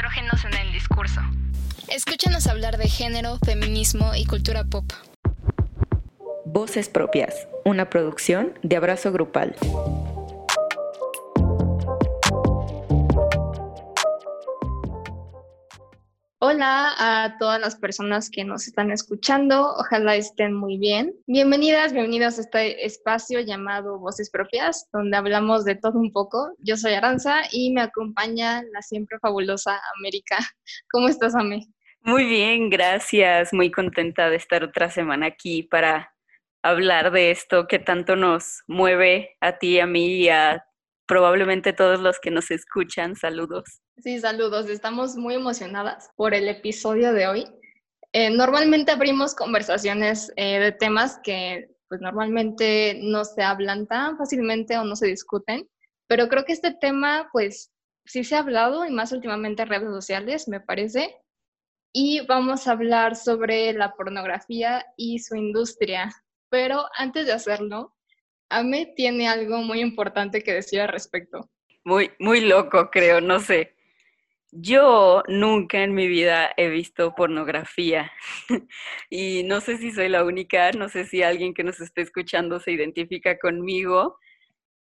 estrógenos 0.00 0.44
en 0.46 0.54
el 0.54 0.72
discurso. 0.72 1.20
Escúchanos 1.88 2.46
hablar 2.46 2.78
de 2.78 2.88
género, 2.88 3.36
feminismo 3.44 4.14
y 4.14 4.24
cultura 4.24 4.64
pop. 4.64 4.90
Voces 6.46 6.88
Propias, 6.88 7.46
una 7.66 7.90
producción 7.90 8.54
de 8.62 8.76
Abrazo 8.76 9.12
Grupal. 9.12 9.54
Hola 16.60 16.92
a 16.98 17.38
todas 17.38 17.58
las 17.58 17.76
personas 17.76 18.28
que 18.28 18.44
nos 18.44 18.66
están 18.66 18.90
escuchando, 18.90 19.76
ojalá 19.78 20.16
estén 20.16 20.52
muy 20.52 20.76
bien. 20.76 21.14
Bienvenidas, 21.26 21.94
bienvenidos 21.94 22.36
a 22.36 22.42
este 22.42 22.84
espacio 22.84 23.40
llamado 23.40 23.98
Voces 23.98 24.28
Propias, 24.28 24.86
donde 24.92 25.16
hablamos 25.16 25.64
de 25.64 25.76
todo 25.76 25.98
un 25.98 26.12
poco. 26.12 26.52
Yo 26.58 26.76
soy 26.76 26.92
Aranza 26.92 27.44
y 27.50 27.72
me 27.72 27.80
acompaña 27.80 28.62
la 28.74 28.82
siempre 28.82 29.18
fabulosa 29.20 29.80
América. 29.98 30.36
¿Cómo 30.92 31.08
estás, 31.08 31.34
Ame? 31.34 31.66
Muy 32.02 32.26
bien, 32.26 32.68
gracias. 32.68 33.54
Muy 33.54 33.70
contenta 33.70 34.28
de 34.28 34.36
estar 34.36 34.62
otra 34.62 34.90
semana 34.90 35.28
aquí 35.28 35.62
para 35.62 36.14
hablar 36.62 37.10
de 37.10 37.30
esto 37.30 37.68
que 37.68 37.78
tanto 37.78 38.16
nos 38.16 38.64
mueve 38.66 39.34
a 39.40 39.56
ti, 39.56 39.80
a 39.80 39.86
mí 39.86 40.24
y 40.24 40.28
a 40.28 40.66
probablemente 41.10 41.72
todos 41.72 41.98
los 41.98 42.20
que 42.20 42.30
nos 42.30 42.52
escuchan. 42.52 43.16
Saludos. 43.16 43.64
Sí, 43.98 44.20
saludos. 44.20 44.70
Estamos 44.70 45.16
muy 45.16 45.34
emocionadas 45.34 46.08
por 46.14 46.34
el 46.34 46.48
episodio 46.48 47.12
de 47.12 47.26
hoy. 47.26 47.46
Eh, 48.12 48.30
normalmente 48.30 48.92
abrimos 48.92 49.34
conversaciones 49.34 50.32
eh, 50.36 50.60
de 50.60 50.70
temas 50.70 51.18
que 51.24 51.68
pues 51.88 52.00
normalmente 52.00 53.00
no 53.02 53.24
se 53.24 53.42
hablan 53.42 53.88
tan 53.88 54.16
fácilmente 54.18 54.78
o 54.78 54.84
no 54.84 54.94
se 54.94 55.08
discuten, 55.08 55.68
pero 56.06 56.28
creo 56.28 56.44
que 56.44 56.52
este 56.52 56.72
tema 56.80 57.28
pues 57.32 57.72
sí 58.06 58.22
se 58.22 58.36
ha 58.36 58.38
hablado 58.38 58.86
y 58.86 58.92
más 58.92 59.10
últimamente 59.10 59.62
en 59.62 59.68
redes 59.68 59.90
sociales, 59.90 60.46
me 60.46 60.60
parece. 60.60 61.16
Y 61.92 62.24
vamos 62.26 62.68
a 62.68 62.72
hablar 62.72 63.16
sobre 63.16 63.72
la 63.72 63.94
pornografía 63.96 64.86
y 64.96 65.18
su 65.18 65.34
industria. 65.34 66.14
Pero 66.50 66.84
antes 66.96 67.26
de 67.26 67.32
hacerlo, 67.32 67.96
Ame 68.50 68.92
tiene 68.96 69.28
algo 69.28 69.58
muy 69.62 69.80
importante 69.80 70.42
que 70.42 70.52
decir 70.52 70.80
al 70.80 70.88
respecto. 70.88 71.48
Muy, 71.84 72.10
muy 72.18 72.40
loco, 72.40 72.90
creo, 72.90 73.20
no 73.20 73.40
sé. 73.40 73.74
Yo 74.52 75.22
nunca 75.28 75.82
en 75.82 75.94
mi 75.94 76.08
vida 76.08 76.50
he 76.56 76.68
visto 76.68 77.14
pornografía 77.14 78.12
y 79.10 79.44
no 79.44 79.60
sé 79.60 79.78
si 79.78 79.92
soy 79.92 80.08
la 80.08 80.24
única, 80.24 80.72
no 80.72 80.88
sé 80.88 81.04
si 81.04 81.22
alguien 81.22 81.54
que 81.54 81.62
nos 81.62 81.80
esté 81.80 82.02
escuchando 82.02 82.58
se 82.58 82.72
identifica 82.72 83.38
conmigo, 83.38 84.18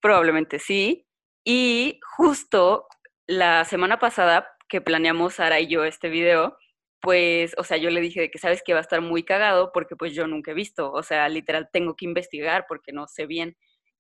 probablemente 0.01 0.59
sí. 0.59 1.07
Y 1.45 2.01
justo 2.17 2.87
la 3.27 3.65
semana 3.67 3.99
pasada 3.99 4.49
que 4.69 4.81
planeamos 4.81 5.35
Sara 5.35 5.61
y 5.61 5.67
yo 5.67 5.85
este 5.85 6.09
video, 6.09 6.57
pues, 7.01 7.55
o 7.59 7.65
sea, 7.65 7.77
yo 7.79 7.91
le 7.91 8.01
dije 8.01 8.21
de 8.21 8.31
que 8.31 8.39
sabes 8.39 8.63
que 8.65 8.73
va 8.75 8.81
a 8.81 8.83
estar 8.83 9.01
muy 9.01 9.23
cagado 9.25 9.71
porque 9.73 9.97
pues 9.97 10.15
yo 10.15 10.27
nunca 10.27 10.53
he 10.53 10.55
visto, 10.55 10.93
o 10.93 11.03
sea, 11.03 11.29
literal 11.29 11.69
tengo 11.73 11.97
que 11.97 12.05
investigar 12.07 12.67
porque 12.69 12.93
no 12.93 13.07
sé 13.09 13.27
bien. 13.27 13.57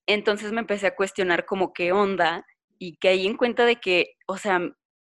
Entonces 0.07 0.53
me 0.53 0.61
empecé 0.61 0.89
a 0.89 0.97
cuestionar 0.97 1.47
como 1.47 1.73
qué 1.73 1.93
onda 1.93 2.45
y 2.79 2.99
ahí 3.07 3.27
en 3.27 3.37
cuenta 3.37 3.67
de 3.67 3.77
que, 3.77 4.15
o 4.27 4.39
sea, 4.39 4.61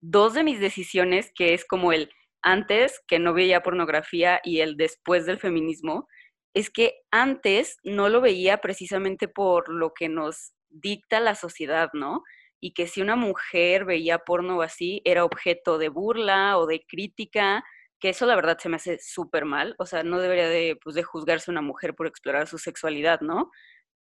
dos 0.02 0.34
de 0.34 0.44
mis 0.44 0.60
decisiones, 0.60 1.32
que 1.36 1.54
es 1.54 1.66
como 1.66 1.92
el 1.94 2.10
antes 2.42 3.02
que 3.08 3.20
no 3.20 3.34
veía 3.34 3.64
pornografía 3.64 4.40
y 4.44 4.62
el 4.62 4.78
después 4.78 5.26
del 5.26 5.40
feminismo, 5.40 6.08
es 6.54 6.70
que 6.70 6.94
antes 7.12 7.78
no 7.84 8.10
lo 8.10 8.22
veía 8.22 8.58
precisamente 8.60 9.28
por 9.28 9.70
lo 9.70 9.94
que 9.94 10.10
nos 10.10 10.54
dicta 10.70 11.20
la 11.20 11.36
sociedad, 11.36 11.90
¿no? 11.94 12.24
Y 12.60 12.74
que 12.74 12.88
si 12.88 13.02
una 13.02 13.16
mujer 13.16 13.86
veía 13.86 14.20
porno 14.20 14.62
así, 14.62 15.02
era 15.06 15.26
objeto 15.26 15.78
de 15.78 15.90
burla 15.90 16.58
o 16.58 16.66
de 16.66 16.84
crítica, 16.88 17.64
que 18.00 18.10
eso 18.10 18.26
la 18.26 18.36
verdad 18.36 18.58
se 18.60 18.70
me 18.70 18.78
hace 18.78 19.00
súper 19.00 19.46
mal, 19.46 19.76
o 19.80 19.86
sea, 19.86 20.04
no 20.04 20.20
debería 20.20 20.50
de, 20.50 20.78
pues, 20.84 20.96
de 20.96 21.04
juzgarse 21.04 21.52
una 21.52 21.62
mujer 21.62 21.96
por 21.96 22.08
explorar 22.08 22.48
su 22.48 22.58
sexualidad, 22.58 23.22
¿no? 23.22 23.52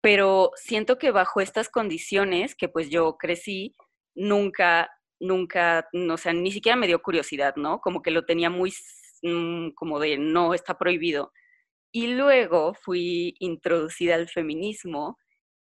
Pero 0.01 0.51
siento 0.55 0.97
que 0.97 1.11
bajo 1.11 1.41
estas 1.41 1.69
condiciones 1.69 2.55
que 2.55 2.69
pues 2.69 2.89
yo 2.89 3.17
crecí, 3.17 3.75
nunca 4.15 4.89
nunca, 5.19 5.87
o 6.11 6.17
sea, 6.17 6.33
ni 6.33 6.51
siquiera 6.51 6.75
me 6.75 6.87
dio 6.87 7.01
curiosidad, 7.01 7.55
¿no? 7.55 7.79
Como 7.79 8.01
que 8.01 8.11
lo 8.11 8.25
tenía 8.25 8.49
muy, 8.49 8.73
mm, 9.23 9.71
como 9.71 9.99
de, 9.99 10.17
no, 10.17 10.53
está 10.53 10.77
prohibido. 10.77 11.31
Y 11.91 12.07
luego 12.07 12.73
fui 12.75 13.35
introducida 13.39 14.15
al 14.15 14.29
feminismo 14.29 15.17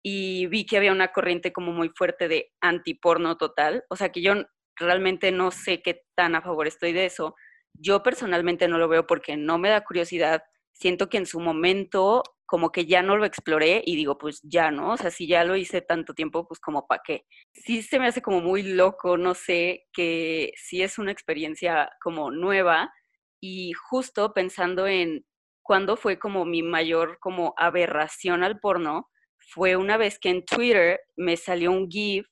y 0.03 0.47
vi 0.49 0.67
que 0.67 0.77
había 0.77 0.93
una 0.93 1.13
corriente 1.13 1.53
como 1.53 1.73
muy 1.73 1.91
fuerte 1.91 2.29
de 2.29 2.53
antiporno 2.61 3.37
total, 3.37 3.85
o 3.91 3.97
sea 3.97 4.11
que 4.11 4.23
yo 4.23 4.35
realmente 4.77 5.33
no 5.33 5.51
sé 5.51 5.83
qué 5.83 6.03
tan 6.17 6.35
a 6.35 6.43
favor 6.43 6.67
estoy 6.67 6.93
de 6.93 7.07
eso. 7.07 7.35
Yo 7.75 8.03
personalmente 8.03 8.69
no 8.69 8.79
lo 8.79 8.89
veo 8.89 9.07
porque 9.07 9.37
no 9.37 9.59
me 9.59 9.71
da 9.71 9.85
curiosidad. 9.85 10.43
Siento 10.73 11.09
que 11.09 11.19
en 11.19 11.27
su 11.27 11.41
momento 11.41 12.23
como 12.47 12.71
que 12.71 12.87
ya 12.87 13.03
no 13.03 13.17
lo 13.17 13.25
exploré 13.25 13.83
y 13.85 13.97
digo, 13.97 14.19
pues 14.19 14.41
ya, 14.43 14.71
¿no? 14.71 14.93
O 14.93 14.97
sea, 14.97 15.11
si 15.11 15.27
ya 15.27 15.45
lo 15.45 15.57
hice 15.57 15.81
tanto 15.81 16.15
tiempo, 16.15 16.47
pues 16.47 16.61
como 16.61 16.87
para 16.87 17.03
qué. 17.05 17.25
Sí 17.53 17.83
se 17.83 17.99
me 17.99 18.07
hace 18.07 18.23
como 18.23 18.41
muy 18.41 18.63
loco, 18.63 19.17
no 19.17 19.35
sé, 19.35 19.87
que 19.93 20.53
sí 20.57 20.83
es 20.83 20.99
una 20.99 21.11
experiencia 21.13 21.91
como 22.03 22.31
nueva 22.31 22.93
y 23.41 23.73
justo 23.73 24.33
pensando 24.35 24.87
en 24.87 25.25
cuándo 25.63 25.97
fue 25.97 26.19
como 26.19 26.45
mi 26.45 26.63
mayor 26.63 27.19
como 27.21 27.55
aberración 27.57 28.45
al 28.45 28.61
porno, 28.61 29.11
fue 29.39 29.77
una 29.77 29.97
vez 29.97 30.19
que 30.19 30.31
en 30.31 30.45
Twitter 30.45 31.01
me 31.17 31.37
salió 31.37 31.73
un 31.73 31.91
GIF 31.91 32.27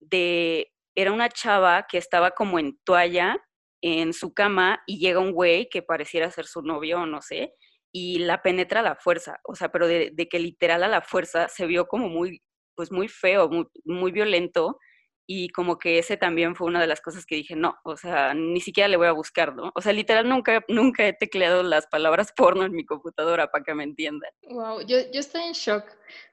de, 0.00 0.72
era 0.94 1.12
una 1.12 1.28
chava 1.28 1.86
que 1.88 1.98
estaba 1.98 2.32
como 2.32 2.58
en 2.58 2.78
toalla 2.84 3.38
en 3.80 4.12
su 4.12 4.32
cama 4.34 4.82
y 4.86 4.98
llega 4.98 5.20
un 5.20 5.32
güey 5.32 5.68
que 5.68 5.82
pareciera 5.82 6.30
ser 6.30 6.46
su 6.46 6.62
novio 6.62 7.00
o 7.00 7.06
no 7.06 7.22
sé, 7.22 7.54
y 7.92 8.18
la 8.18 8.42
penetra 8.42 8.80
a 8.80 8.82
la 8.82 8.96
fuerza, 8.96 9.40
o 9.44 9.54
sea, 9.54 9.70
pero 9.70 9.86
de, 9.86 10.12
que 10.30 10.38
literal 10.38 10.82
a 10.82 10.88
la 10.88 11.00
fuerza 11.00 11.48
se 11.48 11.66
vio 11.66 11.86
como 11.86 12.08
muy, 12.08 12.42
pues 12.74 12.92
muy 12.92 13.08
feo, 13.08 13.48
muy, 13.84 14.12
violento 14.12 14.78
y 15.26 15.48
como 15.48 15.78
que 15.78 15.98
ese 15.98 16.16
también 16.16 16.54
fue 16.54 16.66
una 16.66 16.80
de 16.80 16.86
las 16.86 17.00
cosas 17.00 17.24
que 17.24 17.36
dije, 17.36 17.56
no, 17.56 17.74
o 17.84 17.96
sea, 17.96 18.34
ni 18.34 18.60
siquiera 18.60 18.88
le 18.88 18.98
voy 18.98 19.06
a 19.06 19.12
buscar, 19.12 19.54
¿no? 19.54 19.72
O 19.74 19.80
sea, 19.80 19.92
literal 19.92 20.28
nunca, 20.28 20.62
nunca 20.68 21.06
he 21.06 21.14
tecleado 21.14 21.62
las 21.62 21.86
palabras 21.86 22.32
porno 22.36 22.64
en 22.64 22.72
mi 22.72 22.84
computadora 22.84 23.50
para 23.50 23.64
que 23.64 23.74
me 23.74 23.84
entiendan. 23.84 24.30
Wow, 24.42 24.82
yo, 24.86 24.98
yo 25.10 25.20
estoy 25.20 25.44
en 25.44 25.52
shock, 25.52 25.84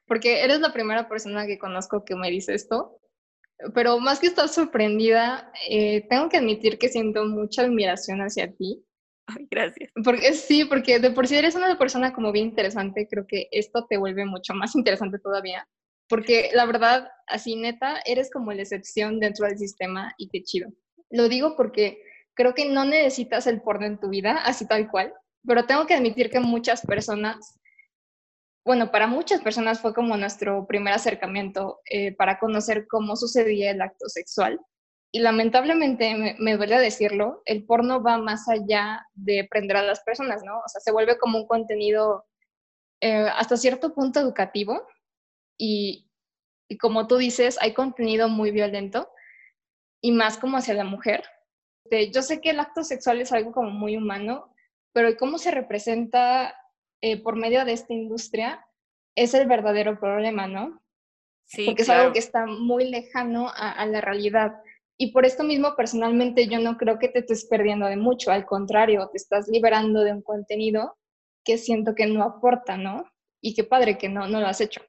porque 0.05 0.43
eres 0.43 0.59
la 0.59 0.73
primera 0.73 1.07
persona 1.07 1.47
que 1.47 1.57
conozco 1.57 2.03
que 2.03 2.15
me 2.15 2.29
dice 2.29 2.53
esto, 2.53 2.99
pero 3.73 3.99
más 3.99 4.19
que 4.19 4.27
estar 4.27 4.49
sorprendida, 4.49 5.51
eh, 5.69 6.05
tengo 6.09 6.29
que 6.29 6.37
admitir 6.37 6.77
que 6.77 6.89
siento 6.89 7.25
mucha 7.25 7.63
admiración 7.63 8.19
hacia 8.21 8.51
ti, 8.51 8.83
Ay, 9.27 9.47
gracias. 9.49 9.89
Porque 10.03 10.33
sí, 10.33 10.65
porque 10.65 10.99
de 10.99 11.11
por 11.11 11.27
sí 11.27 11.35
eres 11.35 11.55
una 11.55 11.77
persona 11.77 12.13
como 12.13 12.31
bien 12.31 12.47
interesante, 12.47 13.07
creo 13.09 13.25
que 13.27 13.47
esto 13.51 13.85
te 13.89 13.97
vuelve 13.97 14.25
mucho 14.25 14.53
más 14.53 14.75
interesante 14.75 15.19
todavía. 15.19 15.67
Porque 16.09 16.51
la 16.53 16.65
verdad, 16.65 17.07
así 17.27 17.55
neta, 17.55 18.01
eres 18.05 18.29
como 18.31 18.51
la 18.51 18.61
excepción 18.61 19.19
dentro 19.19 19.47
del 19.47 19.57
sistema 19.57 20.13
y 20.17 20.29
qué 20.29 20.43
chido. 20.43 20.69
Lo 21.09 21.29
digo 21.29 21.55
porque 21.55 22.01
creo 22.33 22.53
que 22.53 22.65
no 22.65 22.85
necesitas 22.85 23.47
el 23.47 23.61
porno 23.61 23.85
en 23.85 23.99
tu 23.99 24.09
vida, 24.09 24.41
así 24.43 24.67
tal 24.67 24.89
cual, 24.89 25.13
pero 25.45 25.65
tengo 25.65 25.85
que 25.85 25.93
admitir 25.93 26.29
que 26.29 26.39
muchas 26.39 26.81
personas, 26.81 27.59
bueno, 28.65 28.91
para 28.91 29.07
muchas 29.07 29.41
personas 29.41 29.81
fue 29.81 29.93
como 29.93 30.15
nuestro 30.17 30.65
primer 30.67 30.93
acercamiento 30.93 31.81
eh, 31.89 32.15
para 32.15 32.39
conocer 32.39 32.87
cómo 32.87 33.15
sucedía 33.15 33.71
el 33.71 33.81
acto 33.81 34.07
sexual 34.07 34.59
y 35.15 35.19
lamentablemente, 35.19 36.35
me, 36.39 36.57
duele 36.57 36.79
decirlo, 36.79 37.43
el 37.45 37.65
porno 37.65 38.01
va 38.01 38.17
más 38.17 38.49
allá 38.49 39.05
de 39.13 39.47
prender 39.47 39.77
a 39.77 39.83
las 39.83 40.01
personas, 40.01 40.41
¿no? 40.43 40.57
O 40.57 40.67
sea, 40.67 40.81
se 40.81 40.91
vuelve 40.91 41.19
como 41.19 41.37
un 41.37 41.45
contenido 41.45 42.25
eh, 42.99 43.27
hasta 43.35 43.55
cierto 43.55 43.93
punto 43.93 44.19
educativo 44.19 44.87
y, 45.55 46.09
y 46.67 46.77
como 46.79 47.05
tú 47.05 47.17
dices, 47.17 47.59
hay 47.61 47.75
contenido 47.75 48.27
muy 48.27 48.49
violento 48.49 49.07
y 50.01 50.13
más 50.13 50.39
como 50.39 50.57
hacia 50.57 50.73
la 50.73 50.83
mujer. 50.83 51.23
Yo 52.11 52.23
sé 52.23 52.41
que 52.41 52.49
el 52.49 52.59
acto 52.59 52.83
sexual 52.83 53.21
es 53.21 53.31
algo 53.31 53.51
como 53.51 53.69
muy 53.69 53.95
humano, 53.95 54.51
pero 54.93 55.15
cómo 55.15 55.37
se 55.37 55.51
representa 55.51 56.55
eh, 57.03 57.21
por 57.21 57.35
medio 57.35 57.65
de 57.65 57.73
esta 57.73 57.93
industria 57.93 58.65
es 59.13 59.33
el 59.33 59.45
verdadero 59.45 59.99
problema, 59.99 60.47
¿no? 60.47 60.81
Sí, 61.43 61.65
Porque 61.65 61.81
es 61.81 61.89
algo 61.89 62.13
que 62.13 62.19
está 62.19 62.45
muy 62.45 62.89
lejano 62.89 63.49
a, 63.49 63.71
a 63.71 63.85
la 63.85 63.99
realidad. 63.99 64.53
Y 64.97 65.11
por 65.11 65.25
esto 65.25 65.43
mismo, 65.43 65.75
personalmente, 65.75 66.47
yo 66.47 66.59
no 66.59 66.77
creo 66.77 66.99
que 66.99 67.09
te 67.09 67.19
estés 67.19 67.45
perdiendo 67.45 67.87
de 67.87 67.97
mucho, 67.97 68.31
al 68.31 68.45
contrario, 68.45 69.09
te 69.11 69.17
estás 69.17 69.49
liberando 69.49 69.99
de 69.99 70.13
un 70.13 70.21
contenido 70.21 70.97
que 71.43 71.57
siento 71.57 71.93
que 71.93 72.05
no 72.05 72.23
aporta, 72.23 72.77
¿no? 72.77 73.03
Y 73.41 73.53
qué 73.53 73.65
padre 73.65 73.97
que 73.97 74.07
no, 74.07 74.25
no 74.27 74.39
lo 74.39 74.47
has 74.47 74.61
hecho. 74.61 74.81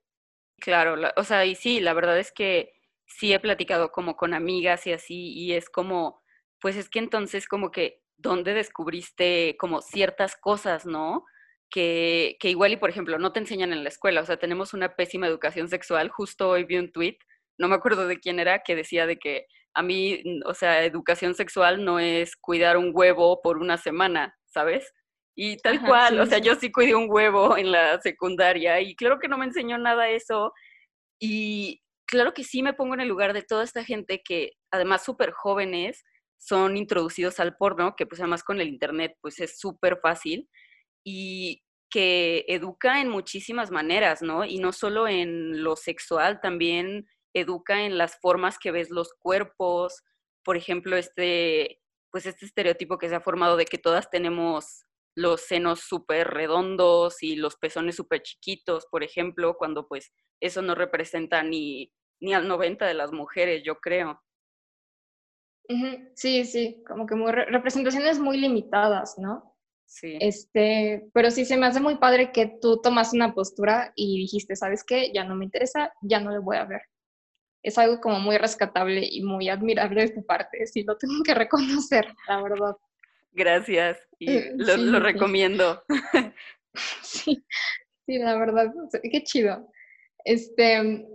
Claro, 0.60 0.94
o 1.16 1.24
sea, 1.24 1.44
y 1.44 1.56
sí, 1.56 1.80
la 1.80 1.94
verdad 1.94 2.16
es 2.20 2.30
que 2.30 2.74
sí 3.06 3.32
he 3.32 3.40
platicado 3.40 3.90
como 3.90 4.16
con 4.16 4.34
amigas 4.34 4.86
y 4.86 4.92
así, 4.92 5.32
y 5.32 5.54
es 5.54 5.68
como, 5.68 6.22
pues 6.60 6.76
es 6.76 6.88
que 6.88 7.00
entonces 7.00 7.48
como 7.48 7.72
que, 7.72 8.04
¿dónde 8.16 8.54
descubriste 8.54 9.56
como 9.58 9.82
ciertas 9.82 10.36
cosas, 10.36 10.86
¿no? 10.86 11.24
Que, 11.74 12.36
que 12.38 12.50
igual 12.50 12.72
y, 12.72 12.76
por 12.76 12.88
ejemplo, 12.88 13.18
no 13.18 13.32
te 13.32 13.40
enseñan 13.40 13.72
en 13.72 13.82
la 13.82 13.88
escuela, 13.88 14.20
o 14.20 14.24
sea, 14.24 14.36
tenemos 14.36 14.74
una 14.74 14.94
pésima 14.94 15.26
educación 15.26 15.66
sexual, 15.66 16.08
justo 16.08 16.48
hoy 16.48 16.62
vi 16.62 16.76
un 16.76 16.92
tweet 16.92 17.18
no 17.58 17.68
me 17.68 17.74
acuerdo 17.74 18.06
de 18.06 18.18
quién 18.18 18.38
era, 18.38 18.62
que 18.62 18.74
decía 18.76 19.06
de 19.06 19.18
que 19.18 19.46
a 19.74 19.82
mí, 19.82 20.22
o 20.44 20.54
sea, 20.54 20.84
educación 20.84 21.34
sexual 21.34 21.84
no 21.84 21.98
es 21.98 22.36
cuidar 22.36 22.76
un 22.76 22.90
huevo 22.94 23.40
por 23.42 23.58
una 23.58 23.76
semana, 23.76 24.36
¿sabes? 24.46 24.92
Y 25.36 25.56
tal 25.58 25.80
cual, 25.84 26.20
o 26.20 26.26
sea, 26.26 26.38
yo 26.38 26.54
sí 26.54 26.70
cuidé 26.70 26.94
un 26.94 27.10
huevo 27.10 27.56
en 27.56 27.72
la 27.72 28.00
secundaria 28.00 28.80
y 28.80 28.94
claro 28.94 29.18
que 29.18 29.28
no 29.28 29.36
me 29.36 29.46
enseñó 29.46 29.78
nada 29.78 30.08
eso. 30.08 30.52
Y 31.20 31.82
claro 32.06 32.34
que 32.34 32.44
sí 32.44 32.62
me 32.62 32.72
pongo 32.72 32.94
en 32.94 33.00
el 33.00 33.08
lugar 33.08 33.32
de 33.32 33.42
toda 33.42 33.64
esta 33.64 33.84
gente 33.84 34.22
que, 34.24 34.52
además 34.70 35.04
súper 35.04 35.32
jóvenes, 35.32 36.04
son 36.38 36.76
introducidos 36.76 37.40
al 37.40 37.56
porno, 37.56 37.94
que 37.96 38.06
pues 38.06 38.20
además 38.20 38.44
con 38.44 38.60
el 38.60 38.68
internet 38.68 39.16
pues 39.20 39.40
es 39.40 39.58
súper 39.58 39.98
fácil 40.00 40.48
y 41.04 41.63
que 41.94 42.44
educa 42.48 43.00
en 43.00 43.08
muchísimas 43.08 43.70
maneras, 43.70 44.20
¿no? 44.20 44.44
Y 44.44 44.58
no 44.58 44.72
solo 44.72 45.06
en 45.06 45.62
lo 45.62 45.76
sexual, 45.76 46.40
también 46.40 47.06
educa 47.32 47.82
en 47.82 47.98
las 47.98 48.18
formas 48.18 48.58
que 48.58 48.72
ves 48.72 48.90
los 48.90 49.14
cuerpos, 49.16 50.02
por 50.44 50.56
ejemplo, 50.56 50.96
este, 50.96 51.80
pues 52.10 52.26
este 52.26 52.46
estereotipo 52.46 52.98
que 52.98 53.08
se 53.08 53.14
ha 53.14 53.20
formado 53.20 53.56
de 53.56 53.66
que 53.66 53.78
todas 53.78 54.10
tenemos 54.10 54.86
los 55.14 55.42
senos 55.42 55.82
súper 55.82 56.30
redondos 56.30 57.22
y 57.22 57.36
los 57.36 57.54
pezones 57.54 57.94
súper 57.94 58.22
chiquitos, 58.22 58.86
por 58.90 59.04
ejemplo, 59.04 59.54
cuando 59.56 59.86
pues 59.86 60.12
eso 60.40 60.62
no 60.62 60.74
representa 60.74 61.44
ni, 61.44 61.92
ni 62.20 62.34
al 62.34 62.48
90 62.48 62.86
de 62.86 62.94
las 62.94 63.12
mujeres, 63.12 63.62
yo 63.64 63.76
creo. 63.76 64.20
Sí, 66.16 66.44
sí, 66.44 66.82
como 66.88 67.06
que 67.06 67.14
muy 67.14 67.30
representaciones 67.30 68.18
muy 68.18 68.36
limitadas, 68.36 69.16
¿no? 69.16 69.53
Sí. 69.86 70.18
Este, 70.20 71.08
pero 71.12 71.30
sí 71.30 71.44
se 71.44 71.56
me 71.56 71.66
hace 71.66 71.80
muy 71.80 71.96
padre 71.96 72.32
que 72.32 72.58
tú 72.60 72.80
tomas 72.80 73.12
una 73.12 73.34
postura 73.34 73.92
y 73.94 74.18
dijiste, 74.18 74.56
¿sabes 74.56 74.82
qué? 74.84 75.12
Ya 75.12 75.24
no 75.24 75.36
me 75.36 75.44
interesa, 75.44 75.92
ya 76.02 76.20
no 76.20 76.30
lo 76.30 76.42
voy 76.42 76.56
a 76.56 76.64
ver. 76.64 76.82
Es 77.62 77.78
algo 77.78 78.00
como 78.00 78.18
muy 78.18 78.36
rescatable 78.36 79.06
y 79.10 79.22
muy 79.22 79.48
admirable 79.48 80.02
de 80.02 80.14
tu 80.14 80.26
parte, 80.26 80.66
sí 80.66 80.82
lo 80.84 80.96
tengo 80.98 81.22
que 81.24 81.34
reconocer, 81.34 82.06
la 82.28 82.42
verdad. 82.42 82.76
Gracias, 83.32 83.98
y 84.18 84.30
eh, 84.30 84.52
lo, 84.56 85.00
recomiendo. 85.00 85.82
Sí, 87.02 87.44
sí, 88.04 88.18
la 88.18 88.36
verdad, 88.36 88.72
qué 89.10 89.22
chido. 89.22 89.68
Este, 90.24 91.06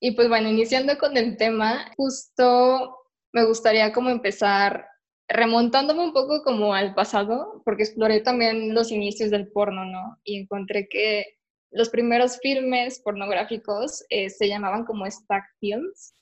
y 0.00 0.12
pues 0.12 0.28
bueno, 0.28 0.48
iniciando 0.48 0.96
con 0.98 1.16
el 1.16 1.36
tema, 1.36 1.92
justo 1.96 2.96
me 3.32 3.44
gustaría 3.44 3.92
como 3.92 4.10
empezar 4.10 4.86
remontándome 5.32 6.04
un 6.04 6.12
poco 6.12 6.42
como 6.42 6.74
al 6.74 6.94
pasado, 6.94 7.62
porque 7.64 7.82
exploré 7.84 8.20
también 8.20 8.74
los 8.74 8.90
inicios 8.92 9.30
del 9.30 9.48
porno, 9.48 9.84
¿no? 9.84 10.18
Y 10.24 10.40
encontré 10.40 10.88
que 10.88 11.24
los 11.70 11.88
primeros 11.88 12.38
filmes 12.38 13.00
pornográficos 13.00 14.04
eh, 14.10 14.28
se 14.28 14.48
llamaban 14.48 14.84
como 14.84 15.10
stack 15.10 15.44
films. 15.58 16.14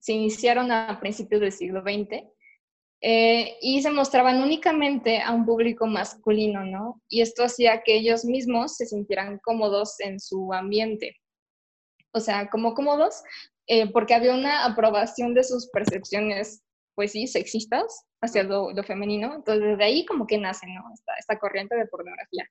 Se 0.00 0.12
iniciaron 0.12 0.72
a 0.72 0.98
principios 1.00 1.40
del 1.42 1.52
siglo 1.52 1.82
XX 1.82 2.24
eh, 3.02 3.56
y 3.60 3.82
se 3.82 3.90
mostraban 3.90 4.42
únicamente 4.42 5.20
a 5.20 5.32
un 5.32 5.44
público 5.44 5.86
masculino, 5.86 6.64
¿no? 6.64 7.02
Y 7.08 7.20
esto 7.20 7.44
hacía 7.44 7.82
que 7.82 7.96
ellos 7.96 8.24
mismos 8.24 8.76
se 8.76 8.86
sintieran 8.86 9.38
cómodos 9.38 10.00
en 10.00 10.18
su 10.18 10.52
ambiente. 10.54 11.16
O 12.12 12.20
sea, 12.20 12.48
como 12.48 12.74
cómodos, 12.74 13.22
eh, 13.66 13.90
porque 13.92 14.14
había 14.14 14.34
una 14.34 14.64
aprobación 14.64 15.34
de 15.34 15.44
sus 15.44 15.68
percepciones, 15.68 16.62
pues 16.94 17.12
sí, 17.12 17.26
sexistas 17.26 18.07
hacia 18.20 18.42
lo, 18.42 18.74
femenino. 18.82 19.34
Entonces, 19.34 19.64
desde 19.64 19.84
ahí 19.84 20.04
como 20.04 20.26
que 20.26 20.38
nace, 20.38 20.66
¿no? 20.66 20.84
Esta, 21.18 21.38
corriente 21.38 21.76
de 21.76 21.86
pornografía. 21.86 22.48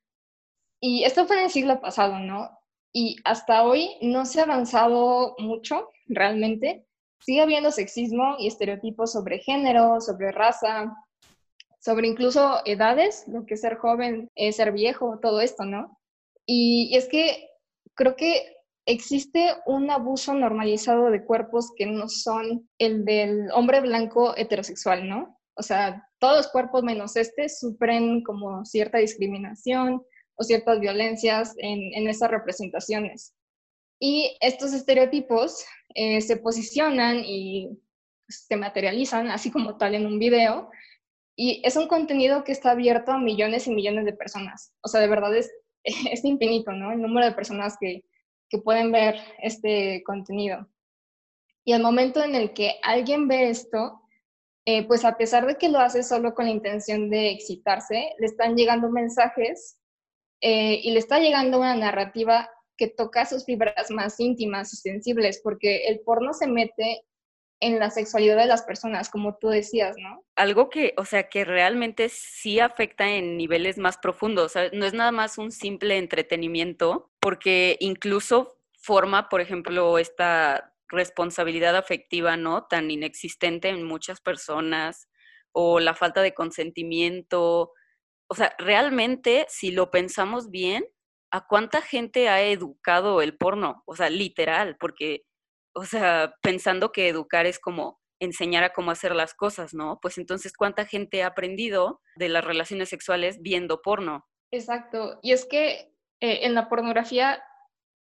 Y 0.80 1.04
esto 1.04 1.26
fue 1.26 1.38
en 1.38 1.46
el 1.46 1.50
siglo 1.50 1.82
pasado, 1.82 2.20
¿no? 2.20 2.50
Y 2.94 3.18
hasta 3.26 3.64
hoy 3.64 3.98
no 4.02 4.26
se 4.26 4.40
ha 4.40 4.44
avanzado 4.44 5.36
mucho, 5.40 5.90
realmente, 6.08 6.86
sigue 7.20 7.42
habiendo 7.42 7.72
sexismo 7.72 8.36
y 8.40 8.48
estereotipos 8.48 9.12
sobre 9.12 9.40
género, 9.40 10.00
sobre 10.02 10.32
raza, 10.32 10.96
sobre 11.80 12.08
incluso 12.08 12.62
edades, 12.66 13.26
lo 13.28 13.46
que 13.46 13.56
es 13.56 13.62
ser 13.62 13.78
joven, 13.78 14.30
es 14.36 14.58
ser 14.58 14.72
viejo, 14.72 15.20
todo 15.22 15.42
esto, 15.42 15.66
¿no? 15.66 15.98
Y, 16.46 16.96
es 16.96 17.08
que 17.08 17.50
creo 17.94 18.16
que 18.16 18.56
existe 18.86 19.54
un 19.66 19.90
abuso 19.92 20.34
normalizado 20.34 21.12
de 21.12 21.26
cuerpos 21.26 21.72
que 21.76 21.86
no 21.86 22.08
son 22.08 22.70
el 22.78 23.04
del 23.06 23.52
hombre 23.52 23.82
blanco 23.82 24.36
heterosexual, 24.38 25.08
¿no? 25.10 25.37
O 25.58 25.64
sea, 25.64 26.08
todos 26.20 26.38
los 26.38 26.48
cuerpos 26.50 26.84
menos 26.84 27.16
este 27.16 27.50
sufren 27.50 28.24
como 28.24 28.64
cierta 28.66 29.00
discriminación 29.00 30.04
o 30.36 30.44
ciertas 30.44 30.80
violencias 30.80 31.56
en, 31.58 31.94
en 31.94 32.08
esas 32.08 32.30
representaciones. 32.30 33.34
Y 34.00 34.38
estos 34.42 34.74
estereotipos 34.74 35.66
eh, 35.96 36.22
se 36.22 36.38
posicionan 36.38 37.24
y 37.26 37.80
se 38.28 38.56
materializan 38.56 39.30
así 39.30 39.50
como 39.52 39.78
tal 39.78 39.96
en 39.96 40.06
un 40.06 40.20
video. 40.20 40.70
Y 41.36 41.62
es 41.66 41.76
un 41.76 41.88
contenido 41.88 42.44
que 42.44 42.52
está 42.52 42.72
abierto 42.72 43.12
a 43.12 43.20
millones 43.20 43.68
y 43.68 43.72
millones 43.72 44.06
de 44.06 44.14
personas. 44.14 44.74
O 44.82 44.88
sea, 44.88 45.02
de 45.02 45.08
verdad 45.08 45.36
es, 45.36 45.52
es 45.84 46.24
infinito, 46.24 46.72
¿no? 46.72 46.92
El 46.92 47.02
número 47.02 47.26
de 47.26 47.34
personas 47.34 47.78
que, 47.80 48.04
que 48.50 48.60
pueden 48.60 48.92
ver 48.92 49.16
este 49.42 50.04
contenido. 50.06 50.68
Y 51.64 51.74
al 51.74 51.82
momento 51.82 52.24
en 52.24 52.36
el 52.36 52.54
que 52.54 52.80
alguien 52.84 53.28
ve 53.28 53.50
esto, 53.50 54.02
eh, 54.70 54.86
pues 54.86 55.06
a 55.06 55.16
pesar 55.16 55.48
de 55.48 55.56
que 55.56 55.70
lo 55.70 55.80
hace 55.80 56.04
solo 56.04 56.34
con 56.34 56.44
la 56.44 56.52
intención 56.52 57.10
de 57.10 57.32
excitarse, 57.32 58.10
le 58.20 58.26
están 58.26 58.58
llegando 58.58 58.90
mensajes 58.90 59.80
eh, 60.42 60.82
y 60.84 60.92
le 60.92 61.00
está 61.00 61.20
llegando 61.20 61.60
una 61.60 61.74
narrativa 61.74 62.50
que 62.76 62.90
toca 62.90 63.26
sus 63.26 63.46
fibras 63.46 63.90
más 63.92 64.20
íntimas 64.20 64.74
y 64.74 64.76
sensibles, 64.76 65.40
porque 65.42 65.88
el 65.88 66.02
porno 66.02 66.34
se 66.34 66.48
mete 66.48 67.06
en 67.62 67.80
la 67.80 67.90
sexualidad 67.90 68.36
de 68.36 68.46
las 68.46 68.64
personas, 68.64 69.10
como 69.10 69.38
tú 69.38 69.48
decías, 69.48 69.96
¿no? 69.98 70.26
Algo 70.36 70.70
que, 70.70 70.94
o 70.98 71.06
sea, 71.06 71.30
que 71.30 71.46
realmente 71.46 72.10
sí 72.10 72.60
afecta 72.60 73.10
en 73.10 73.38
niveles 73.38 73.78
más 73.78 73.98
profundos, 73.98 74.54
no 74.74 74.86
es 74.86 74.94
nada 74.94 75.14
más 75.14 75.38
un 75.38 75.54
simple 75.54 75.98
entretenimiento, 75.98 77.10
porque 77.22 77.78
incluso 77.80 78.60
forma, 78.78 79.30
por 79.30 79.40
ejemplo, 79.40 79.98
esta 79.98 80.74
responsabilidad 80.90 81.76
afectiva, 81.76 82.38
¿no? 82.38 82.66
Tan 82.66 82.90
inexistente 82.92 83.70
en 83.70 83.84
muchas 83.84 84.22
personas, 84.22 85.08
o 85.52 85.80
la 85.80 85.96
falta 85.96 86.22
de 86.22 86.34
consentimiento. 86.34 87.74
O 88.30 88.36
sea, 88.36 88.54
realmente, 88.60 89.46
si 89.50 89.72
lo 89.72 89.90
pensamos 89.90 90.52
bien, 90.52 90.86
¿a 91.32 91.48
cuánta 91.48 91.82
gente 91.82 92.30
ha 92.30 92.42
educado 92.44 93.22
el 93.22 93.38
porno? 93.38 93.84
O 93.86 93.96
sea, 93.96 94.10
literal, 94.10 94.78
porque, 94.80 95.24
o 95.74 95.86
sea, 95.86 96.36
pensando 96.42 96.92
que 96.92 97.08
educar 97.10 97.46
es 97.46 97.60
como 97.60 98.00
enseñar 98.20 98.64
a 98.64 98.74
cómo 98.74 98.92
hacer 98.92 99.16
las 99.16 99.34
cosas, 99.34 99.74
¿no? 99.74 100.00
Pues 100.02 100.18
entonces, 100.18 100.54
¿cuánta 100.54 100.86
gente 100.86 101.24
ha 101.24 101.28
aprendido 101.28 102.02
de 102.16 102.30
las 102.30 102.44
relaciones 102.44 102.90
sexuales 102.90 103.42
viendo 103.42 103.82
porno? 103.82 104.26
Exacto. 104.52 105.20
Y 105.22 105.32
es 105.32 105.46
que 105.46 105.92
eh, 106.20 106.46
en 106.46 106.54
la 106.54 106.70
pornografía 106.70 107.44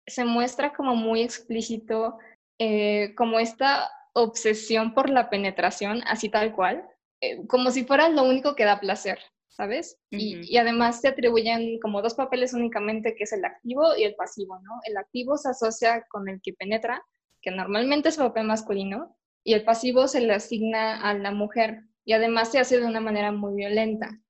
se 0.06 0.24
muestra 0.24 0.72
como 0.72 0.94
muy 0.94 1.22
explícito 1.22 2.18
eh, 2.58 3.14
como 3.16 3.38
esta 3.38 3.90
obsesión 4.12 4.94
por 4.94 5.10
la 5.10 5.30
penetración, 5.30 6.02
así 6.06 6.28
tal 6.28 6.54
cual, 6.54 6.88
eh, 7.20 7.46
como 7.46 7.70
si 7.70 7.84
fuera 7.84 8.08
lo 8.08 8.24
único 8.24 8.54
que 8.54 8.64
da 8.64 8.80
placer. 8.80 9.18
¿sabes? 9.56 9.98
y, 10.10 10.56
además 10.58 11.00
se 11.00 11.08
atribuyen 11.08 11.80
como 11.80 12.02
dos 12.02 12.14
papeles 12.14 12.52
únicamente, 12.52 13.14
que 13.14 13.24
es 13.24 13.32
el 13.32 13.44
activo 13.44 13.96
y 13.96 14.04
el 14.04 14.14
pasivo, 14.14 14.58
¿no? 14.60 14.80
El 14.84 14.98
activo 14.98 15.38
se 15.38 15.48
asocia 15.48 16.04
con 16.10 16.28
el 16.28 16.42
que 16.42 16.52
penetra, 16.52 17.02
que 17.40 17.50
normalmente 17.50 18.10
es 18.10 18.18
el 18.18 18.26
papel 18.26 18.46
masculino, 18.46 19.16
y 19.42 19.54
el 19.54 19.64
pasivo 19.64 20.08
se 20.08 20.20
le 20.20 20.34
asigna 20.34 21.00
a 21.00 21.14
la 21.14 21.30
mujer, 21.30 21.84
y 22.04 22.12
además 22.12 22.52
se 22.52 22.58
hace 22.58 22.78
de 22.78 22.86
una 22.86 23.00
manera 23.00 23.32
muy 23.32 23.54
violenta. 23.54 24.20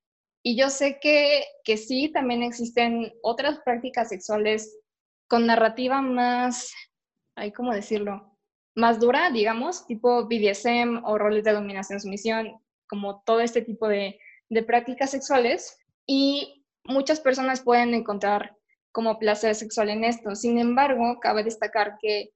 Y 0.44 0.56
yo 0.56 0.70
sé 0.70 1.00
que, 1.00 1.44
que 1.64 1.76
sí, 1.76 2.08
también 2.12 2.44
existen 2.44 3.12
otras 3.22 3.58
prácticas 3.64 4.10
sexuales 4.10 4.78
con 5.26 5.46
narrativa 5.46 6.02
más, 6.02 6.72
hay 7.36 7.52
cómo 7.52 7.72
decirlo, 7.72 8.36
más 8.74 8.98
dura, 8.98 9.30
digamos, 9.30 9.86
tipo 9.86 10.26
BDSM 10.26 11.04
o 11.04 11.18
roles 11.18 11.44
de 11.44 11.52
dominación-sumisión, 11.52 12.60
como 12.88 13.22
todo 13.24 13.40
este 13.40 13.62
tipo 13.62 13.88
de, 13.88 14.18
de 14.48 14.62
prácticas 14.62 15.10
sexuales 15.10 15.78
y 16.06 16.64
muchas 16.84 17.20
personas 17.20 17.62
pueden 17.62 17.94
encontrar 17.94 18.56
como 18.92 19.18
placer 19.18 19.54
sexual 19.54 19.90
en 19.90 20.04
esto. 20.04 20.34
Sin 20.34 20.58
embargo, 20.58 21.18
cabe 21.20 21.44
destacar 21.44 21.96
que 22.00 22.30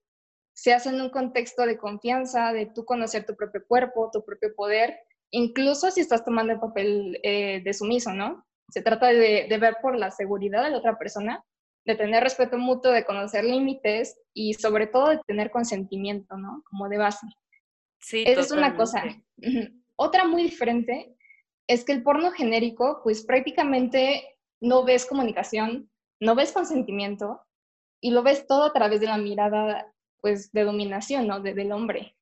se 0.55 0.75
hace 0.75 0.91
en 0.91 1.01
un 1.01 1.11
contexto 1.11 1.65
de 1.65 1.79
confianza, 1.79 2.53
de 2.53 2.67
tú 2.67 2.85
conocer 2.85 3.25
tu 3.25 3.35
propio 3.35 3.65
cuerpo, 3.67 4.11
tu 4.13 4.25
propio 4.25 4.55
poder, 4.55 4.99
incluso 5.31 5.91
si 5.91 6.01
estás 6.01 6.25
tomando 6.25 6.53
el 6.53 6.61
papel 6.61 7.19
eh, 7.23 7.63
de 7.65 7.73
sumiso, 7.73 8.13
¿no? 8.13 8.45
Se 8.69 8.83
trata 8.83 9.07
de, 9.07 9.47
ver 9.59 9.79
por 9.81 9.97
la 9.97 10.11
seguridad 10.11 10.63
de 10.63 10.71
la 10.71 10.79
otra 10.79 10.99
persona, 10.99 11.43
de 11.85 11.95
tener 11.95 12.23
respeto 12.23 12.59
mutuo, 12.59 12.93
de 12.93 13.05
conocer 13.05 13.45
límites 13.45 14.19
y 14.35 14.55
sobre 14.55 14.87
todo 14.87 15.09
de 15.09 15.21
tener 15.27 15.51
consentimiento, 15.51 16.37
¿no? 16.37 16.63
Como 16.69 16.89
de 16.89 16.99
base. 16.99 17.27
Sí, 18.01 18.25
Esa 18.27 18.41
es 18.41 18.51
una 18.51 18.77
cosa. 18.77 19.05
Otra 19.97 20.27
muy 20.27 20.43
diferente 20.43 21.15
es 21.67 21.85
que 21.85 21.93
el 21.93 22.03
porno 22.03 22.31
genérico, 22.33 23.01
pues 23.03 23.25
prácticamente 23.25 24.37
no 24.61 24.85
ves 24.85 25.07
comunicación, 25.07 25.91
no 26.21 26.35
ves 26.35 26.53
consentimiento 26.53 27.41
y 28.01 28.11
lo 28.11 28.23
ves 28.23 28.47
todo 28.47 28.65
a 28.65 28.73
través 28.73 29.01
de 29.01 29.07
la 29.07 29.19
mirada 29.19 29.93
pues, 30.21 30.53
de 30.53 30.65
dominación, 30.65 31.27
¿no? 31.27 31.41
De, 31.41 31.55
del 31.55 31.73
hombre. 31.73 32.17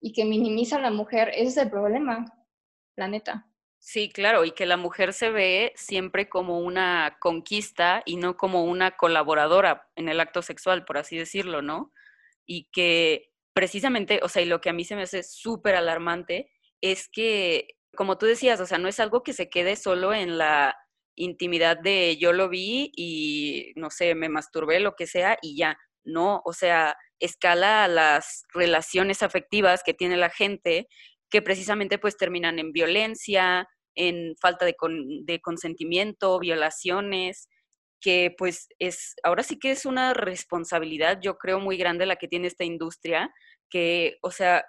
Y 0.00 0.12
que 0.12 0.24
minimiza 0.24 0.76
a 0.76 0.80
la 0.80 0.90
mujer, 0.90 1.30
ese 1.30 1.48
es 1.48 1.56
el 1.58 1.70
problema, 1.70 2.26
la 2.96 3.08
neta. 3.08 3.48
Sí, 3.84 4.10
claro, 4.10 4.44
y 4.44 4.52
que 4.52 4.64
la 4.64 4.76
mujer 4.76 5.12
se 5.12 5.30
ve 5.30 5.72
siempre 5.74 6.28
como 6.28 6.60
una 6.60 7.16
conquista 7.18 8.00
y 8.06 8.14
no 8.16 8.36
como 8.36 8.62
una 8.64 8.92
colaboradora 8.96 9.88
en 9.96 10.08
el 10.08 10.20
acto 10.20 10.40
sexual, 10.40 10.84
por 10.84 10.98
así 10.98 11.18
decirlo, 11.18 11.62
¿no? 11.62 11.92
Y 12.46 12.68
que 12.70 13.32
precisamente, 13.54 14.20
o 14.22 14.28
sea, 14.28 14.40
y 14.42 14.44
lo 14.46 14.60
que 14.60 14.70
a 14.70 14.72
mí 14.72 14.84
se 14.84 14.94
me 14.94 15.02
hace 15.02 15.24
súper 15.24 15.74
alarmante 15.74 16.48
es 16.80 17.08
que, 17.08 17.66
como 17.96 18.18
tú 18.18 18.26
decías, 18.26 18.60
o 18.60 18.66
sea, 18.66 18.78
no 18.78 18.86
es 18.86 19.00
algo 19.00 19.24
que 19.24 19.32
se 19.32 19.50
quede 19.50 19.74
solo 19.74 20.14
en 20.14 20.38
la 20.38 20.76
intimidad 21.16 21.76
de 21.76 22.16
yo 22.18 22.32
lo 22.32 22.48
vi 22.48 22.92
y, 22.96 23.72
no 23.74 23.90
sé, 23.90 24.14
me 24.14 24.28
masturbé, 24.28 24.78
lo 24.78 24.94
que 24.94 25.08
sea, 25.08 25.38
y 25.42 25.56
ya. 25.56 25.76
No, 26.04 26.40
o 26.44 26.52
sea, 26.52 26.96
escala 27.18 27.82
a 27.84 27.88
las 27.88 28.44
relaciones 28.54 29.22
afectivas 29.24 29.82
que 29.84 29.94
tiene 29.94 30.16
la 30.16 30.30
gente 30.30 30.88
que 31.32 31.42
precisamente 31.42 31.98
pues 31.98 32.18
terminan 32.18 32.58
en 32.58 32.72
violencia, 32.72 33.66
en 33.94 34.36
falta 34.36 34.66
de, 34.66 34.76
de 35.24 35.40
consentimiento, 35.40 36.38
violaciones, 36.38 37.48
que 38.02 38.34
pues 38.36 38.68
es, 38.78 39.14
ahora 39.22 39.42
sí 39.42 39.58
que 39.58 39.70
es 39.70 39.86
una 39.86 40.12
responsabilidad, 40.12 41.20
yo 41.22 41.38
creo, 41.38 41.58
muy 41.58 41.78
grande 41.78 42.04
la 42.04 42.16
que 42.16 42.28
tiene 42.28 42.48
esta 42.48 42.64
industria, 42.64 43.32
que, 43.70 44.18
o 44.20 44.30
sea, 44.30 44.62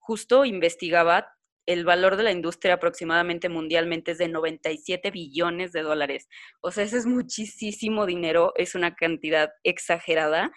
justo 0.00 0.44
investigaba 0.44 1.28
el 1.66 1.84
valor 1.84 2.16
de 2.16 2.24
la 2.24 2.32
industria 2.32 2.74
aproximadamente 2.74 3.48
mundialmente 3.48 4.12
es 4.12 4.18
de 4.18 4.28
97 4.28 5.10
billones 5.12 5.70
de 5.70 5.82
dólares. 5.82 6.26
O 6.62 6.72
sea, 6.72 6.82
eso 6.82 6.96
es 6.96 7.06
muchísimo 7.06 8.06
dinero, 8.06 8.52
es 8.56 8.74
una 8.74 8.96
cantidad 8.96 9.50
exagerada 9.62 10.50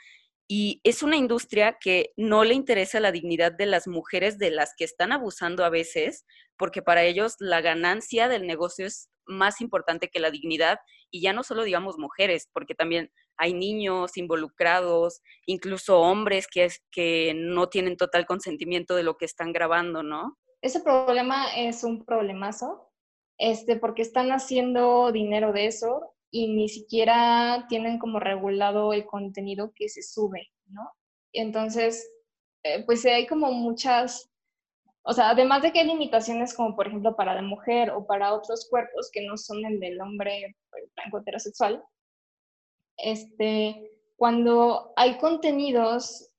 y 0.54 0.82
es 0.84 1.02
una 1.02 1.16
industria 1.16 1.78
que 1.80 2.12
no 2.18 2.44
le 2.44 2.54
interesa 2.54 3.00
la 3.00 3.14
dignidad 3.14 3.54
de 3.54 3.66
las 3.66 3.88
mujeres 3.88 4.38
de 4.38 4.52
las 4.52 4.74
que 4.76 4.84
están 4.84 5.14
abusando 5.14 5.64
a 5.64 5.70
veces, 5.70 6.26
porque 6.58 6.82
para 6.82 7.04
ellos 7.04 7.38
la 7.40 7.62
ganancia 7.62 8.28
del 8.28 8.46
negocio 8.46 8.86
es 8.86 9.10
más 9.26 9.62
importante 9.62 10.10
que 10.10 10.20
la 10.20 10.30
dignidad 10.30 10.80
y 11.10 11.22
ya 11.22 11.32
no 11.32 11.44
solo 11.44 11.64
digamos 11.64 11.98
mujeres, 11.98 12.50
porque 12.52 12.76
también 12.76 13.10
hay 13.38 13.54
niños 13.54 14.18
involucrados, 14.18 15.22
incluso 15.46 16.02
hombres 16.02 16.48
que, 16.52 16.68
que 16.92 17.32
no 17.34 17.70
tienen 17.70 17.96
total 17.96 18.26
consentimiento 18.26 18.98
de 18.98 19.04
lo 19.04 19.16
que 19.16 19.24
están 19.24 19.54
grabando, 19.54 20.04
¿no? 20.04 20.38
Ese 20.62 20.82
problema 20.82 21.46
es 21.56 21.86
un 21.86 22.04
problemazo, 22.04 22.92
este, 23.38 23.78
porque 23.78 24.02
están 24.02 24.34
haciendo 24.34 25.14
dinero 25.14 25.54
de 25.54 25.68
eso 25.68 26.14
y 26.32 26.48
ni 26.54 26.70
siquiera 26.70 27.66
tienen 27.68 28.00
como 28.00 28.20
regulado 28.20 28.94
el 28.94 29.06
contenido 29.06 29.74
que 29.76 29.90
se 29.90 30.02
sube, 30.02 30.50
¿no? 30.68 30.90
Entonces, 31.34 32.10
eh, 32.64 32.84
pues 32.86 33.06
hay 33.06 33.28
como 33.28 33.52
muchas, 33.52 34.30
o 35.04 35.14
sea, 35.14 35.30
además 35.30 35.62
de 35.62 35.72
que 35.72 35.80
hay 35.80 35.88
limitaciones 35.88 36.54
como 36.54 36.76
por 36.76 36.88
ejemplo 36.88 37.16
para 37.16 37.36
la 37.36 37.42
mujer 37.42 37.92
o 37.92 38.06
para 38.06 38.34
otros 38.34 38.68
cuerpos 38.70 39.10
que 39.12 39.26
no 39.26 39.38
son 39.38 39.66
el 39.66 39.80
del 39.80 40.00
hombre 40.02 40.56
pues, 40.70 40.86
blanco 40.96 41.20
heterosexual, 41.20 41.84
este, 42.98 43.92
cuando 44.16 44.94
hay 44.96 45.18
contenidos 45.18 46.30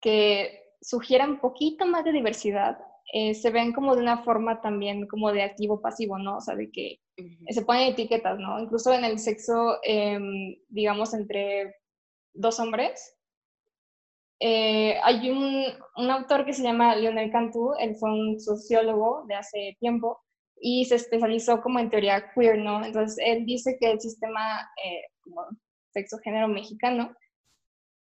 que 0.00 0.76
sugieran 0.80 1.40
poquito 1.40 1.86
más 1.86 2.04
de 2.04 2.12
diversidad, 2.12 2.78
eh, 3.12 3.34
se 3.34 3.50
ven 3.50 3.72
como 3.72 3.94
de 3.94 4.02
una 4.02 4.22
forma 4.22 4.60
también 4.60 5.06
como 5.06 5.32
de 5.32 5.42
activo 5.42 5.80
pasivo, 5.80 6.18
¿no? 6.18 6.36
O 6.38 6.40
sea, 6.40 6.54
de 6.54 6.70
que 6.70 7.00
se 7.48 7.62
ponen 7.62 7.92
etiquetas, 7.92 8.38
¿no? 8.38 8.60
Incluso 8.60 8.92
en 8.92 9.04
el 9.04 9.18
sexo, 9.18 9.78
em, 9.82 10.56
digamos, 10.68 11.14
entre 11.14 11.76
dos 12.34 12.58
hombres. 12.60 13.16
Eh, 14.40 14.98
hay 15.02 15.30
un, 15.30 15.64
un, 15.96 16.10
autor 16.10 16.44
que 16.44 16.52
se 16.52 16.62
llama 16.62 16.96
Lionel 16.96 17.30
Cantú, 17.30 17.74
él 17.78 17.94
fue 17.96 18.10
un 18.10 18.40
sociólogo 18.40 19.24
de 19.28 19.36
hace 19.36 19.76
tiempo 19.78 20.20
y 20.60 20.84
se 20.86 20.96
especializó 20.96 21.60
como 21.62 21.78
en 21.78 21.90
teoría 21.90 22.32
queer, 22.34 22.58
¿no? 22.58 22.84
Entonces, 22.84 23.18
él 23.24 23.46
dice 23.46 23.76
que 23.80 23.90
el 23.92 24.00
sistema 24.00 24.68
eh, 24.84 25.02
como 25.22 25.46
sexo-género 25.92 26.48
mexicano 26.48 27.14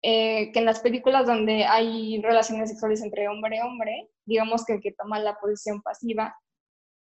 eh, 0.09 0.53
que 0.53 0.61
en 0.61 0.67
las 0.67 0.79
películas 0.79 1.27
donde 1.27 1.65
hay 1.65 2.21
relaciones 2.23 2.71
sexuales 2.71 3.03
entre 3.03 3.29
hombre 3.29 3.57
y 3.57 3.61
hombre, 3.61 4.09
digamos 4.27 4.65
que 4.65 4.75
el 4.75 4.81
que 4.81 4.93
toma 4.93 5.19
la 5.19 5.39
posición 5.39 5.81
pasiva 5.83 6.37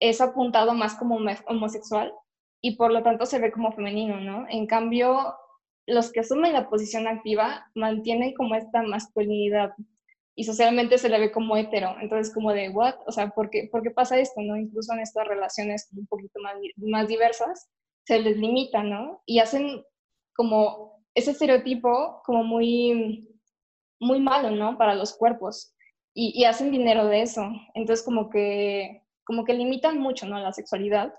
es 0.00 0.21
apuntado 0.21 0.75
más 0.75 0.95
como 0.95 1.19
homosexual 1.47 2.12
y 2.61 2.76
por 2.76 2.93
lo 2.93 3.02
tanto 3.02 3.26
se 3.26 3.38
ve 3.38 3.52
como 3.52 3.73
femenino, 3.73 4.21
¿no? 4.21 4.47
En 4.49 4.66
cambio, 4.66 5.35
los 5.87 6.12
que 6.12 6.21
asumen 6.21 6.52
la 6.52 6.69
posición 6.69 7.07
activa 7.07 7.71
mantienen 7.75 8.35
como 8.35 8.54
esta 8.54 8.83
masculinidad 8.83 9.75
y 10.37 10.45
socialmente 10.45 10.99
se 10.99 11.09
le 11.09 11.21
ve 11.21 11.31
como 11.31 11.57
hetero. 11.57 11.95
Entonces, 12.00 12.33
como 12.35 12.52
de, 12.52 12.71
¿what? 12.71 12.95
O 13.07 13.12
sea, 13.12 13.31
¿por 13.31 13.50
qué, 13.50 13.69
¿por 13.71 13.83
qué 13.83 13.90
pasa 13.90 14.19
esto, 14.19 14.40
no? 14.40 14.57
Incluso 14.57 14.93
en 14.93 15.00
estas 15.00 15.28
relaciones 15.28 15.88
un 15.97 16.07
poquito 16.07 16.40
más, 16.40 16.54
más 16.76 17.07
diversas, 17.07 17.69
se 18.04 18.19
les 18.19 18.37
limita, 18.37 18.83
¿no? 18.83 19.23
Y 19.26 19.38
hacen 19.38 19.85
como 20.35 21.04
ese 21.14 21.31
estereotipo 21.31 22.23
como 22.25 22.43
muy, 22.43 23.28
muy 24.00 24.21
malo, 24.21 24.50
¿no? 24.50 24.76
Para 24.76 24.95
los 24.95 25.14
cuerpos. 25.16 25.75
Y, 26.14 26.44
hacen 26.44 26.71
dinero 26.71 27.06
de 27.06 27.23
eso. 27.23 27.50
Entonces 27.75 28.04
como 28.04 28.30
que, 28.30 29.02
como 29.25 29.44
que 29.44 29.54
limitan 29.54 29.99
mucho, 29.99 30.26
¿no? 30.26 30.38
La 30.38 30.52
sexualidad. 30.52 31.12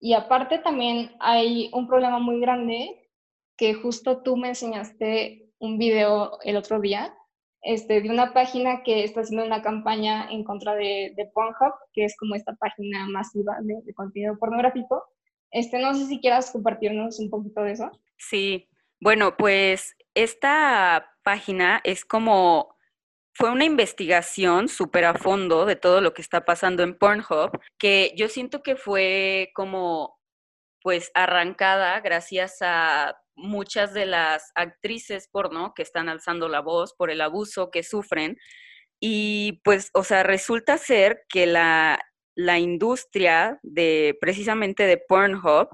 Y 0.00 0.14
aparte 0.14 0.58
también 0.58 1.12
hay 1.20 1.70
un 1.74 1.86
problema 1.86 2.18
muy 2.18 2.40
grande 2.40 3.10
que 3.58 3.74
justo 3.74 4.22
tú 4.22 4.38
me 4.38 4.48
enseñaste 4.48 5.52
un 5.58 5.76
video 5.76 6.38
el 6.42 6.56
otro 6.56 6.80
día 6.80 7.14
este, 7.62 8.00
de 8.00 8.08
una 8.08 8.32
página 8.32 8.82
que 8.82 9.04
está 9.04 9.20
haciendo 9.20 9.44
una 9.44 9.62
campaña 9.62 10.30
en 10.30 10.44
contra 10.44 10.74
de, 10.74 11.14
Pornhub, 11.34 11.74
que 11.92 12.04
es 12.04 12.16
como 12.16 12.34
esta 12.34 12.54
página 12.54 13.06
masiva 13.08 13.56
de, 13.60 13.74
de, 13.84 13.94
contenido 13.94 14.38
pornográfico. 14.38 15.04
Este, 15.50 15.78
no 15.78 15.94
sé 15.94 16.06
si 16.06 16.20
quieras 16.20 16.50
compartirnos 16.50 17.18
un 17.18 17.28
poquito 17.28 17.62
de 17.62 17.72
eso. 17.72 17.90
Sí, 18.16 18.68
bueno, 19.00 19.36
pues 19.36 19.94
esta 20.14 21.10
página 21.22 21.80
es 21.84 22.04
como, 22.04 22.76
fue 23.34 23.50
una 23.50 23.64
investigación 23.64 24.68
súper 24.68 25.04
a 25.04 25.14
fondo 25.14 25.66
de 25.66 25.76
todo 25.76 26.00
lo 26.00 26.12
que 26.14 26.22
está 26.22 26.44
pasando 26.44 26.82
en 26.82 26.96
Pornhub, 26.96 27.50
que 27.78 28.12
yo 28.16 28.28
siento 28.28 28.62
que 28.62 28.76
fue 28.76 29.50
como, 29.54 30.18
pues, 30.82 31.10
arrancada 31.14 32.00
gracias 32.00 32.58
a 32.60 33.16
muchas 33.36 33.94
de 33.94 34.06
las 34.06 34.52
actrices 34.54 35.28
porno 35.28 35.72
que 35.74 35.82
están 35.82 36.08
alzando 36.08 36.48
la 36.48 36.60
voz 36.60 36.94
por 36.94 37.10
el 37.10 37.20
abuso 37.20 37.70
que 37.70 37.82
sufren. 37.82 38.36
Y 39.00 39.60
pues, 39.64 39.90
o 39.94 40.04
sea, 40.04 40.22
resulta 40.22 40.76
ser 40.76 41.24
que 41.28 41.46
la, 41.46 41.98
la 42.36 42.58
industria 42.58 43.58
de 43.62 44.16
precisamente 44.20 44.84
de 44.84 44.98
Pornhub 44.98 45.68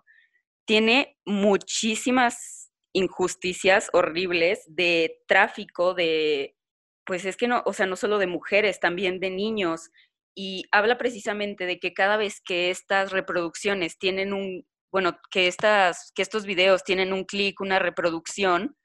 tiene 0.67 1.17
muchísimas 1.25 2.71
injusticias 2.93 3.91
horribles 3.93 4.63
de 4.67 5.23
tráfico, 5.27 5.95
de, 5.95 6.56
pues 7.07 7.25
es 7.25 7.37
que 7.37 7.49
no, 7.49 7.63
o 7.65 7.73
sea, 7.73 7.87
no 7.87 7.97
solo 7.97 8.19
de 8.19 8.27
mujeres, 8.27 8.81
también 8.81 9.21
de 9.21 9.31
niños. 9.31 9.91
Y 10.35 10.65
habla 10.73 10.99
precisamente 10.99 11.65
de 11.65 11.79
que 11.79 11.95
cada 11.95 12.17
vez 12.17 12.43
que 12.45 12.71
estas 12.71 13.13
reproducciones 13.13 13.99
tienen 13.99 14.35
un, 14.35 14.67
bueno, 14.93 15.19
que, 15.31 15.47
estas, 15.47 16.13
que 16.15 16.23
estos 16.23 16.45
videos 16.45 16.85
tienen 16.85 17.13
un 17.13 17.25
clic, 17.25 17.61
una 17.61 17.79
reproducción, 17.79 18.77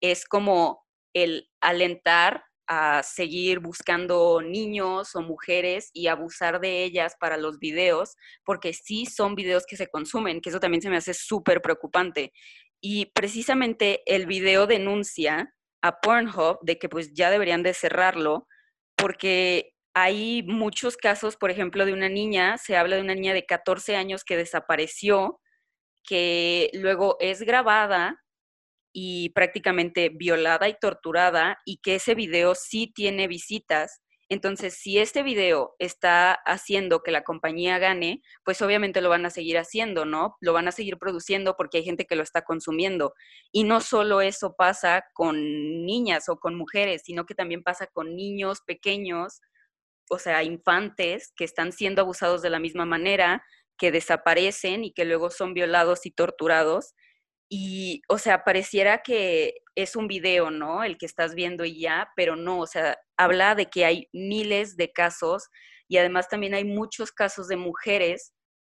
es 0.00 0.24
como 0.24 0.84
el 1.14 1.48
alentar 1.60 2.44
a 2.68 3.02
seguir 3.02 3.60
buscando 3.60 4.40
niños 4.42 5.14
o 5.14 5.22
mujeres 5.22 5.90
y 5.92 6.08
abusar 6.08 6.60
de 6.60 6.82
ellas 6.82 7.14
para 7.20 7.36
los 7.36 7.58
videos, 7.58 8.16
porque 8.44 8.72
sí 8.72 9.06
son 9.06 9.36
videos 9.36 9.66
que 9.66 9.76
se 9.76 9.86
consumen, 9.86 10.40
que 10.40 10.48
eso 10.50 10.60
también 10.60 10.82
se 10.82 10.90
me 10.90 10.96
hace 10.96 11.14
súper 11.14 11.62
preocupante. 11.62 12.32
Y 12.80 13.06
precisamente 13.06 14.02
el 14.06 14.26
video 14.26 14.66
denuncia 14.66 15.54
a 15.82 16.00
Pornhub 16.00 16.58
de 16.62 16.78
que 16.78 16.88
pues 16.88 17.14
ya 17.14 17.30
deberían 17.30 17.62
de 17.62 17.74
cerrarlo 17.74 18.46
porque 18.96 19.72
hay 19.94 20.42
muchos 20.42 20.96
casos, 20.96 21.36
por 21.36 21.50
ejemplo, 21.50 21.86
de 21.86 21.92
una 21.92 22.08
niña, 22.08 22.58
se 22.58 22.76
habla 22.76 22.96
de 22.96 23.02
una 23.02 23.14
niña 23.14 23.32
de 23.34 23.46
14 23.46 23.96
años 23.96 24.24
que 24.24 24.36
desapareció, 24.36 25.40
que 26.04 26.70
luego 26.74 27.16
es 27.20 27.42
grabada 27.42 28.22
y 28.92 29.30
prácticamente 29.30 30.10
violada 30.10 30.68
y 30.68 30.76
torturada 30.80 31.58
y 31.64 31.78
que 31.78 31.96
ese 31.96 32.14
video 32.14 32.54
sí 32.54 32.92
tiene 32.94 33.28
visitas 33.28 34.00
entonces, 34.28 34.74
si 34.74 34.98
este 34.98 35.22
video 35.22 35.76
está 35.78 36.32
haciendo 36.32 37.02
que 37.02 37.12
la 37.12 37.22
compañía 37.22 37.78
gane, 37.78 38.22
pues 38.44 38.60
obviamente 38.60 39.00
lo 39.00 39.08
van 39.08 39.24
a 39.24 39.30
seguir 39.30 39.56
haciendo, 39.56 40.04
¿no? 40.04 40.36
Lo 40.40 40.52
van 40.52 40.66
a 40.66 40.72
seguir 40.72 40.98
produciendo 40.98 41.56
porque 41.56 41.78
hay 41.78 41.84
gente 41.84 42.06
que 42.06 42.16
lo 42.16 42.24
está 42.24 42.42
consumiendo. 42.42 43.14
Y 43.52 43.62
no 43.64 43.80
solo 43.80 44.20
eso 44.20 44.54
pasa 44.56 45.04
con 45.14 45.36
niñas 45.86 46.28
o 46.28 46.38
con 46.38 46.56
mujeres, 46.56 47.02
sino 47.04 47.24
que 47.24 47.36
también 47.36 47.62
pasa 47.62 47.86
con 47.86 48.16
niños 48.16 48.62
pequeños, 48.66 49.40
o 50.10 50.18
sea, 50.18 50.42
infantes 50.42 51.32
que 51.36 51.44
están 51.44 51.70
siendo 51.72 52.02
abusados 52.02 52.42
de 52.42 52.50
la 52.50 52.58
misma 52.58 52.84
manera, 52.84 53.44
que 53.78 53.92
desaparecen 53.92 54.84
y 54.84 54.92
que 54.92 55.04
luego 55.04 55.30
son 55.30 55.54
violados 55.54 56.04
y 56.04 56.10
torturados. 56.10 56.94
Y, 57.48 58.02
o 58.08 58.18
sea, 58.18 58.44
pareciera 58.44 59.02
que 59.02 59.62
es 59.74 59.94
un 59.94 60.08
video, 60.08 60.50
¿no? 60.50 60.82
El 60.82 60.98
que 60.98 61.06
estás 61.06 61.34
viendo 61.34 61.64
y 61.64 61.80
ya, 61.80 62.10
pero 62.16 62.34
no, 62.34 62.60
o 62.60 62.66
sea, 62.66 62.98
habla 63.16 63.54
de 63.54 63.66
que 63.66 63.84
hay 63.84 64.08
miles 64.12 64.76
de 64.76 64.92
casos 64.92 65.48
y 65.88 65.98
además 65.98 66.28
también 66.28 66.54
hay 66.54 66.64
muchos 66.64 67.12
casos 67.12 67.48
de 67.48 67.56
mujeres 67.56 68.32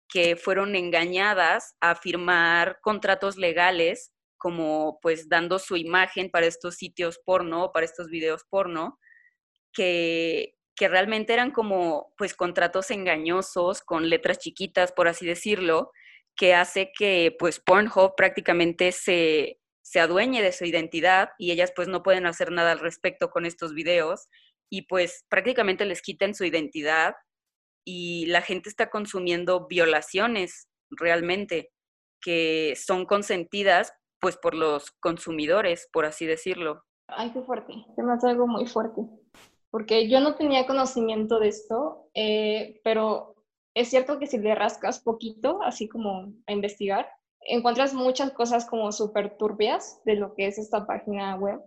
que 0.09 0.35
fueron 0.35 0.75
engañadas 0.75 1.75
a 1.81 1.95
firmar 1.95 2.79
contratos 2.81 3.37
legales 3.37 4.11
como 4.37 4.99
pues 5.01 5.29
dando 5.29 5.57
su 5.57 5.77
imagen 5.77 6.29
para 6.29 6.47
estos 6.47 6.75
sitios 6.75 7.19
porno, 7.25 7.71
para 7.71 7.85
estos 7.85 8.07
videos 8.07 8.43
porno, 8.49 8.99
que, 9.71 10.55
que 10.75 10.87
realmente 10.89 11.33
eran 11.33 11.51
como 11.51 12.13
pues 12.17 12.33
contratos 12.33 12.91
engañosos 12.91 13.81
con 13.81 14.09
letras 14.09 14.39
chiquitas, 14.39 14.91
por 14.91 15.07
así 15.07 15.25
decirlo, 15.25 15.91
que 16.35 16.53
hace 16.53 16.91
que 16.97 17.35
pues 17.37 17.59
Pornhub 17.59 18.15
prácticamente 18.15 18.91
se, 18.91 19.59
se 19.81 19.99
adueñe 19.99 20.41
de 20.41 20.51
su 20.51 20.65
identidad 20.65 21.29
y 21.37 21.51
ellas 21.51 21.71
pues 21.75 21.87
no 21.87 22.03
pueden 22.03 22.25
hacer 22.25 22.51
nada 22.51 22.71
al 22.71 22.79
respecto 22.79 23.29
con 23.29 23.45
estos 23.45 23.73
videos 23.73 24.27
y 24.69 24.83
pues 24.83 25.25
prácticamente 25.29 25.85
les 25.85 26.01
quiten 26.01 26.33
su 26.33 26.45
identidad 26.45 27.15
y 27.85 28.25
la 28.27 28.41
gente 28.41 28.69
está 28.69 28.89
consumiendo 28.89 29.67
violaciones 29.67 30.69
realmente 30.89 31.71
que 32.21 32.75
son 32.75 33.05
consentidas 33.05 33.93
pues 34.19 34.37
por 34.37 34.55
los 34.55 34.91
consumidores, 35.01 35.89
por 35.91 36.05
así 36.05 36.25
decirlo. 36.25 36.85
Ay, 37.07 37.31
qué 37.33 37.41
fuerte, 37.41 37.73
se 37.93 38.01
me 38.01 38.13
hace 38.13 38.29
algo 38.29 38.47
muy 38.47 38.65
fuerte, 38.65 39.01
porque 39.69 40.09
yo 40.09 40.21
no 40.21 40.35
tenía 40.35 40.65
conocimiento 40.65 41.39
de 41.39 41.49
esto, 41.49 42.09
eh, 42.13 42.79
pero 42.85 43.32
es 43.73 43.89
cierto 43.89 44.19
que 44.19 44.27
si 44.27 44.37
le 44.37 44.55
rascas 44.55 44.99
poquito, 44.99 45.61
así 45.63 45.87
como 45.87 46.33
a 46.45 46.51
investigar, 46.51 47.07
encuentras 47.41 47.93
muchas 47.93 48.31
cosas 48.31 48.65
como 48.65 48.91
súper 48.91 49.37
turbias 49.37 50.01
de 50.05 50.15
lo 50.15 50.33
que 50.35 50.47
es 50.47 50.57
esta 50.57 50.85
página 50.85 51.35
web. 51.35 51.59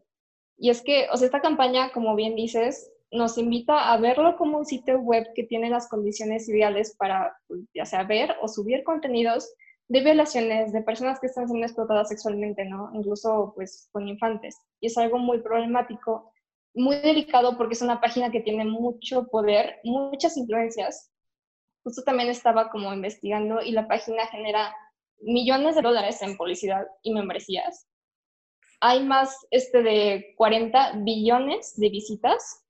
Y 0.58 0.70
es 0.70 0.82
que, 0.82 1.06
o 1.12 1.16
sea, 1.16 1.26
esta 1.26 1.40
campaña, 1.40 1.92
como 1.92 2.14
bien 2.14 2.34
dices, 2.34 2.90
nos 3.10 3.38
invita 3.38 3.92
a 3.92 3.98
verlo 3.98 4.36
como 4.36 4.58
un 4.58 4.64
sitio 4.64 4.98
web 4.98 5.26
que 5.34 5.44
tiene 5.44 5.68
las 5.68 5.88
condiciones 5.88 6.48
ideales 6.48 6.96
para, 6.96 7.36
pues, 7.46 7.60
ya 7.74 7.84
sea 7.84 8.04
ver 8.04 8.34
o 8.40 8.48
subir 8.48 8.82
contenidos 8.84 9.52
de 9.88 10.00
violaciones, 10.00 10.72
de 10.72 10.82
personas 10.82 11.20
que 11.20 11.26
están 11.26 11.46
siendo 11.46 11.66
explotadas 11.66 12.08
sexualmente, 12.08 12.64
¿no? 12.64 12.90
Incluso, 12.94 13.52
pues, 13.54 13.88
con 13.92 14.08
infantes. 14.08 14.56
Y 14.80 14.86
es 14.86 14.98
algo 14.98 15.18
muy 15.18 15.40
problemático, 15.42 16.32
muy 16.74 16.96
delicado 16.96 17.56
porque 17.56 17.74
es 17.74 17.82
una 17.82 18.00
página 18.00 18.30
que 18.30 18.40
tiene 18.40 18.64
mucho 18.64 19.28
poder, 19.28 19.78
muchas 19.84 20.36
influencias 20.36 21.12
justo 21.86 22.02
también 22.02 22.28
estaba 22.28 22.68
como 22.68 22.92
investigando 22.92 23.62
y 23.62 23.70
la 23.70 23.86
página 23.86 24.26
genera 24.26 24.74
millones 25.20 25.76
de 25.76 25.82
dólares 25.82 26.20
en 26.20 26.36
publicidad 26.36 26.84
y 27.04 27.12
membresías. 27.12 27.86
Hay 28.80 29.04
más 29.04 29.46
este, 29.52 29.84
de 29.84 30.34
40 30.36 30.94
billones 31.04 31.76
de 31.76 31.88
visitas 31.88 32.64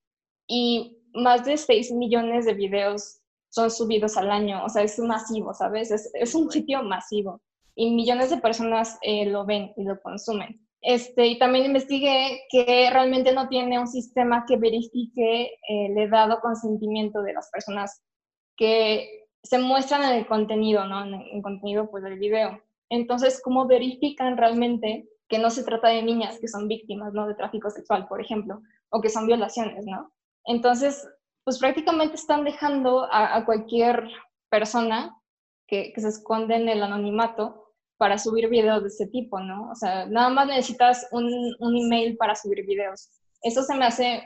y 0.46 0.98
más 1.14 1.46
de 1.46 1.56
6 1.56 1.92
millones 1.92 2.44
de 2.44 2.52
videos 2.52 3.20
son 3.48 3.70
subidos 3.70 4.18
al 4.18 4.30
año. 4.30 4.62
O 4.66 4.68
sea, 4.68 4.82
es 4.82 4.98
masivo, 4.98 5.54
¿sabes? 5.54 5.90
Es, 5.90 6.10
es 6.12 6.34
un 6.34 6.50
sitio 6.50 6.82
masivo 6.82 7.40
y 7.74 7.92
millones 7.92 8.28
de 8.28 8.36
personas 8.36 8.98
eh, 9.00 9.24
lo 9.24 9.46
ven 9.46 9.72
y 9.78 9.84
lo 9.84 9.98
consumen. 10.02 10.60
Este, 10.82 11.26
y 11.26 11.38
también 11.38 11.64
investigué 11.64 12.42
que 12.50 12.90
realmente 12.92 13.32
no 13.32 13.48
tiene 13.48 13.80
un 13.80 13.88
sistema 13.88 14.44
que 14.46 14.58
verifique 14.58 15.52
el 15.70 15.96
edad 15.96 16.38
consentimiento 16.42 17.22
de 17.22 17.32
las 17.32 17.48
personas 17.50 18.02
que 18.56 19.26
se 19.42 19.58
muestran 19.58 20.02
en 20.02 20.18
el 20.18 20.26
contenido, 20.26 20.84
¿no? 20.86 21.04
En 21.04 21.14
el 21.14 21.42
contenido 21.42 21.90
pues 21.90 22.02
del 22.02 22.18
video. 22.18 22.60
Entonces, 22.88 23.40
¿cómo 23.42 23.66
verifican 23.66 24.36
realmente 24.36 25.08
que 25.28 25.38
no 25.38 25.50
se 25.50 25.64
trata 25.64 25.88
de 25.88 26.02
niñas 26.02 26.38
que 26.40 26.48
son 26.48 26.68
víctimas, 26.68 27.12
¿no? 27.12 27.26
De 27.26 27.34
tráfico 27.34 27.70
sexual, 27.70 28.06
por 28.08 28.20
ejemplo, 28.20 28.60
o 28.90 29.00
que 29.00 29.08
son 29.08 29.26
violaciones, 29.26 29.84
¿no? 29.86 30.12
Entonces, 30.44 31.06
pues 31.44 31.58
prácticamente 31.58 32.14
están 32.14 32.44
dejando 32.44 33.08
a, 33.10 33.44
cualquier 33.44 34.08
persona 34.48 35.16
que, 35.66 35.92
que, 35.92 36.00
se 36.00 36.08
esconde 36.08 36.56
en 36.56 36.68
el 36.68 36.82
anonimato 36.82 37.72
para 37.98 38.18
subir 38.18 38.48
videos 38.48 38.82
de 38.82 38.88
este 38.88 39.06
tipo, 39.06 39.40
¿no? 39.40 39.70
O 39.70 39.74
sea, 39.74 40.06
nada 40.06 40.28
más 40.28 40.46
necesitas 40.46 41.06
un, 41.12 41.28
un 41.58 41.76
email 41.76 42.16
para 42.16 42.34
subir 42.34 42.64
videos. 42.66 43.10
Eso 43.42 43.62
se 43.62 43.74
me 43.74 43.86
hace 43.86 44.22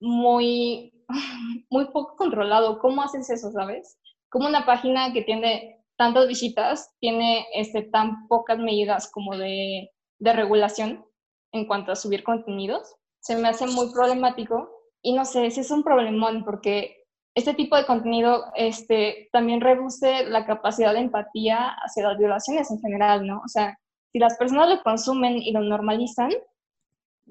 muy 0.00 0.91
muy 1.70 1.86
poco 1.86 2.16
controlado. 2.16 2.78
¿Cómo 2.78 3.02
haces 3.02 3.30
eso, 3.30 3.50
sabes? 3.50 3.98
Como 4.28 4.48
una 4.48 4.64
página 4.64 5.12
que 5.12 5.22
tiene 5.22 5.82
tantas 5.96 6.26
visitas 6.26 6.94
tiene 7.00 7.46
este, 7.54 7.82
tan 7.82 8.26
pocas 8.28 8.58
medidas 8.58 9.10
como 9.10 9.36
de, 9.36 9.90
de 10.18 10.32
regulación 10.32 11.04
en 11.52 11.66
cuanto 11.66 11.92
a 11.92 11.96
subir 11.96 12.24
contenidos? 12.24 12.96
Se 13.20 13.36
me 13.36 13.48
hace 13.48 13.66
muy 13.66 13.92
problemático 13.92 14.70
y 15.02 15.12
no 15.12 15.24
sé, 15.24 15.50
si 15.50 15.60
es 15.60 15.70
un 15.70 15.82
problemón 15.82 16.44
porque 16.44 16.96
este 17.34 17.54
tipo 17.54 17.76
de 17.76 17.86
contenido 17.86 18.44
este, 18.54 19.28
también 19.32 19.60
reduce 19.60 20.24
la 20.26 20.44
capacidad 20.44 20.92
de 20.92 21.00
empatía 21.00 21.68
hacia 21.84 22.08
las 22.08 22.18
violaciones 22.18 22.70
en 22.70 22.80
general, 22.80 23.26
¿no? 23.26 23.40
O 23.44 23.48
sea, 23.48 23.78
si 24.12 24.18
las 24.18 24.36
personas 24.36 24.68
lo 24.68 24.82
consumen 24.82 25.38
y 25.38 25.52
lo 25.52 25.60
normalizan, 25.60 26.30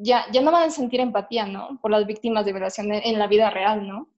ya, 0.01 0.25
ya 0.31 0.41
no 0.41 0.51
van 0.51 0.63
a 0.63 0.71
sentir 0.71 0.99
empatía, 0.99 1.45
¿no? 1.45 1.79
Por 1.81 1.91
las 1.91 2.05
víctimas 2.05 2.45
de 2.45 2.53
violación 2.53 2.91
en, 2.91 3.19
la 3.19 3.27
vida 3.27 3.49
real, 3.49 3.87
¿no? 3.87 4.09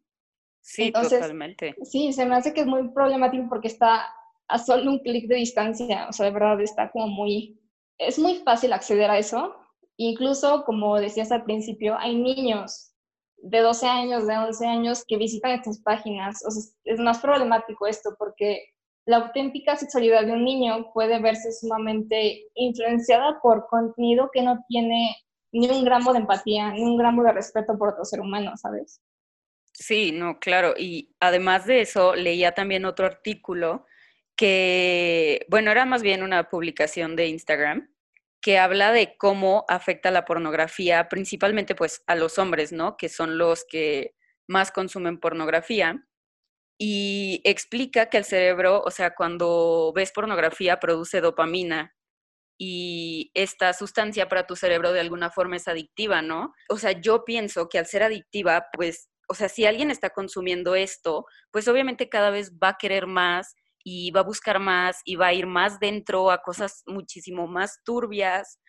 Sí, 0.61 0.91
totalmente. 0.91 1.75
Sí, 1.83 2.13
se 2.13 2.25
me 2.25 2.35
hace 2.35 2.53
que 2.53 2.61
es 2.61 2.67
muy 2.67 2.89
problemático 2.89 3.47
porque 3.49 3.67
está 3.67 4.07
a 4.47 4.57
solo 4.57 4.89
un 4.89 4.99
clic 4.99 5.27
de 5.27 5.35
distancia, 5.35 6.07
o 6.09 6.13
sea, 6.13 6.27
de 6.27 6.31
verdad 6.31 6.61
está 6.61 6.89
como 6.91 7.07
muy, 7.07 7.59
es 7.97 8.17
muy 8.17 8.35
fácil 8.35 8.71
acceder 8.71 9.09
a 9.09 9.17
eso. 9.17 9.55
Incluso, 9.97 10.63
como 10.65 10.99
decías 10.99 11.31
al 11.31 11.43
principio, 11.43 11.97
hay 11.97 12.15
niños 12.15 12.93
de 13.37 13.59
12 13.59 13.85
años, 13.85 14.25
de 14.25 14.37
11 14.37 14.65
años 14.65 15.03
que 15.05 15.17
visitan 15.17 15.51
estas 15.51 15.79
páginas. 15.79 16.43
O 16.47 16.51
sea, 16.51 16.63
es 16.85 16.99
más 16.99 17.19
problemático 17.19 17.85
esto 17.85 18.15
porque 18.17 18.63
la 19.05 19.17
auténtica 19.17 19.75
sexualidad 19.75 20.25
de 20.25 20.31
un 20.31 20.45
niño 20.45 20.91
puede 20.93 21.19
verse 21.19 21.51
sumamente 21.51 22.47
influenciada 22.55 23.39
por 23.41 23.67
contenido 23.67 24.29
que 24.31 24.41
no 24.41 24.63
tiene 24.69 25.13
ni 25.53 25.69
un 25.69 25.85
gramo 25.85 26.11
de 26.11 26.19
empatía, 26.19 26.71
ni 26.71 26.81
un 26.81 26.97
gramo 26.97 27.23
de 27.23 27.31
respeto 27.31 27.77
por 27.77 27.89
otro 27.89 28.03
ser 28.03 28.19
humano, 28.19 28.57
¿sabes? 28.57 29.01
Sí, 29.73 30.11
no, 30.11 30.39
claro. 30.39 30.73
Y 30.77 31.15
además 31.19 31.65
de 31.65 31.81
eso, 31.81 32.15
leía 32.15 32.53
también 32.53 32.85
otro 32.85 33.05
artículo 33.05 33.85
que, 34.35 35.45
bueno, 35.49 35.71
era 35.71 35.85
más 35.85 36.01
bien 36.01 36.23
una 36.23 36.49
publicación 36.49 37.15
de 37.15 37.27
Instagram 37.27 37.93
que 38.41 38.59
habla 38.59 38.91
de 38.91 39.15
cómo 39.17 39.63
afecta 39.69 40.11
la 40.11 40.25
pornografía 40.25 41.07
principalmente 41.07 41.75
pues 41.75 42.03
a 42.07 42.15
los 42.15 42.37
hombres, 42.37 42.73
¿no? 42.73 42.97
Que 42.97 43.07
son 43.07 43.37
los 43.37 43.63
que 43.63 44.15
más 44.47 44.71
consumen 44.71 45.19
pornografía. 45.19 46.05
Y 46.77 47.41
explica 47.45 48.09
que 48.09 48.17
el 48.17 48.25
cerebro, 48.25 48.81
o 48.83 48.91
sea, 48.91 49.15
cuando 49.15 49.93
ves 49.95 50.11
pornografía 50.11 50.79
produce 50.79 51.21
dopamina, 51.21 51.95
y 52.65 53.29
esta 53.33 53.73
sustancia 53.73 54.29
para 54.29 54.47
tu 54.47 54.55
cerebro 54.55 54.93
de 54.93 55.01
alguna 55.01 55.29
forma 55.29 55.57
es 55.57 55.67
adictiva, 55.67 56.21
¿no? 56.21 56.53
O 56.69 56.77
sea, 56.77 56.93
yo 56.93 57.25
pienso 57.25 57.67
que 57.67 57.77
al 57.77 57.87
ser 57.87 58.03
adictiva, 58.03 58.67
pues, 58.71 59.09
o 59.27 59.33
sea, 59.33 59.49
si 59.49 59.65
alguien 59.65 59.91
está 59.91 60.11
consumiendo 60.11 60.73
esto, 60.73 61.25
pues 61.51 61.67
obviamente 61.67 62.07
cada 62.07 62.29
vez 62.29 62.53
va 62.53 62.69
a 62.69 62.77
querer 62.77 63.05
más 63.05 63.53
y 63.83 64.11
va 64.11 64.21
a 64.21 64.23
buscar 64.23 64.59
más 64.59 65.01
y 65.03 65.17
va 65.17 65.27
a 65.27 65.33
ir 65.33 65.45
más 65.45 65.77
dentro 65.81 66.31
a 66.31 66.41
cosas 66.41 66.83
muchísimo 66.85 67.47
más 67.47 67.81
turbias 67.83 68.59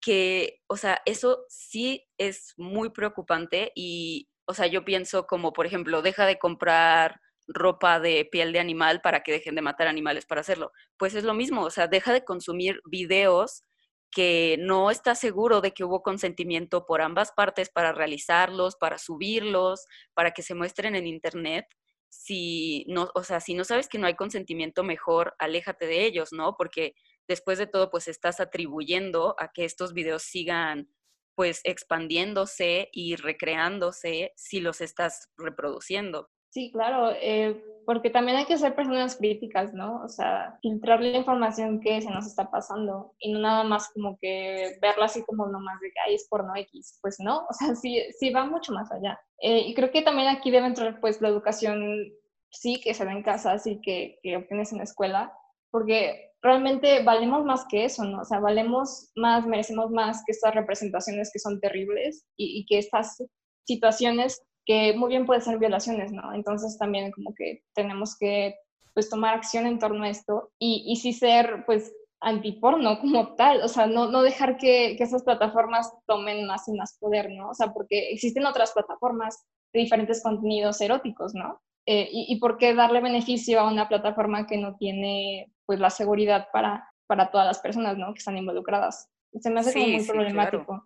que, 0.00 0.58
o 0.66 0.76
sea, 0.76 1.00
eso 1.06 1.44
sí 1.48 2.04
es 2.18 2.52
muy 2.56 2.90
preocupante 2.90 3.70
y, 3.76 4.28
o 4.48 4.54
sea, 4.54 4.66
yo 4.66 4.84
pienso 4.84 5.28
como, 5.28 5.52
por 5.52 5.66
ejemplo, 5.66 6.02
deja 6.02 6.26
de 6.26 6.40
comprar 6.40 7.20
ropa 7.46 8.00
de 8.00 8.24
piel 8.30 8.52
de 8.52 8.58
animal 8.60 9.00
para 9.02 9.22
que 9.22 9.32
dejen 9.32 9.54
de 9.54 9.62
matar 9.62 9.88
animales 9.88 10.26
para 10.26 10.40
hacerlo. 10.40 10.72
Pues 10.98 11.14
es 11.14 11.24
lo 11.24 11.34
mismo, 11.34 11.62
o 11.62 11.70
sea, 11.70 11.88
deja 11.88 12.12
de 12.12 12.24
consumir 12.24 12.80
videos 12.84 13.62
que 14.10 14.56
no 14.60 14.90
está 14.90 15.14
seguro 15.14 15.60
de 15.60 15.72
que 15.72 15.84
hubo 15.84 16.02
consentimiento 16.02 16.86
por 16.86 17.02
ambas 17.02 17.32
partes 17.32 17.68
para 17.70 17.92
realizarlos, 17.92 18.76
para 18.76 18.98
subirlos, 18.98 19.86
para 20.14 20.30
que 20.30 20.42
se 20.42 20.54
muestren 20.54 20.94
en 20.94 21.06
internet. 21.06 21.66
Si 22.08 22.84
no, 22.88 23.10
o 23.14 23.24
sea, 23.24 23.40
si 23.40 23.54
no 23.54 23.64
sabes 23.64 23.88
que 23.88 23.98
no 23.98 24.06
hay 24.06 24.14
consentimiento, 24.14 24.84
mejor 24.84 25.34
aléjate 25.38 25.86
de 25.86 26.06
ellos, 26.06 26.32
¿no? 26.32 26.56
Porque 26.56 26.94
después 27.28 27.58
de 27.58 27.66
todo, 27.66 27.90
pues 27.90 28.08
estás 28.08 28.40
atribuyendo 28.40 29.34
a 29.38 29.52
que 29.52 29.64
estos 29.64 29.92
videos 29.92 30.22
sigan 30.22 30.88
pues 31.34 31.60
expandiéndose 31.64 32.88
y 32.92 33.16
recreándose 33.16 34.32
si 34.36 34.60
los 34.60 34.80
estás 34.80 35.28
reproduciendo. 35.36 36.30
Sí, 36.50 36.70
claro, 36.72 37.12
eh, 37.20 37.62
porque 37.86 38.10
también 38.10 38.36
hay 38.36 38.46
que 38.46 38.58
ser 38.58 38.74
personas 38.74 39.16
críticas, 39.16 39.72
¿no? 39.72 40.02
O 40.02 40.08
sea, 40.08 40.58
filtrar 40.60 41.00
la 41.00 41.16
información 41.16 41.80
que 41.80 42.00
se 42.00 42.10
nos 42.10 42.26
está 42.26 42.50
pasando 42.50 43.14
y 43.20 43.32
no 43.32 43.38
nada 43.38 43.62
más 43.62 43.90
como 43.94 44.18
que 44.20 44.76
verla 44.82 45.04
así 45.04 45.22
como 45.24 45.46
nomás 45.46 45.80
de 45.80 45.90
que 45.90 46.14
es 46.14 46.26
porno 46.28 46.54
X. 46.56 46.98
Pues 47.00 47.16
no, 47.20 47.46
o 47.48 47.52
sea, 47.52 47.74
sí, 47.76 48.02
sí 48.18 48.30
va 48.30 48.44
mucho 48.44 48.72
más 48.72 48.90
allá. 48.90 49.20
Eh, 49.40 49.60
y 49.68 49.74
creo 49.74 49.92
que 49.92 50.02
también 50.02 50.28
aquí 50.28 50.50
debe 50.50 50.66
entrar 50.66 51.00
pues 51.00 51.20
la 51.20 51.28
educación, 51.28 52.12
sí, 52.50 52.80
que 52.82 52.92
se 52.92 53.04
da 53.04 53.12
en 53.12 53.22
casa, 53.22 53.56
sí, 53.58 53.80
que, 53.80 54.18
que 54.22 54.36
obtienes 54.36 54.72
en 54.72 54.78
la 54.78 54.84
escuela, 54.84 55.32
porque 55.70 56.32
realmente 56.42 57.02
valemos 57.04 57.44
más 57.44 57.66
que 57.68 57.84
eso, 57.84 58.02
¿no? 58.04 58.22
O 58.22 58.24
sea, 58.24 58.40
valemos 58.40 59.12
más, 59.14 59.46
merecemos 59.46 59.90
más 59.90 60.24
que 60.26 60.32
estas 60.32 60.54
representaciones 60.54 61.30
que 61.32 61.38
son 61.38 61.60
terribles 61.60 62.26
y, 62.36 62.60
y 62.60 62.66
que 62.66 62.78
estas 62.78 63.22
situaciones 63.64 64.42
que 64.66 64.94
muy 64.94 65.08
bien 65.08 65.24
pueden 65.24 65.42
ser 65.42 65.58
violaciones, 65.58 66.12
¿no? 66.12 66.34
Entonces 66.34 66.76
también 66.76 67.12
como 67.12 67.32
que 67.34 67.62
tenemos 67.74 68.16
que 68.18 68.56
pues 68.92 69.08
tomar 69.08 69.34
acción 69.34 69.66
en 69.66 69.78
torno 69.78 70.04
a 70.04 70.08
esto 70.08 70.50
y, 70.58 70.84
y 70.86 70.96
sí 70.96 71.12
ser 71.12 71.64
pues 71.64 71.94
antiporno 72.20 72.98
como 72.98 73.36
tal, 73.36 73.62
o 73.62 73.68
sea, 73.68 73.86
no, 73.86 74.10
no 74.10 74.22
dejar 74.22 74.56
que, 74.56 74.96
que 74.96 75.04
esas 75.04 75.22
plataformas 75.22 75.92
tomen 76.06 76.46
más 76.46 76.66
y 76.66 76.72
más 76.72 76.96
poder, 76.98 77.30
¿no? 77.30 77.50
O 77.50 77.54
sea, 77.54 77.72
porque 77.72 78.10
existen 78.10 78.46
otras 78.46 78.72
plataformas 78.72 79.44
de 79.72 79.80
diferentes 79.80 80.22
contenidos 80.22 80.80
eróticos, 80.80 81.34
¿no? 81.34 81.62
Eh, 81.86 82.08
y, 82.10 82.26
y, 82.34 82.40
por 82.40 82.58
qué 82.58 82.74
darle 82.74 83.00
beneficio 83.00 83.60
a 83.60 83.70
una 83.70 83.88
plataforma 83.88 84.46
que 84.46 84.56
no 84.56 84.76
tiene 84.76 85.52
pues 85.66 85.78
la 85.78 85.90
seguridad 85.90 86.48
para, 86.52 86.90
para 87.06 87.30
todas 87.30 87.46
las 87.46 87.60
personas, 87.60 87.96
¿no? 87.96 88.12
Que 88.12 88.18
están 88.18 88.36
involucradas. 88.36 89.08
Se 89.40 89.50
me 89.50 89.60
hace 89.60 89.72
como 89.72 89.86
muy 89.86 90.04
problemático. 90.04 90.84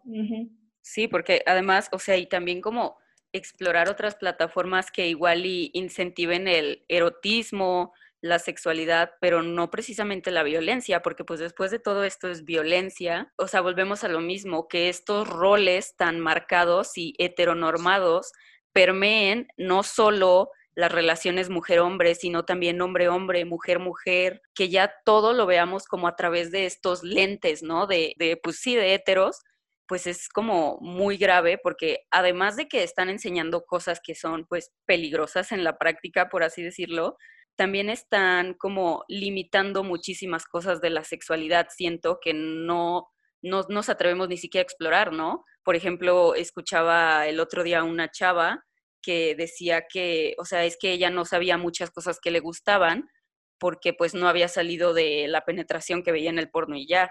Sí, 0.82 1.08
porque 1.08 1.42
además, 1.46 1.88
o 1.92 1.98
sea, 1.98 2.16
y 2.18 2.26
también 2.26 2.60
como 2.60 2.96
explorar 3.32 3.88
otras 3.88 4.16
plataformas 4.16 4.90
que 4.90 5.08
igual 5.08 5.46
y 5.46 5.70
incentiven 5.74 6.48
el 6.48 6.84
erotismo, 6.88 7.92
la 8.22 8.38
sexualidad, 8.38 9.12
pero 9.20 9.42
no 9.42 9.70
precisamente 9.70 10.30
la 10.30 10.42
violencia, 10.42 11.00
porque 11.02 11.24
pues 11.24 11.40
después 11.40 11.70
de 11.70 11.78
todo 11.78 12.04
esto 12.04 12.28
es 12.28 12.44
violencia, 12.44 13.32
o 13.36 13.48
sea, 13.48 13.60
volvemos 13.62 14.04
a 14.04 14.08
lo 14.08 14.20
mismo, 14.20 14.68
que 14.68 14.88
estos 14.88 15.28
roles 15.28 15.96
tan 15.96 16.20
marcados 16.20 16.96
y 16.98 17.14
heteronormados 17.18 18.32
permeen 18.72 19.48
no 19.56 19.82
solo 19.82 20.50
las 20.74 20.92
relaciones 20.92 21.50
mujer-hombre, 21.50 22.14
sino 22.14 22.44
también 22.44 22.80
hombre-hombre, 22.80 23.44
mujer-mujer, 23.44 24.42
que 24.54 24.68
ya 24.68 24.92
todo 25.04 25.32
lo 25.32 25.46
veamos 25.46 25.86
como 25.86 26.06
a 26.06 26.16
través 26.16 26.52
de 26.52 26.66
estos 26.66 27.02
lentes, 27.02 27.62
¿no? 27.62 27.86
De, 27.86 28.14
de, 28.18 28.36
pues 28.36 28.60
sí, 28.60 28.76
de 28.76 28.94
heteros, 28.94 29.42
pues 29.90 30.06
es 30.06 30.28
como 30.28 30.78
muy 30.80 31.16
grave 31.16 31.58
porque 31.60 32.06
además 32.12 32.54
de 32.54 32.68
que 32.68 32.84
están 32.84 33.08
enseñando 33.08 33.64
cosas 33.64 33.98
que 34.00 34.14
son 34.14 34.46
pues 34.46 34.70
peligrosas 34.86 35.50
en 35.50 35.64
la 35.64 35.78
práctica, 35.78 36.28
por 36.28 36.44
así 36.44 36.62
decirlo, 36.62 37.16
también 37.56 37.90
están 37.90 38.54
como 38.54 39.02
limitando 39.08 39.82
muchísimas 39.82 40.46
cosas 40.46 40.80
de 40.80 40.90
la 40.90 41.02
sexualidad, 41.02 41.66
siento 41.76 42.20
que 42.22 42.32
no, 42.34 43.08
no 43.42 43.66
nos 43.68 43.88
atrevemos 43.88 44.28
ni 44.28 44.36
siquiera 44.36 44.62
a 44.62 44.68
explorar, 44.68 45.12
¿no? 45.12 45.44
Por 45.64 45.74
ejemplo, 45.74 46.36
escuchaba 46.36 47.26
el 47.26 47.40
otro 47.40 47.64
día 47.64 47.82
una 47.82 48.12
chava 48.12 48.64
que 49.02 49.34
decía 49.34 49.86
que, 49.92 50.36
o 50.38 50.44
sea, 50.44 50.64
es 50.66 50.76
que 50.80 50.92
ella 50.92 51.10
no 51.10 51.24
sabía 51.24 51.58
muchas 51.58 51.90
cosas 51.90 52.20
que 52.22 52.30
le 52.30 52.38
gustaban 52.38 53.10
porque 53.58 53.92
pues 53.92 54.14
no 54.14 54.28
había 54.28 54.46
salido 54.46 54.94
de 54.94 55.26
la 55.26 55.44
penetración 55.44 56.04
que 56.04 56.12
veía 56.12 56.30
en 56.30 56.38
el 56.38 56.48
porno 56.48 56.76
y 56.76 56.86
ya. 56.86 57.10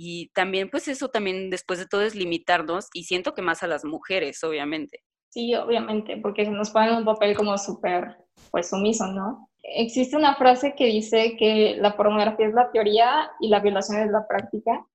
Y 0.00 0.28
también, 0.28 0.70
pues 0.70 0.86
eso 0.86 1.08
también 1.08 1.50
después 1.50 1.80
de 1.80 1.86
todo 1.86 2.02
es 2.02 2.14
limitarnos 2.14 2.86
y 2.94 3.02
siento 3.02 3.34
que 3.34 3.42
más 3.42 3.64
a 3.64 3.66
las 3.66 3.84
mujeres, 3.84 4.44
obviamente. 4.44 5.00
Sí, 5.30 5.56
obviamente, 5.56 6.16
porque 6.18 6.44
se 6.44 6.52
nos 6.52 6.70
ponen 6.70 6.94
un 6.94 7.04
papel 7.04 7.36
como 7.36 7.58
súper, 7.58 8.16
pues 8.52 8.70
sumiso, 8.70 9.08
¿no? 9.08 9.50
Existe 9.64 10.16
una 10.16 10.36
frase 10.36 10.76
que 10.76 10.86
dice 10.86 11.36
que 11.36 11.76
la 11.80 11.96
pornografía 11.96 12.46
es 12.46 12.54
la 12.54 12.70
teoría 12.70 13.28
y 13.40 13.48
la 13.48 13.58
violación 13.58 13.98
es 13.98 14.10
la 14.12 14.24
práctica, 14.28 14.86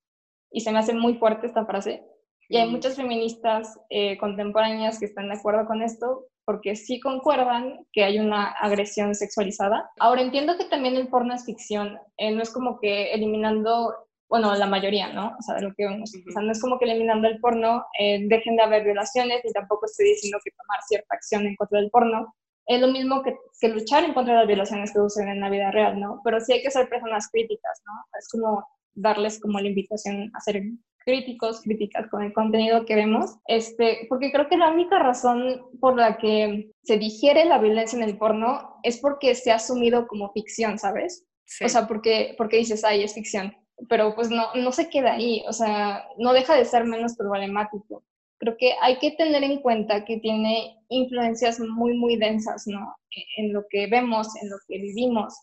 y 0.50 0.62
se 0.62 0.72
me 0.72 0.80
hace 0.80 0.94
muy 0.94 1.16
fuerte 1.16 1.48
esta 1.48 1.66
frase. 1.66 2.02
Y 2.48 2.56
hay 2.56 2.70
muchas 2.70 2.96
feministas 2.96 3.78
eh, 3.90 4.18
contemporáneas 4.18 5.00
que 5.00 5.06
están 5.06 5.28
de 5.28 5.36
acuerdo 5.36 5.66
con 5.66 5.82
esto, 5.82 6.28
porque 6.46 6.78
sí 6.78 7.02
concuerdan 7.02 7.86
que 7.92 8.06
hay 8.06 8.20
una 8.20 8.52
agresión 8.52 9.16
sexualizada. 9.16 9.90
Ahora 10.00 10.22
entiendo 10.22 10.58
que 10.58 10.66
también 10.66 10.96
el 10.96 11.10
porno 11.10 11.34
es 11.34 11.46
ficción, 11.46 11.98
eh, 12.18 12.32
no 12.32 12.42
es 12.42 12.52
como 12.52 12.80
que 12.80 13.12
eliminando 13.14 13.94
bueno, 14.34 14.56
la 14.56 14.66
mayoría, 14.66 15.14
¿no? 15.14 15.36
O 15.38 15.42
sea, 15.44 15.54
de 15.54 15.62
lo 15.62 15.76
que 15.76 15.86
vemos. 15.86 16.12
O 16.28 16.32
sea, 16.32 16.42
no 16.42 16.52
es 16.52 16.60
como 16.60 16.80
que 16.80 16.86
eliminando 16.86 17.28
el 17.28 17.40
porno 17.40 17.86
eh, 18.00 18.26
dejen 18.28 18.56
de 18.56 18.64
haber 18.64 18.84
violaciones 18.84 19.46
y 19.46 19.54
tampoco 19.54 19.86
estoy 19.86 20.08
diciendo 20.08 20.40
que 20.44 20.50
tomar 20.50 20.80
cierta 20.88 21.14
acción 21.14 21.46
en 21.46 21.56
contra 21.56 21.80
del 21.80 21.92
porno. 21.92 22.34
Es 22.66 22.82
lo 22.82 22.88
mismo 22.88 23.22
que, 23.22 23.36
que, 23.62 23.70
luchar 23.70 24.04
en 24.04 24.16
contra 24.16 24.34
de 24.34 24.40
las 24.40 24.48
violaciones 24.48 24.92
que 24.92 24.98
suceden 24.98 25.30
en 25.30 25.40
la 25.40 25.52
vida 25.52 25.70
real, 25.70 26.00
¿no? 26.00 26.20
Pero 26.24 26.40
sí 26.40 26.52
hay 26.52 26.64
que 26.64 26.72
ser 26.72 26.90
personas 26.90 27.30
críticas, 27.30 27.84
¿no? 27.86 27.94
Es 28.18 28.28
como 28.28 28.68
darles 28.96 29.40
como 29.40 29.60
la 29.60 29.68
invitación 29.68 30.32
a 30.34 30.40
ser 30.40 30.64
críticos, 31.06 31.62
críticas 31.62 32.10
con 32.10 32.24
el 32.24 32.34
contenido 32.34 32.86
que 32.86 32.96
vemos, 32.96 33.36
este, 33.46 34.08
porque 34.10 34.32
creo 34.32 34.48
que 34.48 34.58
la 34.58 34.72
única 34.72 34.98
razón 34.98 35.62
por 35.80 35.96
la 35.96 36.18
que 36.18 36.72
se 36.82 36.98
digiere 36.98 37.46
la 37.46 37.60
violencia 37.60 37.98
en 37.98 38.04
el 38.04 38.18
porno 38.18 38.80
es 38.82 38.98
porque 38.98 39.36
se 39.36 39.52
ha 39.52 39.58
asumido 39.58 40.08
como 40.08 40.32
ficción, 40.32 40.80
¿sabes? 40.80 41.24
Sí. 41.46 41.66
O 41.66 41.70
sea, 41.70 41.88
porque, 41.88 42.34
porque 42.36 42.58
dices, 42.58 42.84
ay, 42.84 43.04
es 43.04 43.14
ficción 43.14 43.54
pero 43.90 44.16
pues 44.16 44.30
no, 44.30 44.54
no 44.56 44.72
se 44.72 44.90
queda 44.90 45.14
ahí, 45.14 45.44
o 45.48 45.54
sea, 45.54 46.08
no 46.18 46.34
deja 46.34 46.56
de 46.56 46.66
ser 46.66 46.86
menos 46.86 47.16
problemático. 47.16 48.04
Creo 48.40 48.58
que 48.58 48.74
hay 48.82 49.00
que 49.00 49.12
tener 49.12 49.44
en 49.44 49.62
cuenta 49.62 50.04
que 50.06 50.18
tiene 50.18 50.78
influencias 50.90 51.60
muy, 51.60 51.96
muy 51.98 52.18
densas, 52.18 52.68
¿no? 52.68 52.96
En 53.38 53.54
lo 53.54 53.66
que 53.70 53.88
vemos, 53.88 54.28
en 54.42 54.50
lo 54.50 54.58
que 54.68 54.80
vivimos. 54.80 55.34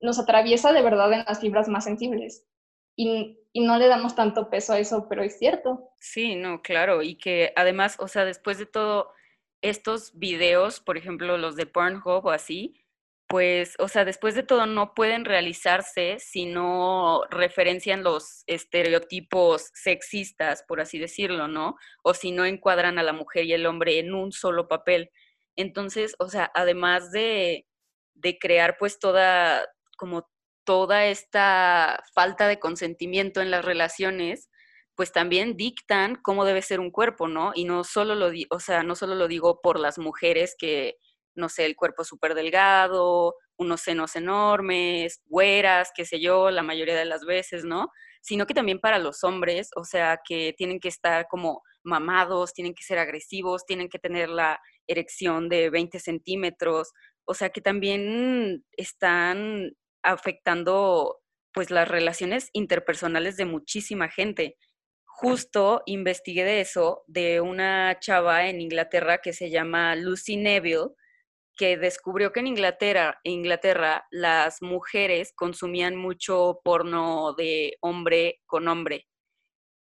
Nos 0.00 0.18
atraviesa 0.18 0.72
de 0.72 0.82
verdad 0.82 1.12
en 1.12 1.24
las 1.26 1.40
fibras 1.40 1.68
más 1.68 1.84
sensibles. 1.84 2.44
Y, 2.96 3.38
y 3.52 3.60
no 3.60 3.78
le 3.78 3.86
damos 3.86 4.16
tanto 4.16 4.50
peso 4.50 4.72
a 4.72 4.78
eso, 4.78 5.06
pero 5.08 5.22
es 5.22 5.38
cierto. 5.38 5.90
Sí, 6.00 6.34
no, 6.34 6.60
claro. 6.60 7.02
Y 7.02 7.16
que 7.16 7.52
además, 7.54 7.96
o 8.00 8.08
sea, 8.08 8.24
después 8.24 8.58
de 8.58 8.66
todo, 8.66 9.12
estos 9.62 10.18
videos, 10.18 10.80
por 10.80 10.96
ejemplo, 10.96 11.36
los 11.36 11.56
de 11.56 11.66
Pornhub 11.66 12.26
o 12.26 12.30
así, 12.30 12.74
pues, 13.30 13.76
o 13.78 13.86
sea, 13.86 14.04
después 14.04 14.34
de 14.34 14.42
todo 14.42 14.66
no 14.66 14.92
pueden 14.92 15.24
realizarse 15.24 16.18
si 16.18 16.46
no 16.46 17.22
referencian 17.30 18.02
los 18.02 18.42
estereotipos 18.48 19.70
sexistas, 19.72 20.64
por 20.66 20.80
así 20.80 20.98
decirlo, 20.98 21.46
¿no? 21.46 21.76
O 22.02 22.12
si 22.12 22.32
no 22.32 22.44
encuadran 22.44 22.98
a 22.98 23.04
la 23.04 23.12
mujer 23.12 23.44
y 23.44 23.52
el 23.52 23.66
hombre 23.66 24.00
en 24.00 24.14
un 24.14 24.32
solo 24.32 24.66
papel. 24.66 25.12
Entonces, 25.54 26.16
o 26.18 26.28
sea, 26.28 26.50
además 26.56 27.12
de, 27.12 27.68
de 28.14 28.36
crear 28.36 28.76
pues 28.80 28.98
toda, 28.98 29.64
como 29.96 30.28
toda 30.64 31.06
esta 31.06 32.02
falta 32.12 32.48
de 32.48 32.58
consentimiento 32.58 33.40
en 33.40 33.52
las 33.52 33.64
relaciones, 33.64 34.50
pues 34.96 35.12
también 35.12 35.56
dictan 35.56 36.16
cómo 36.16 36.44
debe 36.44 36.62
ser 36.62 36.80
un 36.80 36.90
cuerpo, 36.90 37.28
¿no? 37.28 37.52
Y 37.54 37.62
no 37.64 37.84
solo 37.84 38.16
lo, 38.16 38.32
o 38.50 38.58
sea, 38.58 38.82
no 38.82 38.96
solo 38.96 39.14
lo 39.14 39.28
digo 39.28 39.60
por 39.62 39.78
las 39.78 39.98
mujeres 40.00 40.56
que 40.58 40.96
no 41.34 41.48
sé, 41.48 41.66
el 41.66 41.76
cuerpo 41.76 42.04
súper 42.04 42.34
delgado, 42.34 43.34
unos 43.56 43.82
senos 43.82 44.16
enormes, 44.16 45.20
güeras, 45.26 45.90
qué 45.94 46.04
sé 46.04 46.20
yo, 46.20 46.50
la 46.50 46.62
mayoría 46.62 46.96
de 46.96 47.04
las 47.04 47.24
veces, 47.24 47.64
¿no? 47.64 47.88
Sino 48.22 48.46
que 48.46 48.54
también 48.54 48.80
para 48.80 48.98
los 48.98 49.22
hombres, 49.24 49.70
o 49.76 49.84
sea, 49.84 50.20
que 50.26 50.54
tienen 50.56 50.80
que 50.80 50.88
estar 50.88 51.26
como 51.28 51.62
mamados, 51.82 52.52
tienen 52.52 52.74
que 52.74 52.82
ser 52.82 52.98
agresivos, 52.98 53.66
tienen 53.66 53.88
que 53.88 53.98
tener 53.98 54.28
la 54.28 54.60
erección 54.86 55.48
de 55.48 55.70
20 55.70 56.00
centímetros, 56.00 56.92
o 57.24 57.34
sea, 57.34 57.50
que 57.50 57.60
también 57.60 58.64
están 58.72 59.72
afectando 60.02 61.18
pues 61.52 61.70
las 61.70 61.88
relaciones 61.88 62.48
interpersonales 62.52 63.36
de 63.36 63.44
muchísima 63.44 64.08
gente. 64.08 64.56
Justo 65.04 65.82
investigué 65.86 66.44
de 66.44 66.60
eso 66.60 67.02
de 67.06 67.40
una 67.40 67.98
chava 68.00 68.46
en 68.48 68.60
Inglaterra 68.60 69.18
que 69.18 69.32
se 69.32 69.50
llama 69.50 69.94
Lucy 69.96 70.36
Neville, 70.36 70.90
que 71.60 71.76
descubrió 71.76 72.32
que 72.32 72.40
en 72.40 72.46
Inglaterra, 72.46 73.20
Inglaterra 73.22 74.06
las 74.10 74.62
mujeres 74.62 75.34
consumían 75.36 75.94
mucho 75.94 76.58
porno 76.64 77.34
de 77.34 77.76
hombre 77.82 78.40
con 78.46 78.66
hombre. 78.66 79.06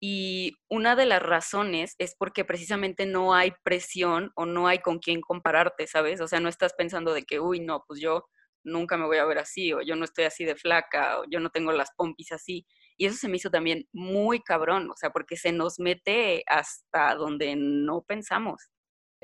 Y 0.00 0.54
una 0.70 0.96
de 0.96 1.04
las 1.04 1.22
razones 1.22 1.94
es 1.98 2.16
porque 2.18 2.46
precisamente 2.46 3.04
no 3.04 3.34
hay 3.34 3.52
presión 3.62 4.30
o 4.36 4.46
no 4.46 4.68
hay 4.68 4.78
con 4.78 5.00
quién 5.00 5.20
compararte, 5.20 5.86
¿sabes? 5.86 6.22
O 6.22 6.28
sea, 6.28 6.40
no 6.40 6.48
estás 6.48 6.72
pensando 6.72 7.12
de 7.12 7.24
que, 7.24 7.40
uy, 7.40 7.60
no, 7.60 7.84
pues 7.86 8.00
yo 8.00 8.24
nunca 8.64 8.96
me 8.96 9.04
voy 9.04 9.18
a 9.18 9.26
ver 9.26 9.36
así, 9.36 9.74
o 9.74 9.82
yo 9.82 9.96
no 9.96 10.06
estoy 10.06 10.24
así 10.24 10.46
de 10.46 10.56
flaca, 10.56 11.20
o 11.20 11.24
yo 11.30 11.40
no 11.40 11.50
tengo 11.50 11.72
las 11.72 11.90
pompis 11.94 12.32
así. 12.32 12.66
Y 12.96 13.04
eso 13.04 13.18
se 13.18 13.28
me 13.28 13.36
hizo 13.36 13.50
también 13.50 13.86
muy 13.92 14.40
cabrón, 14.40 14.90
o 14.90 14.96
sea, 14.96 15.10
porque 15.10 15.36
se 15.36 15.52
nos 15.52 15.78
mete 15.78 16.42
hasta 16.46 17.14
donde 17.16 17.54
no 17.54 18.00
pensamos. 18.00 18.70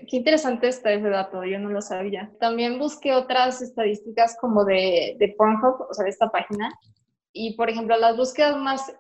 Qué 0.09 0.17
interesante 0.17 0.69
está 0.69 0.93
ese 0.93 1.09
dato, 1.09 1.45
yo 1.45 1.59
no 1.59 1.71
lo 1.71 1.81
sabía. 1.81 2.31
También 2.41 2.79
busqué 2.79 3.15
otras 3.15 3.62
estadísticas 3.62 4.37
como 4.41 4.65
de, 4.65 5.17
de 5.19 5.35
Pornhub, 5.37 5.87
o 5.88 5.95
sea, 5.95 6.05
de 6.05 6.11
esta 6.11 6.31
página, 6.31 6.73
y 7.33 7.57
por 7.57 7.71
ejemplo, 7.71 7.97
las 7.97 8.17
búsquedas 8.17 8.57
más 8.57 8.95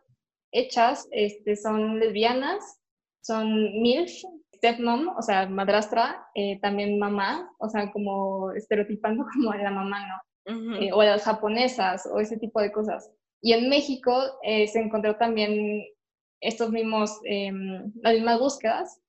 hechas 0.52 1.08
este, 1.10 1.56
son 1.56 1.98
lesbianas, 1.98 2.80
son 3.20 3.52
MILF, 3.82 4.12
stepmom, 4.56 5.08
o 5.16 5.22
sea, 5.22 5.48
madrastra, 5.48 6.26
eh, 6.34 6.58
también 6.60 6.98
mamá, 6.98 7.50
o 7.58 7.68
sea, 7.68 7.90
como 7.90 8.52
estereotipando 8.52 9.24
como 9.34 9.52
a 9.52 9.56
la 9.56 9.70
mamá, 9.70 10.06
¿no? 10.06 10.22
eh, 10.80 10.92
o 10.92 11.00
a 11.00 11.06
las 11.06 11.24
japonesas, 11.24 12.08
o 12.12 12.18
ese 12.18 12.36
tipo 12.36 12.60
de 12.60 12.72
cosas. 12.72 13.10
Y 13.40 13.52
en 13.52 13.68
México 13.68 14.12
eh, 14.42 14.66
se 14.68 14.80
encontró 14.80 15.16
también 15.16 15.84
estos 16.40 16.70
mismos, 16.70 17.20
em, 17.24 17.92
las 18.02 18.14
mismas 18.14 18.38
búsquedas, 18.38 19.00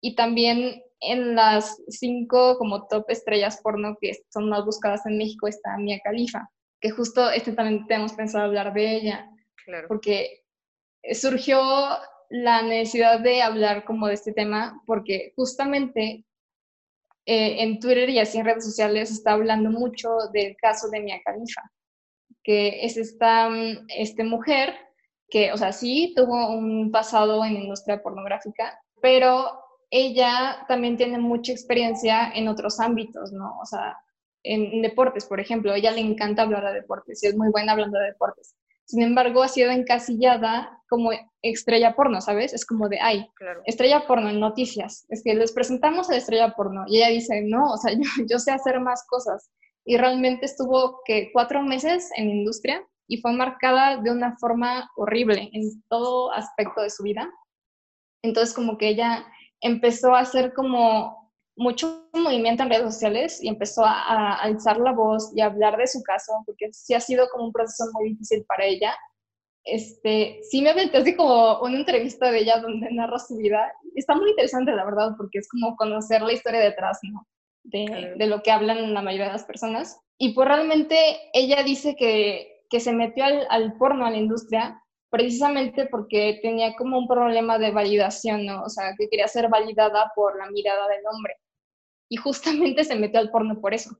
y 0.00 0.14
también 0.14 0.82
en 1.02 1.34
las 1.34 1.82
cinco 1.88 2.56
como 2.58 2.86
top 2.86 3.04
estrellas 3.08 3.60
porno 3.62 3.96
que 4.00 4.12
son 4.32 4.48
más 4.48 4.64
buscadas 4.64 5.04
en 5.06 5.18
México 5.18 5.48
está 5.48 5.76
Mia 5.78 6.00
Khalifa. 6.02 6.48
que 6.80 6.90
justo 6.90 7.30
este 7.30 7.52
también 7.52 7.86
tenemos 7.86 8.12
pensado 8.12 8.44
hablar 8.44 8.72
de 8.72 8.96
ella, 8.96 9.28
Claro. 9.64 9.86
porque 9.88 10.42
surgió 11.12 11.60
la 12.28 12.62
necesidad 12.62 13.20
de 13.20 13.42
hablar 13.42 13.84
como 13.84 14.08
de 14.08 14.14
este 14.14 14.32
tema, 14.32 14.82
porque 14.86 15.32
justamente 15.36 16.24
eh, 17.26 17.62
en 17.62 17.78
Twitter 17.78 18.10
y 18.10 18.18
así 18.18 18.38
en 18.38 18.46
redes 18.46 18.64
sociales 18.64 19.08
se 19.10 19.14
está 19.14 19.32
hablando 19.32 19.70
mucho 19.70 20.08
del 20.32 20.56
caso 20.56 20.88
de 20.88 21.00
Mia 21.00 21.20
Khalifa, 21.24 21.62
que 22.42 22.84
es 22.84 22.96
esta 22.96 23.48
mm, 23.48 23.86
este 23.88 24.24
mujer 24.24 24.74
que, 25.28 25.52
o 25.52 25.56
sea, 25.56 25.72
sí 25.72 26.12
tuvo 26.16 26.50
un 26.50 26.90
pasado 26.90 27.44
en 27.44 27.52
industria 27.54 28.02
pornográfica, 28.02 28.78
pero 29.00 29.52
ella 29.92 30.64
también 30.68 30.96
tiene 30.96 31.18
mucha 31.18 31.52
experiencia 31.52 32.32
en 32.34 32.48
otros 32.48 32.80
ámbitos, 32.80 33.30
¿no? 33.30 33.58
O 33.60 33.66
sea, 33.66 33.98
en, 34.42 34.80
deportes, 34.80 35.26
por 35.26 35.38
ejemplo, 35.38 35.70
a 35.70 35.76
ella 35.76 35.92
le 35.92 36.00
encanta 36.00 36.42
hablar 36.42 36.64
de 36.64 36.80
deportes 36.80 37.22
y 37.22 37.26
es 37.26 37.36
muy 37.36 37.50
buena 37.50 37.72
hablando 37.72 37.98
de 37.98 38.06
deportes. 38.06 38.56
Sin 38.86 39.02
embargo, 39.02 39.42
ha 39.42 39.48
sido 39.48 39.70
encasillada 39.70 40.82
como 40.88 41.10
estrella 41.42 41.94
porno, 41.94 42.22
¿sabes? 42.22 42.54
Es 42.54 42.64
como 42.64 42.88
de, 42.88 43.00
ay, 43.00 43.28
Claro. 43.36 43.60
estrella 43.66 44.06
porno 44.06 44.30
en 44.30 44.40
noticias. 44.40 45.04
Es 45.10 45.22
que 45.22 45.34
les 45.34 45.52
presentamos 45.52 46.08
a 46.08 46.12
la 46.12 46.18
estrella 46.18 46.54
porno 46.56 46.84
y 46.86 46.96
ella 46.96 47.08
dice, 47.08 47.42
no, 47.42 47.72
o 47.72 47.76
sea, 47.76 47.92
yo, 48.18 48.24
yo 48.26 48.38
sé 48.38 48.50
hacer 48.50 48.80
más 48.80 49.04
cosas. 49.06 49.50
Y 49.84 49.98
realmente 49.98 50.46
estuvo 50.46 51.00
que 51.04 51.30
cuatro 51.34 51.62
meses 51.62 52.08
en 52.16 52.28
la 52.28 52.34
industria 52.34 52.82
y 53.06 53.18
fue 53.20 53.32
marcada 53.34 53.98
de 53.98 54.10
una 54.10 54.38
forma 54.38 54.90
horrible 54.96 55.50
en 55.52 55.82
todo 55.90 56.32
aspecto 56.32 56.80
de 56.80 56.88
su 56.88 57.02
vida. 57.02 57.30
Entonces 58.22 58.54
como 58.54 58.78
que 58.78 58.88
ella 58.88 59.26
empezó 59.62 60.14
a 60.14 60.20
hacer 60.20 60.52
como 60.52 61.32
mucho 61.56 62.08
movimiento 62.14 62.62
en 62.62 62.70
redes 62.70 62.94
sociales 62.94 63.42
y 63.42 63.48
empezó 63.48 63.84
a, 63.84 63.92
a 63.92 64.34
alzar 64.42 64.78
la 64.78 64.92
voz 64.92 65.32
y 65.34 65.40
a 65.40 65.46
hablar 65.46 65.76
de 65.76 65.86
su 65.86 66.02
caso, 66.02 66.32
porque 66.46 66.72
sí 66.72 66.94
ha 66.94 67.00
sido 67.00 67.28
como 67.30 67.44
un 67.46 67.52
proceso 67.52 67.84
muy 67.92 68.10
difícil 68.10 68.44
para 68.46 68.64
ella. 68.64 68.94
Este, 69.64 70.40
sí 70.50 70.60
me 70.60 70.70
aventé 70.70 70.98
así 70.98 71.14
como 71.14 71.60
una 71.60 71.76
entrevista 71.78 72.30
de 72.30 72.40
ella 72.40 72.58
donde 72.58 72.90
narra 72.90 73.18
su 73.18 73.36
vida. 73.36 73.72
Está 73.94 74.14
muy 74.16 74.30
interesante, 74.30 74.72
la 74.72 74.84
verdad, 74.84 75.12
porque 75.16 75.38
es 75.38 75.48
como 75.48 75.76
conocer 75.76 76.22
la 76.22 76.32
historia 76.32 76.60
detrás, 76.60 76.98
¿no? 77.02 77.26
De, 77.64 77.84
Claro. 77.84 78.16
de 78.16 78.26
lo 78.26 78.42
que 78.42 78.50
hablan 78.50 78.92
la 78.92 79.02
mayoría 79.02 79.26
de 79.26 79.32
las 79.32 79.44
personas. 79.44 80.00
Y 80.18 80.34
pues 80.34 80.48
realmente 80.48 80.96
ella 81.32 81.62
dice 81.62 81.94
que, 81.96 82.64
que 82.70 82.80
se 82.80 82.92
metió 82.92 83.24
al, 83.24 83.46
al 83.50 83.74
porno, 83.74 84.04
a 84.04 84.10
la 84.10 84.16
industria, 84.16 84.81
precisamente 85.12 85.86
porque 85.86 86.40
tenía 86.40 86.74
como 86.74 86.98
un 86.98 87.06
problema 87.06 87.58
de 87.58 87.70
validación, 87.70 88.46
¿no? 88.46 88.62
O 88.62 88.70
sea, 88.70 88.94
que 88.98 89.10
quería 89.10 89.28
ser 89.28 89.50
validada 89.50 90.10
por 90.16 90.38
la 90.38 90.50
mirada 90.50 90.88
del 90.88 91.04
hombre. 91.06 91.36
Y 92.08 92.16
justamente 92.16 92.82
se 92.84 92.96
metió 92.96 93.20
al 93.20 93.30
porno 93.30 93.60
por 93.60 93.74
eso. 93.74 93.90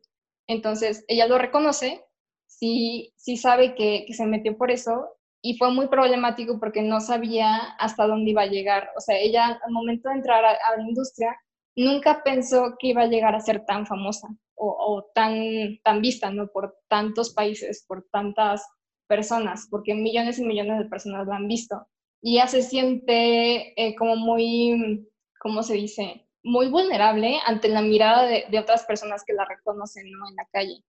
Entonces, 0.49 1.05
ella 1.09 1.27
lo 1.27 1.37
reconoce, 1.37 2.03
sí, 2.47 3.13
sí 3.17 3.37
sabe 3.37 3.75
que, 3.75 4.05
que 4.07 4.15
se 4.15 4.25
metió 4.25 4.57
por 4.57 4.71
eso, 4.71 5.19
y 5.43 5.59
fue 5.59 5.71
muy 5.71 5.89
problemático 5.89 6.59
porque 6.59 6.81
no 6.81 6.99
sabía 7.01 7.57
hasta 7.79 8.07
dónde 8.07 8.31
iba 8.31 8.43
a 8.43 8.47
llegar. 8.47 8.91
O 8.97 9.01
sea, 9.01 9.19
ella 9.19 9.61
al 9.63 9.71
momento 9.71 10.09
de 10.09 10.15
entrar 10.15 10.43
a, 10.47 10.77
la 10.77 10.83
industria, 10.83 11.37
nunca 11.77 12.23
pensó 12.25 12.77
que 12.79 12.89
iba 12.89 13.03
a 13.03 13.07
llegar 13.07 13.35
a 13.35 13.41
ser 13.41 13.67
tan 13.67 13.87
famosa 13.87 14.29
o, 14.55 14.67
o 14.67 15.11
tan, 15.15 15.79
tan 15.85 16.01
vista, 16.01 16.31
¿no? 16.31 16.47
Por 16.49 16.79
tantos 16.89 17.35
países, 17.35 17.85
por 17.87 18.09
tantas 18.11 18.67
personas, 19.13 19.69
porque 19.71 19.95
millones 19.95 20.39
y 20.39 20.45
millones 20.47 20.79
de 20.79 20.87
personas 20.87 21.27
la 21.27 21.37
han 21.37 21.49
visto. 21.49 21.87
Y 22.23 22.37
ella 22.37 22.47
se 22.47 22.63
siente 22.63 23.75
eh, 23.77 23.95
como 23.95 24.17
muy, 24.17 25.07
¿cómo 25.39 25.63
se 25.63 25.75
dice? 25.75 26.27
Muy 26.43 26.69
vulnerable 26.69 27.39
ante 27.45 27.69
la 27.69 27.83
mirada 27.83 28.23
de, 28.25 28.47
de 28.51 28.59
otras 28.59 28.87
personas 28.87 29.23
que 29.27 29.35
la 29.35 29.45
reconocen 29.45 30.11
¿no? 30.11 30.31
en 30.31 30.37
la 30.37 30.49
calle. 30.51 30.83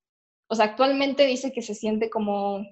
O 0.48 0.56
sea, 0.56 0.68
actualmente 0.68 1.26
dice 1.26 1.52
que 1.52 1.62
se 1.62 1.76
siente 1.76 2.10
como 2.10 2.64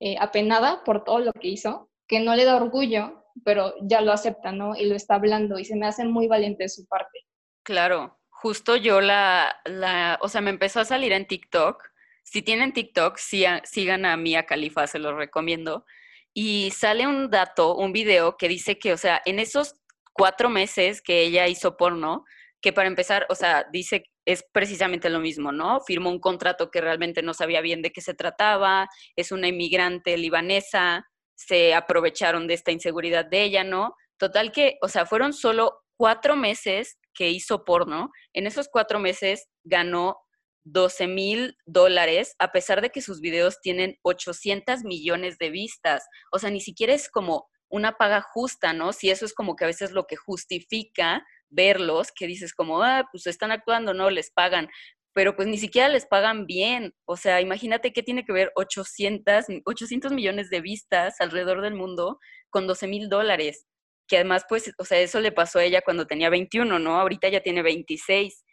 eh, 0.00 0.16
apenada 0.18 0.82
por 0.82 1.04
todo 1.04 1.20
lo 1.20 1.32
que 1.32 1.48
hizo, 1.48 1.88
que 2.08 2.18
no 2.18 2.34
le 2.34 2.44
da 2.44 2.56
orgullo, 2.56 3.24
pero 3.44 3.74
ya 3.82 4.00
lo 4.00 4.12
acepta, 4.12 4.50
¿no? 4.50 4.74
Y 4.74 4.86
lo 4.86 4.96
está 4.96 5.14
hablando 5.14 5.58
y 5.58 5.64
se 5.64 5.76
me 5.76 5.86
hace 5.86 6.04
muy 6.04 6.26
valiente 6.26 6.64
de 6.64 6.68
su 6.68 6.86
parte. 6.86 7.20
Claro, 7.62 8.18
justo 8.28 8.76
yo 8.76 9.00
la, 9.00 9.54
la, 9.66 10.18
o 10.20 10.28
sea, 10.28 10.40
me 10.40 10.50
empezó 10.50 10.80
a 10.80 10.84
salir 10.84 11.12
en 11.12 11.26
TikTok. 11.26 11.82
Si 12.28 12.42
tienen 12.42 12.72
TikTok, 12.72 13.18
sigan, 13.18 14.04
a 14.04 14.16
Mia 14.16 14.46
Khalifa, 14.46 14.88
se 14.88 14.98
los 14.98 15.14
recomiendo. 15.14 15.86
Y 16.34 16.72
sale 16.72 17.06
un 17.06 17.30
dato, 17.30 17.76
un 17.76 17.92
video 17.92 18.36
que 18.36 18.48
dice 18.48 18.78
que, 18.78 18.92
o 18.92 18.96
sea, 18.96 19.22
en 19.24 19.38
esos 19.38 19.76
cuatro 20.12 20.50
meses 20.50 21.00
que 21.02 21.22
ella 21.22 21.46
hizo 21.46 21.76
porno, 21.76 22.24
que 22.60 22.72
para 22.72 22.88
empezar, 22.88 23.26
o 23.30 23.36
sea, 23.36 23.64
dice 23.72 24.04
es 24.24 24.44
precisamente 24.52 25.08
lo 25.08 25.20
mismo, 25.20 25.52
¿no? 25.52 25.80
Firmó 25.80 26.10
un 26.10 26.18
contrato 26.18 26.68
que 26.68 26.80
realmente 26.80 27.22
no 27.22 27.32
sabía 27.32 27.60
bien 27.60 27.80
de 27.80 27.92
qué 27.92 28.00
se 28.00 28.12
trataba, 28.12 28.88
es 29.14 29.30
una 29.30 29.46
inmigrante 29.46 30.16
libanesa, 30.16 31.06
se 31.36 31.74
aprovecharon 31.74 32.48
de 32.48 32.54
esta 32.54 32.72
inseguridad 32.72 33.24
de 33.24 33.44
ella, 33.44 33.62
¿no? 33.62 33.94
Total 34.18 34.50
que, 34.50 34.78
o 34.82 34.88
sea, 34.88 35.06
fueron 35.06 35.32
solo 35.32 35.84
cuatro 35.96 36.34
meses 36.34 36.98
que 37.14 37.30
hizo 37.30 37.64
porno. 37.64 38.10
En 38.32 38.48
esos 38.48 38.68
cuatro 38.68 38.98
meses 38.98 39.46
ganó 39.62 40.25
12 40.66 41.06
mil 41.06 41.56
dólares, 41.64 42.34
a 42.38 42.50
pesar 42.52 42.82
de 42.82 42.90
que 42.90 43.00
sus 43.00 43.20
videos 43.20 43.60
tienen 43.60 43.96
800 44.02 44.82
millones 44.82 45.38
de 45.38 45.50
vistas. 45.50 46.04
O 46.32 46.38
sea, 46.38 46.50
ni 46.50 46.60
siquiera 46.60 46.92
es 46.92 47.08
como 47.08 47.46
una 47.68 47.92
paga 47.92 48.20
justa, 48.20 48.72
¿no? 48.72 48.92
Si 48.92 49.10
eso 49.10 49.24
es 49.24 49.32
como 49.32 49.56
que 49.56 49.64
a 49.64 49.68
veces 49.68 49.92
lo 49.92 50.06
que 50.06 50.16
justifica 50.16 51.24
verlos, 51.48 52.08
que 52.12 52.26
dices 52.26 52.52
como, 52.52 52.82
ah, 52.82 53.08
pues 53.12 53.26
están 53.26 53.52
actuando, 53.52 53.94
no, 53.94 54.10
les 54.10 54.30
pagan, 54.32 54.68
pero 55.14 55.36
pues 55.36 55.48
ni 55.48 55.56
siquiera 55.56 55.88
les 55.88 56.04
pagan 56.06 56.46
bien. 56.46 56.94
O 57.06 57.16
sea, 57.16 57.40
imagínate 57.40 57.92
qué 57.92 58.02
tiene 58.02 58.24
que 58.24 58.32
ver 58.32 58.52
800, 58.56 59.46
800 59.64 60.12
millones 60.12 60.50
de 60.50 60.60
vistas 60.60 61.14
alrededor 61.20 61.62
del 61.62 61.74
mundo 61.74 62.18
con 62.50 62.66
12 62.66 62.86
mil 62.88 63.08
dólares, 63.08 63.66
que 64.08 64.16
además, 64.16 64.44
pues, 64.48 64.72
o 64.78 64.84
sea, 64.84 64.98
eso 64.98 65.20
le 65.20 65.32
pasó 65.32 65.58
a 65.60 65.64
ella 65.64 65.80
cuando 65.82 66.06
tenía 66.06 66.28
21, 66.28 66.78
¿no? 66.78 67.00
Ahorita 67.00 67.28
ya 67.28 67.40
tiene 67.40 67.62
26. 67.62 68.44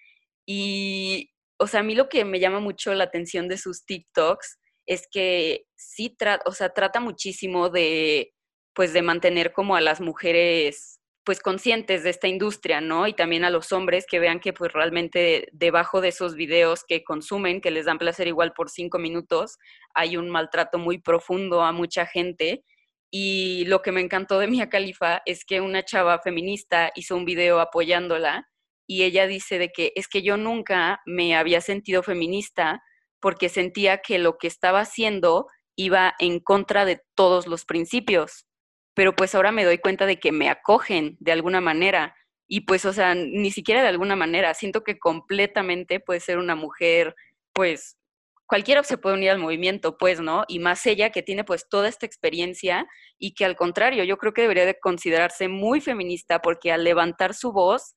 Y, 0.46 1.33
o 1.58 1.68
sea, 1.68 1.82
a 1.82 1.84
mí 1.84 1.96
lo 1.96 2.10
que 2.10 2.26
me 2.26 2.40
llama 2.40 2.60
mucho 2.60 2.94
la 2.94 3.06
atención 3.06 3.48
de 3.48 3.58
sus 3.58 3.86
TikToks 3.86 4.60
es 4.86 5.08
que 5.12 5.66
sí 5.76 6.10
trata, 6.18 6.44
o 6.48 6.54
sea, 6.54 6.70
trata 6.74 7.00
muchísimo 7.00 7.70
de, 7.70 8.34
pues, 8.74 8.94
de 8.94 9.02
mantener 9.02 9.54
como 9.54 9.76
a 9.76 9.82
las 9.82 10.02
mujeres 10.02 11.00
pues 11.26 11.40
conscientes 11.40 12.04
de 12.04 12.10
esta 12.10 12.28
industria, 12.28 12.82
¿no? 12.82 13.08
Y 13.08 13.14
también 13.14 13.46
a 13.46 13.50
los 13.50 13.72
hombres 13.72 14.06
que 14.10 14.20
vean 14.20 14.40
que 14.40 14.52
pues 14.52 14.74
realmente 14.74 15.48
debajo 15.54 16.02
de 16.02 16.10
esos 16.10 16.36
videos 16.36 16.84
que 16.86 17.04
consumen, 17.04 17.62
que 17.62 17.72
les 17.72 17.86
dan 17.86 17.98
placer 17.98 18.28
igual 18.28 18.54
por 18.54 18.70
cinco 18.70 19.00
minutos, 19.00 19.58
hay 19.94 20.18
un 20.18 20.30
maltrato 20.30 20.78
muy 20.80 21.00
profundo 21.00 21.62
a 21.62 21.72
mucha 21.72 22.06
gente. 22.06 22.64
Y 23.10 23.66
lo 23.68 23.82
que 23.82 23.92
me 23.92 24.02
encantó 24.02 24.40
de 24.40 24.48
Mia 24.48 24.70
Khalifa 24.70 25.22
es 25.26 25.46
que 25.46 25.62
una 25.62 25.84
chava 25.86 26.20
feminista 26.20 26.92
hizo 26.96 27.16
un 27.16 27.26
video 27.26 27.60
apoyándola 27.60 28.50
y 28.88 29.04
ella 29.04 29.28
dice 29.28 29.60
de 29.60 29.70
que 29.70 29.92
es 29.96 30.08
que 30.08 30.22
yo 30.22 30.38
nunca 30.38 31.02
me 31.06 31.36
había 31.36 31.62
sentido 31.62 32.04
feminista 32.04 32.82
porque 33.20 33.50
sentía 33.50 34.00
que 34.00 34.20
lo 34.20 34.38
que 34.38 34.48
estaba 34.48 34.82
haciendo 34.82 35.48
iba 35.76 36.14
en 36.20 36.40
contra 36.40 36.86
de 36.86 37.02
todos 37.16 37.48
los 37.48 37.66
principios 37.66 38.46
pero 38.94 39.16
pues 39.16 39.34
ahora 39.36 39.52
me 39.52 39.66
doy 39.66 39.78
cuenta 39.80 40.06
de 40.06 40.20
que 40.20 40.32
me 40.32 40.50
acogen 40.50 41.18
de 41.20 41.32
alguna 41.32 41.62
manera. 41.62 42.16
Y 42.48 42.62
pues, 42.62 42.86
o 42.86 42.94
sea, 42.94 43.16
ni 43.16 43.52
siquiera 43.52 43.82
de 43.82 43.88
alguna 43.88 44.16
manera. 44.16 44.54
Siento 44.54 44.84
que 44.84 45.00
completamente 45.00 46.00
puede 46.00 46.20
ser 46.20 46.38
una 46.38 46.56
mujer, 46.56 47.16
pues, 47.54 47.98
cualquiera 48.46 48.84
se 48.84 48.98
puede 48.98 49.16
unir 49.16 49.32
al 49.32 49.40
movimiento, 49.40 49.98
pues, 49.98 50.20
¿no? 50.20 50.44
Y 50.48 50.60
más 50.60 50.86
ella 50.86 51.10
que 51.10 51.24
tiene 51.24 51.44
pues 51.44 51.68
toda 51.70 51.88
esta 51.88 52.06
experiencia 52.06 52.86
y 53.18 53.34
que 53.34 53.46
al 53.46 53.56
contrario, 53.56 54.04
yo 54.04 54.18
creo 54.18 54.34
que 54.34 54.42
debería 54.42 54.66
de 54.66 54.80
considerarse 54.80 55.48
muy 55.48 55.82
feminista 55.82 56.42
porque 56.42 56.72
al 56.72 56.84
levantar 56.84 57.34
su 57.34 57.52
voz, 57.52 57.96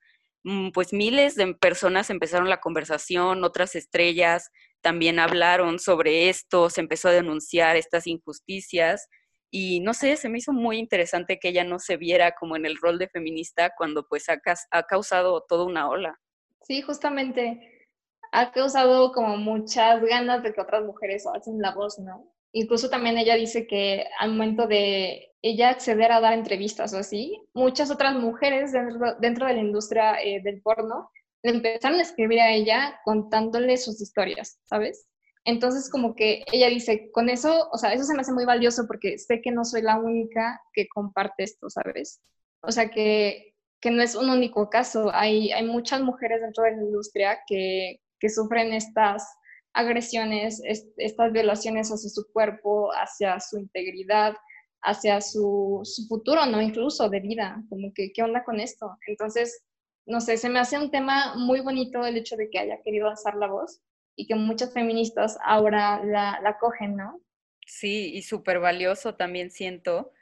pues 0.72 0.92
miles 0.92 1.34
de 1.34 1.54
personas 1.54 2.10
empezaron 2.10 2.48
la 2.48 2.60
conversación, 2.60 3.42
otras 3.42 3.74
estrellas 3.74 4.50
también 4.80 5.18
hablaron 5.18 5.78
sobre 5.78 6.28
esto, 6.28 6.70
se 6.70 6.80
empezó 6.80 7.08
a 7.08 7.12
denunciar 7.12 7.76
estas 7.76 8.06
injusticias 8.06 9.08
y 9.50 9.80
no 9.80 9.94
sé, 9.94 10.16
se 10.16 10.28
me 10.28 10.38
hizo 10.38 10.52
muy 10.52 10.78
interesante 10.78 11.38
que 11.38 11.48
ella 11.48 11.64
no 11.64 11.78
se 11.78 11.96
viera 11.96 12.32
como 12.32 12.56
en 12.56 12.66
el 12.66 12.76
rol 12.76 12.98
de 12.98 13.08
feminista 13.08 13.72
cuando 13.76 14.06
pues 14.06 14.28
ha, 14.28 14.40
ha 14.70 14.82
causado 14.84 15.44
toda 15.48 15.64
una 15.64 15.88
ola. 15.88 16.20
Sí, 16.62 16.82
justamente 16.82 17.88
ha 18.32 18.52
causado 18.52 19.12
como 19.12 19.36
muchas 19.36 20.02
ganas 20.02 20.42
de 20.42 20.52
que 20.52 20.60
otras 20.60 20.84
mujeres 20.84 21.26
alcen 21.26 21.60
la 21.60 21.72
voz, 21.74 21.98
¿no? 21.98 22.32
Incluso 22.58 22.88
también 22.88 23.18
ella 23.18 23.34
dice 23.34 23.66
que 23.66 24.06
al 24.18 24.30
momento 24.30 24.66
de 24.66 25.30
ella 25.42 25.68
acceder 25.68 26.10
a 26.10 26.20
dar 26.20 26.32
entrevistas 26.32 26.94
o 26.94 26.96
así, 26.96 27.38
muchas 27.52 27.90
otras 27.90 28.14
mujeres 28.14 28.72
dentro, 28.72 29.14
dentro 29.20 29.46
de 29.46 29.52
la 29.52 29.60
industria 29.60 30.14
eh, 30.24 30.40
del 30.42 30.62
porno 30.62 31.10
le 31.42 31.50
empezaron 31.50 31.98
a 31.98 32.02
escribir 32.02 32.40
a 32.40 32.54
ella 32.54 32.98
contándole 33.04 33.76
sus 33.76 34.00
historias, 34.00 34.58
¿sabes? 34.64 35.06
Entonces, 35.44 35.90
como 35.90 36.14
que 36.14 36.44
ella 36.50 36.70
dice, 36.70 37.10
con 37.12 37.28
eso, 37.28 37.68
o 37.70 37.76
sea, 37.76 37.92
eso 37.92 38.04
se 38.04 38.14
me 38.14 38.22
hace 38.22 38.32
muy 38.32 38.46
valioso 38.46 38.86
porque 38.86 39.18
sé 39.18 39.42
que 39.42 39.50
no 39.50 39.62
soy 39.66 39.82
la 39.82 39.98
única 39.98 40.58
que 40.72 40.88
comparte 40.88 41.42
esto, 41.42 41.68
¿sabes? 41.68 42.22
O 42.62 42.72
sea, 42.72 42.88
que, 42.88 43.52
que 43.82 43.90
no 43.90 44.02
es 44.02 44.14
un 44.14 44.30
único 44.30 44.70
caso. 44.70 45.10
Hay, 45.12 45.52
hay 45.52 45.66
muchas 45.66 46.00
mujeres 46.00 46.40
dentro 46.40 46.64
de 46.64 46.70
la 46.70 46.82
industria 46.82 47.38
que, 47.46 48.00
que 48.18 48.30
sufren 48.30 48.72
estas 48.72 49.28
agresiones, 49.76 50.62
estas 50.96 51.32
violaciones 51.32 51.90
hacia 51.90 52.08
su 52.08 52.26
cuerpo, 52.32 52.90
hacia 52.92 53.38
su 53.40 53.58
integridad, 53.58 54.34
hacia 54.82 55.20
su, 55.20 55.82
futuro, 56.08 56.46
¿no? 56.46 56.62
Incluso 56.62 57.10
de 57.10 57.20
vida, 57.20 57.62
como 57.68 57.92
que, 57.94 58.10
¿qué 58.12 58.22
onda 58.22 58.42
con 58.42 58.58
esto? 58.58 58.96
Entonces, 59.06 59.64
no 60.06 60.20
sé, 60.20 60.38
se 60.38 60.48
me 60.48 60.60
hace 60.60 60.78
un 60.78 60.90
tema 60.90 61.34
muy 61.36 61.60
bonito 61.60 62.04
el 62.06 62.16
hecho 62.16 62.36
de 62.36 62.48
que 62.48 62.58
haya 62.58 62.80
querido 62.82 63.08
alzar 63.08 63.36
la 63.36 63.48
voz 63.48 63.82
y 64.16 64.26
que 64.26 64.34
muchas 64.34 64.72
feministas 64.72 65.36
ahora 65.44 66.02
la, 66.02 66.40
la 66.42 66.56
cogen, 66.58 66.96
¿no? 66.96 67.20
Sí, 67.66 68.12
y 68.14 68.22
súper 68.22 68.60
valioso 68.60 69.14
también 69.16 69.50
siento 69.50 70.12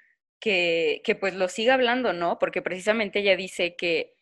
que, 0.40 1.01
que 1.05 1.14
pues 1.14 1.35
lo 1.35 1.49
siga 1.49 1.75
hablando, 1.75 2.12
¿no? 2.12 2.40
Porque 2.40 2.61
precisamente 2.61 3.21
ella 3.21 3.37
dice 3.37 3.77
que, 3.77 4.13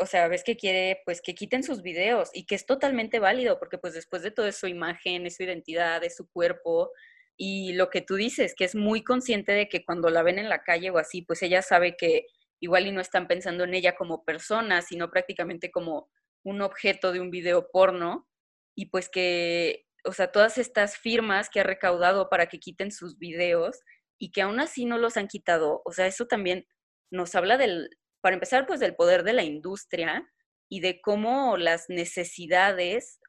o 0.00 0.06
sea, 0.06 0.28
ves 0.28 0.44
que 0.44 0.56
quiere 0.56 1.02
pues 1.04 1.20
que 1.20 1.34
quiten 1.34 1.62
sus 1.62 1.82
videos 1.82 2.30
y 2.32 2.46
que 2.46 2.54
es 2.54 2.66
totalmente 2.66 3.18
válido 3.18 3.58
porque 3.58 3.78
pues 3.78 3.94
después 3.94 4.22
de 4.22 4.30
todo 4.30 4.46
es 4.46 4.56
su 4.56 4.66
imagen, 4.68 5.26
es 5.26 5.36
su 5.36 5.42
identidad, 5.42 6.02
es 6.04 6.16
su 6.16 6.28
cuerpo 6.30 6.90
y 7.36 7.72
lo 7.74 7.90
que 7.90 8.02
tú 8.02 8.16
dices, 8.16 8.54
que 8.56 8.64
es 8.64 8.74
muy 8.74 9.02
consciente 9.02 9.52
de 9.52 9.68
que 9.68 9.84
cuando 9.84 10.10
la 10.10 10.22
ven 10.22 10.38
en 10.38 10.48
la 10.48 10.62
calle 10.62 10.90
o 10.90 10.98
así, 10.98 11.22
pues 11.22 11.42
ella 11.42 11.62
sabe 11.62 11.96
que 11.96 12.26
igual 12.60 12.86
y 12.86 12.92
no 12.92 13.00
están 13.00 13.26
pensando 13.26 13.64
en 13.64 13.74
ella 13.74 13.96
como 13.96 14.24
persona, 14.24 14.82
sino 14.82 15.10
prácticamente 15.10 15.70
como 15.70 16.08
un 16.44 16.62
objeto 16.62 17.12
de 17.12 17.20
un 17.20 17.30
video 17.30 17.68
porno 17.70 18.28
y 18.76 18.86
pues 18.86 19.08
que, 19.08 19.86
o 20.04 20.12
sea, 20.12 20.30
todas 20.30 20.58
estas 20.58 20.96
firmas 20.96 21.50
que 21.50 21.60
ha 21.60 21.64
recaudado 21.64 22.28
para 22.28 22.46
que 22.46 22.60
quiten 22.60 22.92
sus 22.92 23.18
videos 23.18 23.80
y 24.18 24.30
que 24.30 24.42
aún 24.42 24.60
así 24.60 24.84
no 24.84 24.98
los 24.98 25.16
han 25.16 25.28
quitado, 25.28 25.82
o 25.84 25.92
sea, 25.92 26.06
eso 26.06 26.26
también 26.26 26.66
nos 27.10 27.34
habla 27.34 27.58
del, 27.58 27.90
para 28.22 28.34
empezar, 28.34 28.66
pues 28.66 28.80
del 28.80 28.94
poder 28.94 29.24
de 29.24 29.34
la 29.34 29.42
industria 29.42 30.26
y 30.70 30.80
de 30.80 31.02
cómo 31.02 31.58
las 31.58 31.90
necesidades, 31.90 33.20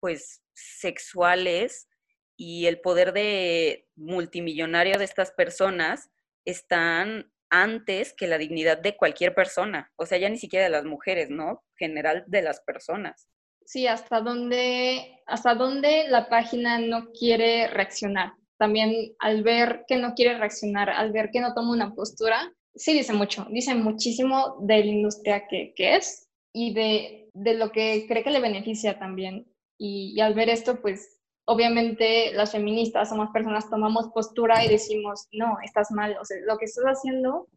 pues, 0.00 0.42
sexuales 0.54 1.88
y 2.36 2.66
el 2.66 2.80
poder 2.80 3.12
de 3.12 3.86
multimillonario 3.94 4.98
de 4.98 5.04
estas 5.04 5.30
personas 5.30 6.10
están 6.44 7.30
antes 7.50 8.14
que 8.14 8.26
la 8.26 8.38
dignidad 8.38 8.78
de 8.78 8.96
cualquier 8.96 9.34
persona, 9.34 9.92
o 9.96 10.06
sea, 10.06 10.18
ya 10.18 10.28
ni 10.28 10.38
siquiera 10.38 10.64
de 10.64 10.70
las 10.70 10.84
mujeres, 10.84 11.30
¿no? 11.30 11.64
General 11.76 12.24
de 12.26 12.42
las 12.42 12.60
personas. 12.60 13.28
Sí, 13.64 13.86
hasta 13.86 14.20
dónde, 14.20 15.22
hasta 15.26 15.54
dónde 15.54 16.06
la 16.08 16.28
página 16.28 16.78
no 16.78 17.10
quiere 17.12 17.68
reaccionar. 17.68 18.32
También 18.58 19.14
al 19.18 19.42
ver 19.42 19.84
que 19.86 19.96
no 19.96 20.14
quiere 20.14 20.38
reaccionar, 20.38 20.90
al 20.90 21.12
ver 21.12 21.30
que 21.30 21.40
no 21.40 21.54
toma 21.54 21.72
una 21.72 21.94
postura, 21.94 22.52
sí 22.78 22.94
dice 22.94 23.12
mucho, 23.12 23.46
dice 23.50 23.74
muchísimo 23.74 24.56
de 24.60 24.78
la 24.78 24.86
industria 24.86 25.46
que, 25.46 25.74
que 25.76 25.96
es 25.96 26.28
y 26.52 26.72
de, 26.72 27.30
de, 27.34 27.54
lo 27.54 27.70
que 27.70 28.06
cree 28.08 28.24
que 28.24 28.30
le 28.30 28.40
beneficia 28.40 28.98
también. 28.98 29.46
Y, 29.78 30.14
y 30.16 30.20
al 30.20 30.34
ver 30.34 30.48
esto, 30.48 30.80
pues 30.80 31.18
obviamente 31.44 32.32
las 32.32 32.52
feministas 32.52 33.08
somos 33.08 33.30
personas, 33.30 33.68
tomamos 33.70 34.08
postura 34.12 34.64
y 34.64 34.68
decimos, 34.68 35.28
no, 35.32 35.58
estás 35.64 35.90
mal, 35.90 36.16
o 36.20 36.24
sea, 36.24 36.36
lo 36.46 36.58
que 36.58 36.64
estás 36.64 36.84
haciendo 36.84 37.48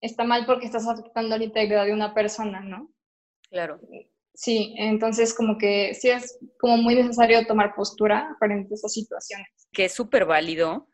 está 0.00 0.24
mal 0.24 0.46
porque 0.46 0.66
estás 0.66 0.86
afectando 0.86 1.36
la 1.36 1.44
integridad 1.44 1.84
de 1.84 1.92
una 1.92 2.14
persona, 2.14 2.60
¿no? 2.60 2.90
Claro. 3.50 3.80
Sí, 4.34 4.74
entonces 4.78 5.34
como 5.34 5.58
que 5.58 5.94
sí 5.94 6.10
es 6.10 6.38
como 6.60 6.76
muy 6.76 6.94
necesario 6.94 7.44
tomar 7.46 7.74
postura 7.74 8.36
frente 8.38 8.72
a 8.72 8.76
esas 8.76 8.92
situaciones. 8.92 9.48
Que 9.72 9.86
es 9.86 9.92
súper 9.92 10.26
válido 10.26 10.88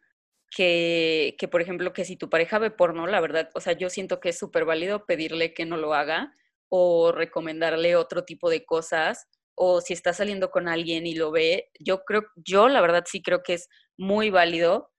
que, 0.54 1.34
que, 1.38 1.48
por 1.48 1.60
ejemplo, 1.60 1.92
que 1.92 2.04
si 2.04 2.16
tu 2.16 2.30
pareja 2.30 2.58
ve 2.58 2.70
porno, 2.70 3.06
la 3.06 3.20
verdad, 3.20 3.50
o 3.54 3.60
sea, 3.60 3.72
yo 3.72 3.90
siento 3.90 4.20
que 4.20 4.30
es 4.30 4.38
súper 4.38 4.64
válido 4.64 5.04
pedirle 5.06 5.52
que 5.52 5.66
no 5.66 5.76
lo 5.76 5.94
haga 5.94 6.32
o 6.68 7.12
recomendarle 7.12 7.96
otro 7.96 8.24
tipo 8.24 8.48
de 8.50 8.64
cosas 8.64 9.26
o 9.56 9.80
si 9.80 9.92
está 9.92 10.12
saliendo 10.12 10.50
con 10.50 10.68
alguien 10.68 11.06
y 11.06 11.14
lo 11.14 11.30
ve, 11.30 11.70
yo 11.78 12.04
creo, 12.04 12.24
yo 12.36 12.68
la 12.68 12.80
verdad 12.80 13.04
sí 13.06 13.22
creo 13.22 13.42
que 13.42 13.54
es 13.54 13.68
muy 13.96 14.30
válido 14.30 14.92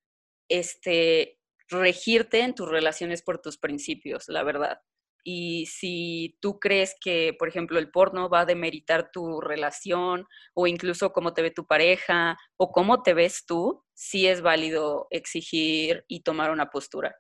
este, 0.50 1.40
regirte 1.70 2.42
en 2.42 2.56
tus 2.56 2.70
relaciones 2.70 3.22
por 3.22 3.42
tus 3.42 3.58
principios, 3.58 4.26
la 4.28 4.44
verdad. 4.44 4.80
Y 5.28 5.66
si 5.66 6.38
tú 6.40 6.60
crees 6.60 6.96
que, 7.02 7.36
por 7.40 7.48
ejemplo, 7.48 7.80
el 7.80 7.90
porno 7.90 8.30
va 8.30 8.42
a 8.42 8.46
demeritar 8.46 9.10
tu 9.12 9.42
relación 9.42 10.28
o 10.54 10.68
incluso 10.68 11.12
cómo 11.12 11.34
te 11.34 11.42
ve 11.42 11.50
tu 11.50 11.66
pareja 11.66 12.38
o 12.58 12.72
cómo 12.72 13.02
te 13.02 13.16
ves 13.16 13.44
tú, 13.48 13.84
sí 13.96 14.28
es 14.28 14.42
válido 14.42 15.08
exigir 15.10 16.06
y 16.08 16.22
tomar 16.22 16.52
una 16.52 16.70
postura. 16.70 17.16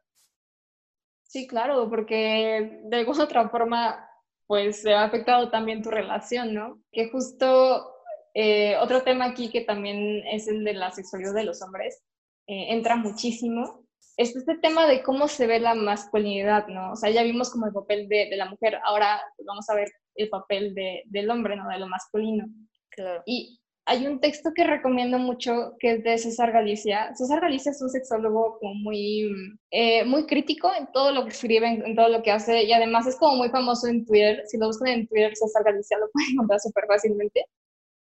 Sí, 1.23 1.47
claro, 1.47 1.89
porque 1.89 2.79
de 2.83 2.97
alguna 2.97 3.23
otra 3.23 3.49
forma 3.49 4.07
pues 4.47 4.83
se 4.83 4.93
ha 4.93 5.03
afectado 5.03 5.49
también 5.49 5.81
tu 5.81 5.89
relación, 5.89 6.53
¿no? 6.53 6.79
Que 6.91 7.09
justo 7.09 7.91
eh, 8.35 8.77
otro 8.77 9.01
tema 9.01 9.25
aquí 9.25 9.49
que 9.49 9.61
también 9.61 10.21
es 10.27 10.47
el 10.47 10.63
de 10.63 10.73
la 10.73 10.91
sexualidad 10.91 11.33
de 11.33 11.45
los 11.45 11.63
hombres, 11.63 12.03
eh, 12.47 12.67
entra 12.69 12.95
muchísimo, 12.95 13.84
es 14.17 14.35
este 14.35 14.57
tema 14.57 14.87
de 14.87 15.03
cómo 15.03 15.27
se 15.27 15.47
ve 15.47 15.59
la 15.59 15.75
masculinidad, 15.75 16.67
¿no? 16.67 16.93
O 16.93 16.95
sea, 16.95 17.09
ya 17.09 17.23
vimos 17.23 17.51
como 17.51 17.67
el 17.67 17.73
papel 17.73 18.07
de, 18.07 18.27
de 18.29 18.37
la 18.37 18.49
mujer, 18.49 18.79
ahora 18.85 19.21
vamos 19.45 19.69
a 19.69 19.75
ver 19.75 19.91
el 20.15 20.29
papel 20.29 20.73
de, 20.73 21.03
del 21.05 21.29
hombre, 21.29 21.55
¿no? 21.55 21.67
De 21.67 21.79
lo 21.79 21.87
masculino. 21.87 22.45
Claro. 22.89 23.21
Y 23.25 23.59
hay 23.87 24.07
un 24.07 24.19
texto 24.19 24.51
que 24.55 24.63
recomiendo 24.63 25.19
mucho 25.19 25.75
que 25.79 25.91
es 25.91 26.03
de 26.03 26.17
César 26.17 26.51
Galicia. 26.51 27.13
César 27.13 27.39
Galicia 27.39 27.71
es 27.71 27.81
un 27.81 27.89
sexólogo 27.89 28.57
como 28.59 28.73
muy, 28.73 29.31
eh, 29.69 30.03
muy 30.05 30.25
crítico 30.25 30.71
en 30.75 30.91
todo 30.91 31.11
lo 31.11 31.23
que 31.23 31.29
escribe, 31.29 31.67
en, 31.67 31.95
todo 31.95 32.09
lo 32.09 32.23
que 32.23 32.31
hace 32.31 32.63
y 32.63 32.73
además 32.73 33.05
es 33.05 33.15
como 33.15 33.35
muy 33.35 33.49
famoso 33.49 33.87
en 33.87 34.05
Twitter. 34.05 34.43
Si 34.47 34.57
lo 34.57 34.67
buscan 34.67 34.87
en 34.87 35.07
Twitter, 35.07 35.35
César 35.35 35.63
Galicia 35.63 35.99
lo 35.99 36.09
pueden 36.11 36.31
encontrar 36.31 36.59
súper 36.59 36.85
fácilmente. 36.87 37.45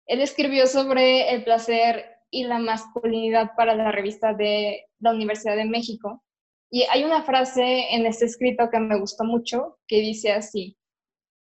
Él 0.07 0.21
escribió 0.21 0.67
sobre 0.67 1.33
el 1.33 1.45
placer 1.45 2.05
y 2.31 2.45
la 2.45 2.59
masculinidad 2.59 3.53
para 3.57 3.75
la 3.75 3.93
revista 3.93 4.35
de 4.35 4.87
la 4.99 5.13
Universidad 5.13 5.57
de 5.57 5.65
México. 5.65 6.23
Y 6.71 6.85
hay 6.85 7.05
una 7.05 7.23
frase 7.23 7.95
en 7.95 8.07
este 8.07 8.27
escrito 8.27 8.71
que 8.71 8.79
me 8.79 8.99
gustó 8.99 9.25
mucho 9.25 9.79
que 9.89 9.97
dice 10.01 10.33
así, 10.33 10.77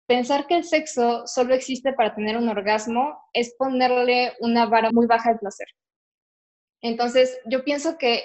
Pensar 0.10 0.48
que 0.48 0.56
el 0.56 0.64
sexo 0.64 1.28
solo 1.28 1.54
existe 1.54 1.94
para 1.94 2.16
tener 2.16 2.36
un 2.36 2.50
orgasmo 2.50 3.16
es 3.32 3.54
ponerle 3.60 4.34
una 4.40 4.66
vara 4.66 4.90
muy 4.92 5.06
baja 5.06 5.30
al 5.30 5.38
placer. 5.38 5.68
Entonces, 6.82 7.40
yo 7.46 7.64
pienso 7.64 8.00
que 8.00 8.24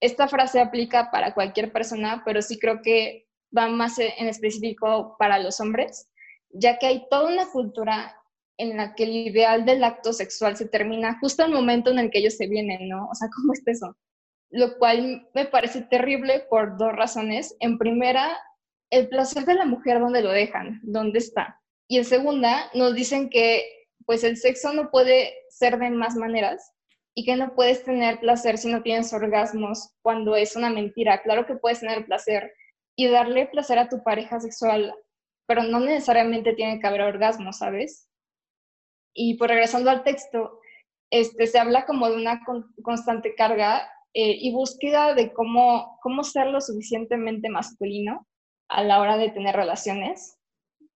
esta 0.00 0.28
frase 0.28 0.60
aplica 0.60 1.10
para 1.10 1.34
cualquier 1.34 1.72
persona, 1.72 2.22
pero 2.24 2.40
sí 2.40 2.58
creo 2.58 2.80
que 2.80 3.28
va 3.54 3.68
más 3.68 3.98
en 3.98 4.28
específico 4.28 5.16
para 5.18 5.38
los 5.38 5.60
hombres, 5.60 6.10
ya 6.48 6.78
que 6.78 6.86
hay 6.86 7.06
toda 7.10 7.30
una 7.30 7.50
cultura 7.50 8.16
en 8.60 8.76
la 8.76 8.94
que 8.94 9.04
el 9.04 9.16
ideal 9.16 9.64
del 9.64 9.82
acto 9.82 10.12
sexual 10.12 10.56
se 10.56 10.68
termina 10.68 11.18
justo 11.18 11.42
al 11.42 11.52
momento 11.52 11.90
en 11.90 11.98
el 11.98 12.10
que 12.10 12.18
ellos 12.18 12.36
se 12.36 12.46
vienen, 12.46 12.88
¿no? 12.88 13.08
O 13.08 13.14
sea, 13.14 13.28
¿cómo 13.34 13.52
es 13.54 13.62
eso? 13.66 13.96
Lo 14.50 14.78
cual 14.78 15.28
me 15.34 15.46
parece 15.46 15.82
terrible 15.82 16.44
por 16.50 16.76
dos 16.76 16.92
razones. 16.92 17.56
En 17.60 17.78
primera, 17.78 18.36
el 18.90 19.08
placer 19.08 19.44
de 19.44 19.54
la 19.54 19.64
mujer, 19.64 20.00
¿dónde 20.00 20.22
lo 20.22 20.30
dejan? 20.30 20.80
¿Dónde 20.82 21.18
está? 21.20 21.60
Y 21.88 21.98
en 21.98 22.04
segunda, 22.04 22.70
nos 22.74 22.94
dicen 22.94 23.30
que 23.30 23.64
pues 24.06 24.24
el 24.24 24.36
sexo 24.36 24.72
no 24.72 24.90
puede 24.90 25.32
ser 25.48 25.78
de 25.78 25.90
más 25.90 26.16
maneras 26.16 26.72
y 27.14 27.24
que 27.24 27.36
no 27.36 27.54
puedes 27.54 27.84
tener 27.84 28.18
placer 28.20 28.58
si 28.58 28.70
no 28.70 28.82
tienes 28.82 29.12
orgasmos 29.12 29.90
cuando 30.02 30.36
es 30.36 30.56
una 30.56 30.70
mentira. 30.70 31.22
Claro 31.22 31.46
que 31.46 31.56
puedes 31.56 31.80
tener 31.80 32.04
placer 32.04 32.52
y 32.96 33.08
darle 33.08 33.46
placer 33.46 33.78
a 33.78 33.88
tu 33.88 34.02
pareja 34.02 34.40
sexual, 34.40 34.94
pero 35.46 35.62
no 35.62 35.80
necesariamente 35.80 36.52
tiene 36.54 36.80
que 36.80 36.86
haber 36.86 37.02
orgasmos, 37.02 37.58
¿sabes? 37.58 38.09
Y 39.14 39.34
pues, 39.34 39.50
regresando 39.50 39.90
al 39.90 40.02
texto, 40.02 40.60
este, 41.10 41.46
se 41.46 41.58
habla 41.58 41.86
como 41.86 42.08
de 42.08 42.16
una 42.16 42.42
constante 42.82 43.34
carga 43.34 43.90
eh, 44.14 44.36
y 44.40 44.52
búsqueda 44.52 45.14
de 45.14 45.32
cómo, 45.32 45.98
cómo 46.02 46.24
ser 46.24 46.48
lo 46.48 46.60
suficientemente 46.60 47.48
masculino 47.48 48.26
a 48.68 48.82
la 48.84 49.00
hora 49.00 49.16
de 49.16 49.30
tener 49.30 49.56
relaciones, 49.56 50.38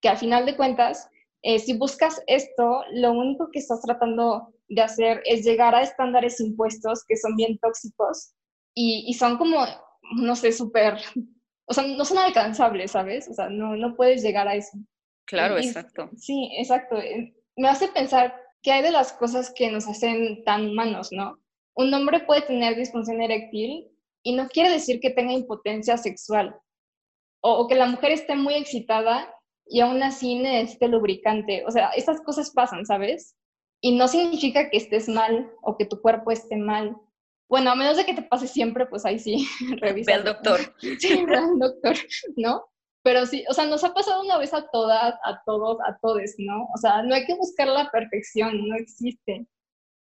que 0.00 0.08
al 0.08 0.16
final 0.16 0.46
de 0.46 0.56
cuentas, 0.56 1.08
eh, 1.42 1.58
si 1.58 1.76
buscas 1.76 2.22
esto, 2.26 2.82
lo 2.92 3.12
único 3.12 3.48
que 3.52 3.58
estás 3.58 3.82
tratando 3.82 4.54
de 4.68 4.82
hacer 4.82 5.22
es 5.24 5.44
llegar 5.44 5.74
a 5.74 5.82
estándares 5.82 6.40
impuestos 6.40 7.04
que 7.06 7.16
son 7.16 7.36
bien 7.36 7.58
tóxicos 7.58 8.32
y, 8.74 9.04
y 9.06 9.14
son 9.14 9.36
como, 9.38 9.64
no 10.16 10.36
sé, 10.36 10.52
súper, 10.52 10.98
o 11.66 11.74
sea, 11.74 11.84
no 11.86 12.04
son 12.04 12.18
alcanzables, 12.18 12.92
¿sabes? 12.92 13.28
O 13.28 13.34
sea, 13.34 13.48
no, 13.48 13.76
no 13.76 13.96
puedes 13.96 14.22
llegar 14.22 14.48
a 14.48 14.54
eso. 14.54 14.76
Claro, 15.26 15.56
exacto. 15.56 16.10
Sí, 16.16 16.50
exacto. 16.58 16.96
Me 17.56 17.68
hace 17.68 17.88
pensar 17.88 18.34
que 18.62 18.72
hay 18.72 18.82
de 18.82 18.90
las 18.90 19.12
cosas 19.12 19.52
que 19.54 19.70
nos 19.70 19.86
hacen 19.86 20.42
tan 20.44 20.70
humanos, 20.70 21.08
¿no? 21.12 21.38
Un 21.76 21.92
hombre 21.92 22.20
puede 22.20 22.42
tener 22.42 22.76
disfunción 22.76 23.20
eréctil 23.20 23.90
y 24.22 24.34
no 24.34 24.48
quiere 24.48 24.70
decir 24.70 25.00
que 25.00 25.10
tenga 25.10 25.32
impotencia 25.32 25.96
sexual 25.96 26.56
o, 27.46 27.68
que 27.68 27.74
la 27.74 27.86
mujer 27.86 28.12
esté 28.12 28.36
muy 28.36 28.54
excitada 28.54 29.30
y 29.66 29.80
aún 29.80 30.02
así 30.02 30.36
necesite 30.36 30.88
lubricante. 30.88 31.62
O 31.66 31.70
sea, 31.70 31.90
estas 31.90 32.22
cosas 32.22 32.50
pasan, 32.50 32.86
¿sabes? 32.86 33.36
Y 33.82 33.96
no 33.96 34.08
significa 34.08 34.70
que 34.70 34.78
estés 34.78 35.08
mal 35.10 35.52
o 35.62 35.76
que 35.76 35.84
tu 35.84 36.00
cuerpo 36.00 36.30
esté 36.30 36.56
mal. 36.56 36.96
Bueno, 37.50 37.70
a 37.70 37.74
menos 37.74 37.98
de 37.98 38.06
que 38.06 38.14
te 38.14 38.22
pase 38.22 38.48
siempre, 38.48 38.86
pues 38.86 39.04
ahí 39.04 39.18
sí, 39.18 39.46
revisa. 39.80 40.12
Ve 40.12 40.14
al 40.14 40.24
doctor. 40.24 40.74
Sí, 40.98 41.24
ve 41.26 41.36
al 41.36 41.58
doctor, 41.58 41.96
¿no? 42.36 42.64
Pero 43.04 43.26
sí, 43.26 43.44
o 43.50 43.52
sea, 43.52 43.66
nos 43.66 43.84
ha 43.84 43.92
pasado 43.92 44.22
una 44.22 44.38
vez 44.38 44.54
a 44.54 44.66
todas, 44.70 45.14
a 45.24 45.42
todos, 45.44 45.76
a 45.86 45.98
todos, 46.00 46.30
¿no? 46.38 46.64
O 46.74 46.78
sea, 46.78 47.02
no 47.02 47.14
hay 47.14 47.26
que 47.26 47.34
buscar 47.34 47.68
la 47.68 47.90
perfección, 47.90 48.66
no 48.66 48.76
existe. 48.76 49.46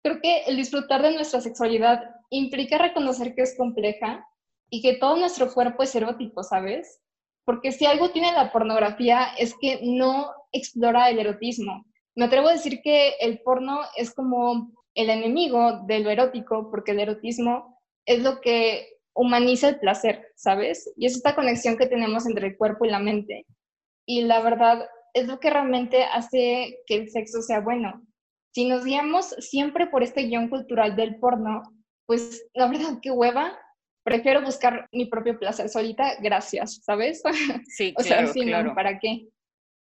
Creo 0.04 0.22
que 0.22 0.44
el 0.44 0.56
disfrutar 0.56 1.02
de 1.02 1.16
nuestra 1.16 1.42
sexualidad 1.42 2.04
implica 2.30 2.78
reconocer 2.78 3.34
que 3.34 3.42
es 3.42 3.58
compleja 3.58 4.24
y 4.70 4.84
que 4.84 4.98
todo 4.98 5.18
nuestro 5.18 5.52
cuerpo 5.52 5.82
es 5.82 5.96
erótico, 5.96 6.44
¿sabes? 6.44 7.02
Porque 7.44 7.72
si 7.72 7.88
algo 7.88 8.12
tiene 8.12 8.34
la 8.34 8.52
pornografía 8.52 9.30
es 9.36 9.56
que 9.60 9.80
no 9.82 10.32
explora 10.52 11.10
el 11.10 11.18
erotismo. 11.18 11.86
Me 12.16 12.26
atrevo 12.26 12.50
a 12.50 12.54
decir 12.54 12.82
que 12.84 13.16
el 13.20 13.42
porno 13.42 13.80
es 13.98 14.14
como 14.14 14.72
el 14.94 15.10
enemigo 15.10 15.82
de 15.88 16.00
lo 16.00 16.12
erótico, 16.12 16.70
porque 16.70 16.92
el 16.92 17.00
erotismo 17.00 17.82
es 18.06 18.22
lo 18.22 18.42
que 18.42 19.01
humaniza 19.14 19.70
el 19.70 19.80
placer, 19.80 20.32
¿sabes? 20.36 20.92
Y 20.96 21.06
es 21.06 21.16
esta 21.16 21.36
conexión 21.36 21.78
que 21.78 21.88
tenemos 21.88 22.26
entre 22.26 22.48
el 22.48 22.58
cuerpo 22.58 22.86
y 22.86 22.90
la 22.90 23.00
mente. 23.00 23.46
Y 24.06 24.24
la 24.24 24.42
verdad 24.42 24.88
es 25.14 25.28
lo 25.28 25.40
que 25.40 25.50
realmente 25.50 26.04
hace 26.04 26.80
que 26.86 26.96
el 26.96 27.10
sexo 27.10 27.42
sea 27.42 27.60
bueno. 27.60 28.06
Si 28.54 28.68
nos 28.68 28.84
guiamos 28.84 29.30
siempre 29.40 29.88
por 29.88 30.04
este 30.04 30.24
guion 30.24 30.50
cultural 30.50 30.96
del 30.96 31.18
porno, 31.20 31.64
pues 32.06 32.46
la 32.54 32.68
verdad, 32.68 33.00
qué 33.02 33.12
hueva. 33.12 33.58
Prefiero 34.04 34.42
buscar 34.42 34.88
mi 34.92 35.06
propio 35.06 35.38
placer 35.38 35.70
solita, 35.70 36.16
gracias, 36.22 36.82
¿sabes? 36.84 37.22
Sí, 37.68 37.94
o 37.98 38.04
claro, 38.04 38.26
sea, 38.26 38.34
sí, 38.34 38.42
claro. 38.42 38.70
no, 38.70 38.76
¿para 38.76 39.00
qué? 39.00 39.28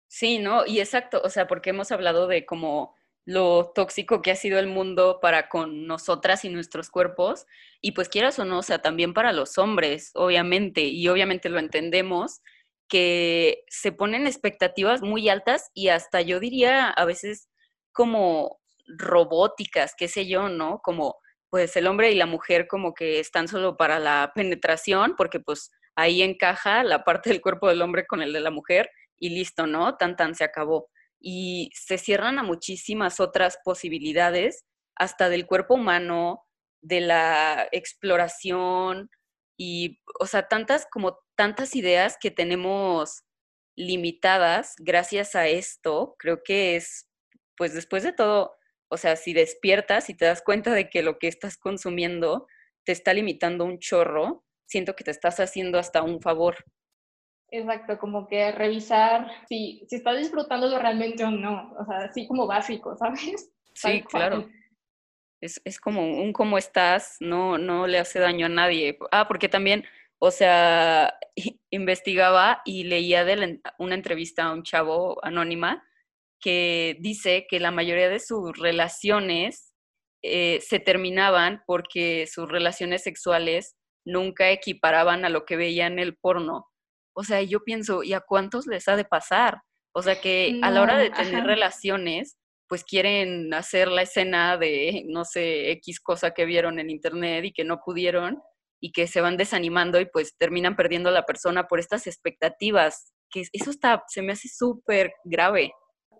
Sí, 0.09 0.39
¿no? 0.39 0.67
Y 0.67 0.81
exacto, 0.81 1.23
o 1.25 1.31
sea, 1.31 1.47
porque 1.47 1.71
hemos 1.71 1.91
hablado 1.91 2.27
de 2.27 2.45
como 2.45 2.95
lo 3.25 3.73
tóxico 3.75 4.23
que 4.23 4.33
ha 4.33 4.37
sido 4.37 4.59
el 4.59 4.67
mundo 4.67 5.19
para 5.23 5.49
con 5.49 5.87
nosotras 5.87 6.45
y 6.45 6.49
nuestros 6.51 6.91
cuerpos, 6.91 7.47
y 7.81 7.93
pues 7.93 8.09
quieras 8.09 8.39
o 8.39 8.45
no, 8.45 8.59
o 8.59 8.63
sea, 8.63 8.81
también 8.81 9.15
para 9.15 9.33
los 9.33 9.59
hombres, 9.59 10.11
obviamente, 10.15 10.83
y 10.83 11.09
obviamente 11.09 11.49
lo 11.49 11.59
entendemos, 11.59 12.41
que 12.89 13.65
se 13.69 13.93
ponen 13.93 14.27
expectativas 14.27 15.03
muy 15.03 15.29
altas 15.31 15.71
y 15.75 15.89
hasta 15.89 16.21
yo 16.21 16.41
diría 16.41 16.91
a 16.91 17.05
veces 17.07 17.49
como 17.93 18.61
robóticas, 18.87 19.95
qué 19.97 20.09
sé 20.09 20.27
yo, 20.27 20.49
¿no? 20.51 20.81
Como 20.83 21.17
pues 21.51 21.77
el 21.77 21.87
hombre 21.87 22.11
y 22.13 22.15
la 22.17 22.27
mujer 22.27 22.67
como 22.69 22.93
que 22.95 23.19
están 23.21 23.49
solo 23.49 23.77
para 23.77 23.99
la 23.99 24.33
penetración, 24.35 25.15
porque 25.17 25.41
pues 25.41 25.71
ahí 25.97 26.23
encaja 26.23 26.85
la 26.85 27.05
parte 27.05 27.31
del 27.31 27.41
cuerpo 27.41 27.69
del 27.69 27.83
hombre 27.83 28.07
con 28.07 28.23
el 28.23 28.33
de 28.33 28.41
la 28.41 28.51
mujer 28.51 28.91
y 29.19 29.31
listo, 29.31 29.67
¿no? 29.67 29.97
Tan 29.97 30.17
tan 30.17 30.35
se 30.35 30.45
acabó 30.45 30.89
y 31.23 31.71
se 31.75 31.99
cierran 31.99 32.39
a 32.39 32.43
muchísimas 32.43 33.21
otras 33.21 33.59
posibilidades, 33.65 34.65
hasta 34.97 35.29
del 35.29 35.47
cuerpo 35.47 35.75
humano, 35.75 36.45
de 36.83 37.01
la 37.01 37.69
exploración 37.73 39.09
y, 39.57 40.01
o 40.21 40.27
sea, 40.27 40.49
tantas 40.49 40.87
como 40.91 41.19
tantas 41.37 41.77
ideas 41.77 42.17
que 42.21 42.31
tenemos 42.31 43.23
limitadas 43.77 44.75
gracias 44.79 45.35
a 45.35 45.47
esto, 45.49 46.17
creo 46.19 46.43
que 46.45 46.77
es, 46.77 47.09
pues 47.57 47.73
después 47.73 48.03
de 48.03 48.13
todo, 48.13 48.57
o 48.91 48.97
sea, 48.97 49.17
si 49.17 49.33
despiertas 49.33 50.11
y 50.11 50.15
te 50.15 50.27
das 50.27 50.43
cuenta 50.43 50.73
de 50.73 50.91
que 50.91 51.03
lo 51.03 51.19
que 51.19 51.29
estás 51.29 51.57
consumiendo 51.57 52.47
te 52.85 52.93
está 52.93 53.15
limitando 53.15 53.65
un 53.65 53.79
chorro, 53.79 54.45
siento 54.67 54.95
que 54.97 55.05
te 55.05 55.11
estás 55.11 55.41
haciendo 55.41 55.79
hasta 55.79 56.03
un 56.03 56.21
favor. 56.21 56.65
Exacto, 57.55 57.99
como 57.99 58.27
que 58.27 58.51
revisar 58.51 59.31
si, 59.47 59.85
si 59.87 59.97
estás 59.97 60.17
disfrutándolo 60.17 60.79
realmente 60.79 61.23
o 61.23 61.31
no, 61.31 61.75
o 61.79 61.85
sea, 61.85 61.99
así 62.09 62.27
como 62.27 62.47
básico, 62.47 62.97
¿sabes? 62.97 63.53
Sí, 63.75 64.03
claro. 64.05 64.49
Es, 65.41 65.61
es 65.65 65.79
como 65.79 66.03
un 66.03 66.33
cómo 66.33 66.57
estás, 66.57 67.17
no, 67.21 67.59
no 67.59 67.87
le 67.87 67.99
hace 67.99 68.21
daño 68.21 68.47
a 68.47 68.49
nadie. 68.49 68.99
Ah, 69.11 69.29
porque 69.29 69.51
también, 69.51 69.85
o 70.19 70.31
sea, 70.31 71.15
investigaba 71.71 72.63
y 72.65 72.85
leía 72.85 73.25
de 73.27 73.37
la- 73.37 73.59
una 73.79 73.97
entrevista 73.97 74.45
a 74.45 74.53
un 74.53 74.63
chavo 74.63 75.23
anónima 75.23 75.85
que 76.41 76.97
dice 77.01 77.47
que 77.51 77.61
la 77.61 77.71
mayoría 77.71 78.09
de 78.09 78.19
sus 78.21 78.59
relaciones 78.59 79.75
eh, 80.25 80.61
se 80.63 80.79
terminaban 80.79 81.63
porque 81.67 82.27
sus 82.29 82.49
relaciones 82.51 83.03
sexuales 83.03 83.77
nunca 84.07 84.51
equiparaban 84.51 85.25
a 85.25 85.29
lo 85.29 85.45
que 85.45 85.57
veían 85.57 85.99
el 85.99 86.17
porno. 86.17 86.69
O 87.15 87.25
sea, 87.25 87.43
yo 87.43 87.61
pienso, 87.65 88.03
¿y 88.03 88.13
a 88.13 88.21
cuántos 88.21 88.67
les 88.67 88.89
ha 88.89 88.97
de 88.97 89.05
pasar? 89.05 89.59
O 89.95 90.03
sea, 90.03 90.21
que 90.21 90.59
a 90.63 90.71
la 90.71 90.83
hora 90.83 90.97
de 90.97 91.11
tener 91.11 91.37
ajá. 91.37 91.47
relaciones, 91.47 92.39
pues 92.69 92.85
quieren 92.85 93.53
hacer 93.53 93.89
la 93.89 94.03
escena 94.03 94.57
de, 94.57 95.05
no 95.07 95.25
sé, 95.25 95.71
X 95.73 96.01
cosa 96.01 96.31
que 96.31 96.47
vieron 96.47 96.79
en 96.79 96.89
internet 96.89 97.45
y 97.45 97.53
que 97.53 97.65
no 97.65 97.81
pudieron 97.85 98.41
y 98.81 98.93
que 98.93 99.07
se 99.07 99.21
van 99.21 99.37
desanimando 99.37 100.01
y 100.01 100.07
pues 100.07 100.37
terminan 100.39 100.75
perdiendo 100.75 101.11
a 101.11 101.13
la 101.13 101.27
persona 101.27 101.69
por 101.69 101.79
estas 101.79 102.07
expectativas, 102.07 103.13
que 103.31 103.45
eso 103.53 103.71
está, 103.71 104.03
se 104.09 104.23
me 104.23 104.33
hace 104.33 104.49
súper 104.49 105.13
grave. 105.25 105.73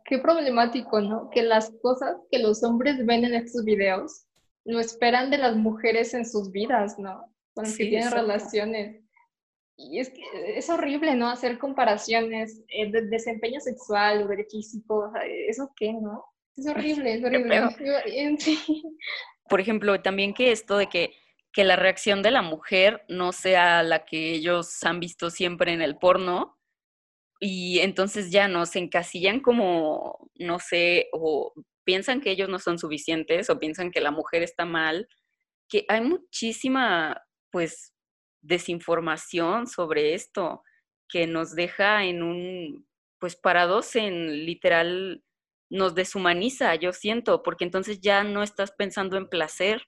Qué 0.05 0.19
problemático, 0.19 1.01
¿no? 1.01 1.31
Que 1.31 1.43
las 1.43 1.73
cosas 1.81 2.17
que 2.31 2.39
los 2.39 2.63
hombres 2.63 3.05
ven 3.07 3.25
en 3.25 3.35
estos 3.35 3.65
videos 3.65 4.27
lo 4.65 4.79
esperan 4.79 5.31
de 5.31 5.39
las 5.39 5.57
mujeres 5.57 6.15
en 6.15 6.25
sus 6.25 6.53
vidas, 6.53 6.99
¿no? 6.99 7.25
Con 7.55 7.65
las 7.65 7.77
que 7.77 7.85
tienen 7.85 8.09
exacto. 8.09 8.21
relaciones. 8.21 9.02
Y 9.91 10.01
es 10.01 10.11
que 10.11 10.23
es 10.57 10.69
horrible, 10.71 11.15
¿no? 11.15 11.29
Hacer 11.29 11.59
comparaciones 11.59 12.63
eh, 12.69 12.91
de 12.91 13.03
desempeño 13.09 13.61
sexual 13.61 14.23
o 14.23 14.29
de 14.29 14.45
físico, 14.45 15.09
o 15.09 15.13
sea, 15.13 15.23
¿eso 15.49 15.71
qué, 15.77 15.93
no? 15.93 16.25
Es 16.57 16.67
horrible, 16.67 17.15
es 17.15 17.25
horrible. 17.25 18.37
sí. 18.39 18.83
Por 19.49 19.61
ejemplo, 19.61 20.01
también 20.01 20.35
que 20.35 20.53
esto 20.53 20.77
de 20.77 20.89
que, 20.89 21.13
que 21.53 21.65
la 21.65 21.77
reacción 21.77 22.23
de 22.23 22.31
la 22.31 22.43
mujer 22.43 23.05
no 23.09 23.33
sea 23.33 23.83
la 23.83 24.05
que 24.05 24.33
ellos 24.33 24.83
han 24.85 25.01
visto 25.01 25.31
siempre 25.31 25.73
en 25.73 25.83
el 25.83 25.97
porno, 25.97 26.59
y 27.45 27.81
entonces 27.81 28.31
ya 28.31 28.47
no 28.47 28.67
se 28.67 28.79
encasillan 28.79 29.41
como, 29.41 30.31
no 30.37 30.61
sé, 30.61 31.09
o 31.13 31.53
piensan 31.85 32.21
que 32.21 32.31
ellos 32.31 32.49
no 32.49 32.61
son 32.61 32.79
suficientes 32.79 33.51
o 33.51 33.59
piensan 33.59 33.91
que 33.91 34.01
la 34.01 34.13
mujer 34.13 34.45
está 34.45 34.65
mal, 34.65 35.09
que 35.69 35.85
hay 35.89 36.03
muchísima, 36.03 37.21
pues, 37.51 37.92
desinformación 38.43 39.67
sobre 39.67 40.15
esto 40.15 40.63
que 41.09 41.27
nos 41.27 41.55
deja 41.55 42.05
en 42.05 42.23
un, 42.23 42.87
pues, 43.19 43.37
parados 43.37 43.97
en 43.97 44.45
literal, 44.45 45.23
nos 45.71 45.95
deshumaniza, 45.95 46.75
yo 46.75 46.93
siento, 46.93 47.43
porque 47.43 47.65
entonces 47.65 48.01
ya 48.01 48.25
no 48.25 48.43
estás 48.43 48.73
pensando 48.73 49.17
en 49.17 49.29
placer. 49.29 49.83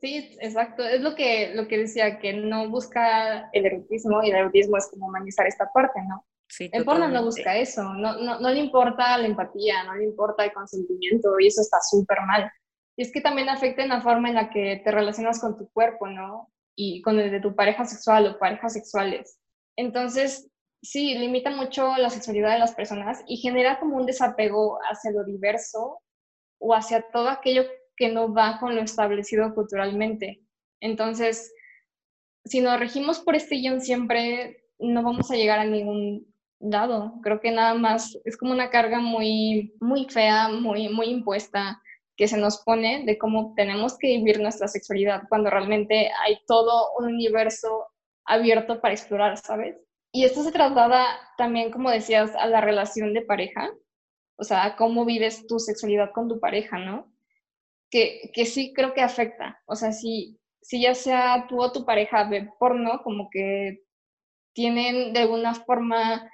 Sí, 0.00 0.36
exacto. 0.40 0.84
Es 0.84 1.00
lo 1.00 1.14
que, 1.14 1.54
lo 1.54 1.66
que 1.66 1.78
decía, 1.78 2.18
que 2.18 2.34
no 2.34 2.68
busca 2.68 3.48
el 3.52 3.66
erotismo 3.66 4.22
y 4.22 4.30
el 4.30 4.36
erotismo 4.36 4.76
es 4.76 4.88
como 4.90 5.06
humanizar 5.06 5.46
esta 5.46 5.70
parte, 5.72 6.00
¿no? 6.08 6.26
Sí, 6.48 6.68
El 6.72 6.84
porno 6.84 7.08
no 7.08 7.24
busca 7.24 7.56
eso, 7.56 7.82
no, 7.94 8.18
no, 8.18 8.38
no 8.38 8.50
le 8.50 8.60
importa 8.60 9.16
la 9.16 9.26
empatía, 9.26 9.82
no 9.84 9.94
le 9.94 10.04
importa 10.04 10.44
el 10.44 10.52
consentimiento 10.52 11.40
y 11.40 11.46
eso 11.46 11.62
está 11.62 11.78
súper 11.80 12.18
mal. 12.26 12.50
Y 12.96 13.02
es 13.02 13.10
que 13.10 13.20
también 13.20 13.48
afecta 13.48 13.82
en 13.82 13.88
la 13.88 14.02
forma 14.02 14.28
en 14.28 14.34
la 14.34 14.50
que 14.50 14.80
te 14.84 14.90
relacionas 14.90 15.40
con 15.40 15.56
tu 15.56 15.68
cuerpo, 15.70 16.06
¿no? 16.06 16.52
Y 16.76 17.02
con 17.02 17.18
el 17.18 17.30
de 17.30 17.40
tu 17.40 17.54
pareja 17.54 17.84
sexual 17.84 18.26
o 18.26 18.38
parejas 18.38 18.72
sexuales. 18.72 19.38
Entonces, 19.76 20.50
sí, 20.82 21.14
limita 21.16 21.50
mucho 21.50 21.96
la 21.96 22.10
sexualidad 22.10 22.52
de 22.52 22.58
las 22.58 22.74
personas 22.74 23.22
y 23.26 23.38
genera 23.38 23.80
como 23.80 23.96
un 23.96 24.06
desapego 24.06 24.78
hacia 24.90 25.12
lo 25.12 25.24
diverso 25.24 26.00
o 26.58 26.74
hacia 26.74 27.04
todo 27.12 27.28
aquello 27.28 27.64
que 27.96 28.08
no 28.08 28.32
va 28.32 28.58
con 28.58 28.74
lo 28.74 28.82
establecido 28.82 29.54
culturalmente. 29.54 30.42
Entonces, 30.80 31.52
si 32.44 32.60
nos 32.60 32.78
regimos 32.78 33.20
por 33.20 33.34
este 33.34 33.56
guion 33.56 33.80
siempre, 33.80 34.64
no 34.78 35.02
vamos 35.02 35.30
a 35.30 35.36
llegar 35.36 35.58
a 35.58 35.64
ningún 35.64 36.26
lado. 36.60 37.14
Creo 37.22 37.40
que 37.40 37.50
nada 37.50 37.74
más 37.74 38.18
es 38.24 38.36
como 38.36 38.52
una 38.52 38.70
carga 38.70 38.98
muy, 38.98 39.74
muy 39.80 40.06
fea, 40.08 40.48
muy, 40.48 40.88
muy 40.88 41.06
impuesta 41.06 41.80
que 42.16 42.28
se 42.28 42.38
nos 42.38 42.62
pone 42.62 43.04
de 43.04 43.18
cómo 43.18 43.54
tenemos 43.54 43.98
que 43.98 44.08
vivir 44.08 44.40
nuestra 44.40 44.68
sexualidad 44.68 45.22
cuando 45.28 45.50
realmente 45.50 46.10
hay 46.24 46.38
todo 46.46 46.92
un 46.98 47.06
universo 47.06 47.86
abierto 48.24 48.80
para 48.80 48.94
explorar, 48.94 49.36
¿sabes? 49.36 49.76
Y 50.12 50.24
esto 50.24 50.42
se 50.42 50.52
traslada 50.52 51.04
también, 51.36 51.72
como 51.72 51.90
decías, 51.90 52.34
a 52.36 52.46
la 52.46 52.60
relación 52.60 53.14
de 53.14 53.22
pareja, 53.22 53.70
o 54.36 54.44
sea, 54.44 54.64
a 54.64 54.76
cómo 54.76 55.04
vives 55.04 55.46
tu 55.46 55.58
sexualidad 55.58 56.12
con 56.12 56.28
tu 56.28 56.38
pareja, 56.38 56.78
¿no? 56.78 57.12
Que, 57.90 58.30
que 58.32 58.46
sí 58.46 58.72
creo 58.72 58.94
que 58.94 59.02
afecta, 59.02 59.60
o 59.66 59.74
sea, 59.74 59.92
si, 59.92 60.38
si 60.62 60.82
ya 60.82 60.94
sea 60.94 61.46
tú 61.48 61.60
o 61.60 61.72
tu 61.72 61.84
pareja 61.84 62.24
ve 62.28 62.48
porno, 62.58 63.02
como 63.02 63.28
que 63.30 63.82
tienen 64.52 65.12
de 65.12 65.20
alguna 65.20 65.54
forma 65.54 66.30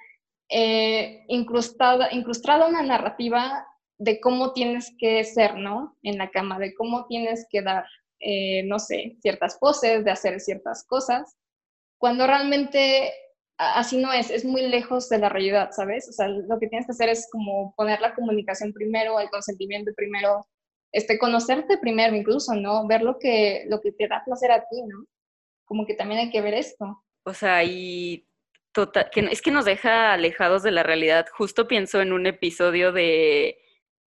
eh, 0.49 1.23
incrustada, 1.27 2.11
incrustada 2.11 2.67
una 2.67 2.81
narrativa 2.81 3.65
de 4.01 4.19
cómo 4.19 4.51
tienes 4.51 4.95
que 4.97 5.23
ser, 5.23 5.57
¿no? 5.57 5.95
En 6.01 6.17
la 6.17 6.31
cama, 6.31 6.57
de 6.57 6.73
cómo 6.73 7.05
tienes 7.05 7.45
que 7.51 7.61
dar, 7.61 7.85
eh, 8.19 8.63
no 8.63 8.79
sé, 8.79 9.15
ciertas 9.21 9.59
poses, 9.59 10.03
de 10.03 10.09
hacer 10.09 10.39
ciertas 10.39 10.83
cosas, 10.87 11.37
cuando 11.99 12.25
realmente 12.25 13.13
así 13.57 13.97
no 13.97 14.11
es, 14.11 14.31
es 14.31 14.43
muy 14.43 14.63
lejos 14.63 15.07
de 15.07 15.19
la 15.19 15.29
realidad, 15.29 15.69
¿sabes? 15.71 16.09
O 16.09 16.13
sea, 16.13 16.27
lo 16.27 16.59
que 16.59 16.67
tienes 16.67 16.87
que 16.87 16.93
hacer 16.93 17.09
es 17.09 17.29
como 17.31 17.75
poner 17.75 18.01
la 18.01 18.15
comunicación 18.15 18.73
primero, 18.73 19.19
el 19.19 19.29
consentimiento 19.29 19.91
primero, 19.95 20.47
este, 20.91 21.19
conocerte 21.19 21.77
primero 21.77 22.15
incluso, 22.15 22.55
¿no? 22.55 22.87
Ver 22.87 23.03
lo 23.03 23.19
que, 23.19 23.65
lo 23.67 23.81
que 23.81 23.91
te 23.91 24.07
da 24.07 24.23
placer 24.25 24.51
a 24.51 24.61
ti, 24.61 24.81
¿no? 24.81 25.05
Como 25.65 25.85
que 25.85 25.93
también 25.93 26.21
hay 26.21 26.31
que 26.31 26.41
ver 26.41 26.55
esto. 26.55 27.03
O 27.23 27.35
sea, 27.35 27.63
y 27.63 28.25
total, 28.71 29.11
que 29.11 29.19
es 29.31 29.43
que 29.43 29.51
nos 29.51 29.65
deja 29.65 30.13
alejados 30.13 30.63
de 30.63 30.71
la 30.71 30.81
realidad. 30.81 31.27
Justo 31.31 31.67
pienso 31.67 32.01
en 32.01 32.13
un 32.13 32.25
episodio 32.25 32.91
de 32.91 33.59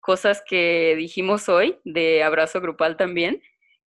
cosas 0.05 0.42
que 0.46 0.94
dijimos 0.98 1.48
hoy 1.48 1.78
de 1.84 2.22
abrazo 2.22 2.61
grupal 2.61 2.98
también, 2.98 3.42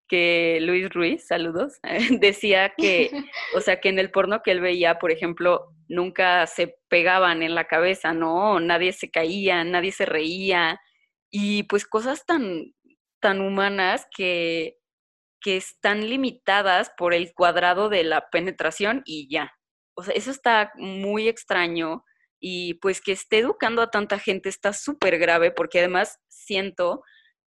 que 0.07 0.57
Luis 0.61 0.89
Ruiz, 0.89 1.27
saludos, 1.27 1.79
decía 2.19 2.73
que, 2.75 3.11
o 3.55 3.61
sea, 3.61 3.79
que 3.79 3.89
en 3.89 3.99
el 3.99 4.09
porno 4.09 4.41
que 4.41 4.49
él 4.49 4.59
veía, 4.59 4.97
por 4.97 5.11
ejemplo, 5.11 5.75
nunca 5.87 6.47
se 6.47 6.79
pegaban 6.87 7.43
en 7.43 7.53
la 7.53 7.67
cabeza, 7.67 8.13
¿no? 8.13 8.59
Nadie 8.59 8.93
se 8.93 9.11
caía, 9.11 9.63
nadie 9.63 9.91
se 9.91 10.07
reía, 10.07 10.81
y 11.29 11.63
pues 11.63 11.85
cosas 11.85 12.25
tan, 12.25 12.73
tan 13.19 13.39
humanas 13.39 14.07
que, 14.15 14.79
que 15.39 15.55
están 15.55 16.09
limitadas 16.09 16.91
por 16.97 17.13
el 17.13 17.31
cuadrado 17.35 17.89
de 17.89 18.03
la 18.03 18.27
penetración 18.31 19.03
y 19.05 19.29
ya. 19.29 19.51
O 19.93 20.01
sea, 20.01 20.15
eso 20.15 20.31
está 20.31 20.71
muy 20.77 21.27
extraño 21.27 22.03
y 22.39 22.75
pues 22.75 23.01
que 23.01 23.11
esté 23.13 23.39
educando 23.39 23.81
a 23.81 23.91
tanta 23.91 24.19
gente 24.19 24.49
está 24.49 24.73
súper 24.73 25.17
grave 25.17 25.51
porque 25.51 25.79
además 25.79 26.17
siento 26.27 27.03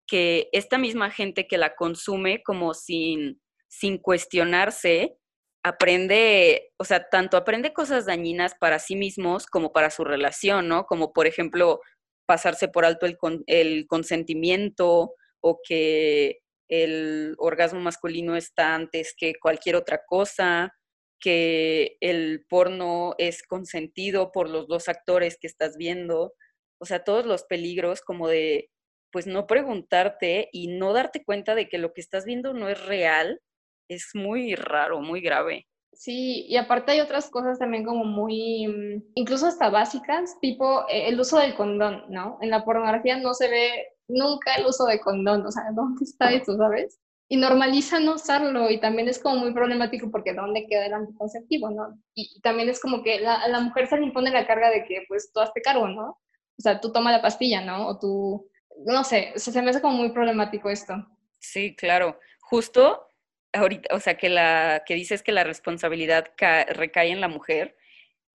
que 0.06 0.48
esta 0.52 0.78
misma 0.78 1.10
gente 1.10 1.46
que 1.46 1.58
la 1.58 1.76
consume 1.76 2.42
como 2.42 2.74
sin, 2.74 3.40
sin 3.68 3.98
cuestionarse, 3.98 5.16
aprende, 5.62 6.72
o 6.78 6.84
sea, 6.84 7.08
tanto 7.08 7.36
aprende 7.36 7.72
cosas 7.72 8.06
dañinas 8.06 8.54
para 8.58 8.78
sí 8.78 8.96
mismos 8.96 9.46
como 9.46 9.72
para 9.72 9.90
su 9.90 10.04
relación, 10.04 10.68
¿no? 10.68 10.84
Como 10.84 11.12
por 11.12 11.26
ejemplo 11.26 11.80
pasarse 12.26 12.68
por 12.68 12.84
alto 12.84 13.06
el, 13.06 13.18
el 13.46 13.86
consentimiento 13.86 15.14
o 15.40 15.60
que 15.66 16.38
el 16.68 17.34
orgasmo 17.38 17.80
masculino 17.80 18.36
está 18.36 18.74
antes 18.74 19.14
que 19.16 19.34
cualquier 19.40 19.76
otra 19.76 20.00
cosa, 20.06 20.72
que 21.20 21.96
el 22.00 22.44
porno 22.48 23.14
es 23.18 23.42
consentido 23.42 24.32
por 24.32 24.48
los 24.48 24.66
dos 24.66 24.88
actores 24.88 25.38
que 25.40 25.46
estás 25.46 25.76
viendo, 25.76 26.34
o 26.80 26.86
sea, 26.86 27.04
todos 27.04 27.26
los 27.26 27.44
peligros 27.44 28.00
como 28.00 28.28
de 28.28 28.70
pues 29.12 29.26
no 29.26 29.46
preguntarte 29.46 30.48
y 30.52 30.68
no 30.68 30.92
darte 30.92 31.24
cuenta 31.24 31.54
de 31.54 31.68
que 31.68 31.78
lo 31.78 31.92
que 31.92 32.00
estás 32.00 32.24
viendo 32.24 32.54
no 32.54 32.68
es 32.68 32.84
real, 32.86 33.40
es 33.88 34.10
muy 34.14 34.54
raro, 34.54 35.00
muy 35.00 35.20
grave. 35.20 35.66
Sí, 35.92 36.46
y 36.48 36.56
aparte 36.56 36.92
hay 36.92 37.00
otras 37.00 37.28
cosas 37.28 37.58
también 37.58 37.84
como 37.84 38.04
muy, 38.04 38.68
mm, 38.68 39.10
incluso 39.16 39.46
hasta 39.46 39.68
básicas, 39.68 40.38
tipo 40.40 40.88
eh, 40.88 41.08
el 41.08 41.18
uso 41.18 41.38
del 41.38 41.54
condón, 41.54 42.04
¿no? 42.08 42.38
En 42.40 42.50
la 42.50 42.64
pornografía 42.64 43.18
no 43.18 43.34
se 43.34 43.48
ve 43.48 43.88
nunca 44.08 44.54
el 44.54 44.66
uso 44.66 44.86
de 44.86 45.00
condón, 45.00 45.44
o 45.44 45.50
sea, 45.50 45.64
¿dónde 45.74 46.04
está 46.04 46.32
eso, 46.32 46.56
sabes? 46.56 47.00
Y 47.30 47.36
normaliza 47.36 48.00
no 48.00 48.16
usarlo 48.16 48.70
y 48.70 48.80
también 48.80 49.08
es 49.08 49.18
como 49.18 49.36
muy 49.36 49.54
problemático 49.54 50.10
porque 50.10 50.34
¿dónde 50.34 50.66
queda 50.66 50.86
el 50.86 50.94
anticonceptivo, 50.94 51.70
no? 51.70 51.96
Y, 52.14 52.40
también 52.40 52.68
es 52.68 52.80
como 52.80 53.02
que 53.02 53.20
la, 53.20 53.46
la 53.48 53.60
mujer 53.60 53.86
se 53.86 53.96
le 53.96 54.04
impone 54.04 54.30
la 54.30 54.46
carga 54.46 54.68
de 54.68 54.84
que 54.84 55.04
pues 55.06 55.32
tú 55.32 55.40
hazte 55.40 55.62
cargo, 55.62 55.88
¿no? 55.88 56.18
O 56.58 56.62
sea, 56.62 56.80
tú 56.80 56.92
toma 56.92 57.12
la 57.12 57.22
pastilla, 57.22 57.60
¿no? 57.60 57.86
O 57.86 57.98
tú 57.98 58.50
no 58.84 59.04
sé, 59.04 59.32
se 59.36 59.62
me 59.62 59.70
hace 59.70 59.80
como 59.80 59.96
muy 59.96 60.10
problemático 60.10 60.70
esto. 60.70 60.94
Sí, 61.38 61.74
claro. 61.76 62.18
Justo 62.40 63.08
ahorita, 63.52 63.94
o 63.94 64.00
sea, 64.00 64.16
que 64.16 64.28
la 64.28 64.82
que 64.86 64.94
dices 64.94 65.22
que 65.22 65.32
la 65.32 65.44
responsabilidad 65.44 66.32
recae 66.68 67.10
en 67.10 67.20
la 67.20 67.28
mujer. 67.28 67.76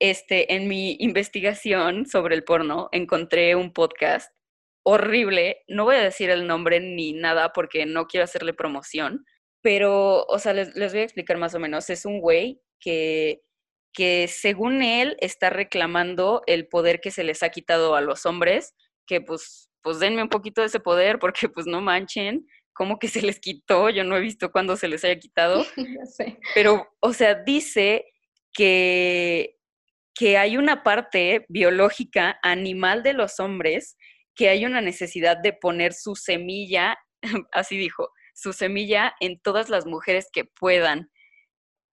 Este, 0.00 0.54
en 0.54 0.68
mi 0.68 0.96
investigación 1.00 2.06
sobre 2.06 2.34
el 2.34 2.44
porno 2.44 2.88
encontré 2.92 3.54
un 3.54 3.72
podcast 3.72 4.32
horrible. 4.84 5.62
No 5.68 5.84
voy 5.84 5.96
a 5.96 6.02
decir 6.02 6.30
el 6.30 6.46
nombre 6.46 6.80
ni 6.80 7.12
nada 7.12 7.52
porque 7.52 7.86
no 7.86 8.06
quiero 8.06 8.24
hacerle 8.24 8.54
promoción, 8.54 9.24
pero, 9.60 10.24
o 10.24 10.38
sea, 10.38 10.52
les, 10.52 10.74
les 10.76 10.92
voy 10.92 11.00
a 11.00 11.04
explicar 11.04 11.38
más 11.38 11.54
o 11.54 11.58
menos. 11.58 11.90
Es 11.90 12.04
un 12.04 12.20
güey 12.20 12.60
que 12.80 13.42
que 13.96 14.26
según 14.26 14.82
él 14.82 15.16
está 15.20 15.50
reclamando 15.50 16.42
el 16.48 16.66
poder 16.66 17.00
que 17.00 17.12
se 17.12 17.22
les 17.22 17.44
ha 17.44 17.50
quitado 17.50 17.94
a 17.94 18.00
los 18.00 18.26
hombres, 18.26 18.74
que 19.06 19.20
pues 19.20 19.70
pues 19.84 20.00
denme 20.00 20.22
un 20.22 20.30
poquito 20.30 20.62
de 20.62 20.66
ese 20.68 20.80
poder 20.80 21.18
porque 21.18 21.48
pues 21.48 21.66
no 21.66 21.80
manchen, 21.82 22.46
¿cómo 22.72 22.98
que 22.98 23.06
se 23.06 23.22
les 23.22 23.38
quitó? 23.38 23.90
Yo 23.90 24.02
no 24.02 24.16
he 24.16 24.20
visto 24.20 24.50
cuándo 24.50 24.76
se 24.76 24.88
les 24.88 25.04
haya 25.04 25.18
quitado. 25.18 25.64
Pero, 26.54 26.88
o 27.00 27.12
sea, 27.12 27.34
dice 27.34 28.06
que, 28.54 29.58
que 30.14 30.38
hay 30.38 30.56
una 30.56 30.82
parte 30.82 31.44
biológica, 31.48 32.38
animal 32.42 33.02
de 33.02 33.12
los 33.12 33.38
hombres, 33.40 33.98
que 34.34 34.48
hay 34.48 34.64
una 34.66 34.80
necesidad 34.80 35.36
de 35.36 35.52
poner 35.52 35.92
su 35.92 36.16
semilla, 36.16 36.96
así 37.52 37.76
dijo, 37.76 38.10
su 38.34 38.52
semilla 38.52 39.14
en 39.20 39.40
todas 39.40 39.68
las 39.68 39.86
mujeres 39.86 40.28
que 40.32 40.44
puedan. 40.44 41.10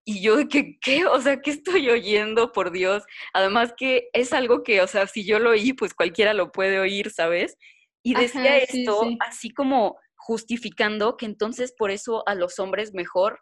Y 0.03 0.21
yo, 0.21 0.47
¿qué, 0.49 0.79
¿qué? 0.81 1.05
O 1.05 1.21
sea, 1.21 1.41
¿qué 1.41 1.51
estoy 1.51 1.89
oyendo, 1.89 2.51
por 2.51 2.71
Dios? 2.71 3.03
Además 3.33 3.73
que 3.77 4.09
es 4.13 4.33
algo 4.33 4.63
que, 4.63 4.81
o 4.81 4.87
sea, 4.87 5.05
si 5.05 5.25
yo 5.25 5.37
lo 5.37 5.51
oí, 5.51 5.73
pues 5.73 5.93
cualquiera 5.93 6.33
lo 6.33 6.51
puede 6.51 6.79
oír, 6.79 7.11
¿sabes? 7.11 7.55
Y 8.03 8.15
decía 8.15 8.57
esto 8.57 9.03
así 9.19 9.51
como 9.51 9.99
justificando 10.15 11.17
que 11.17 11.25
entonces 11.27 11.73
por 11.77 11.91
eso 11.91 12.23
a 12.27 12.33
los 12.33 12.57
hombres 12.57 12.93
mejor, 12.93 13.39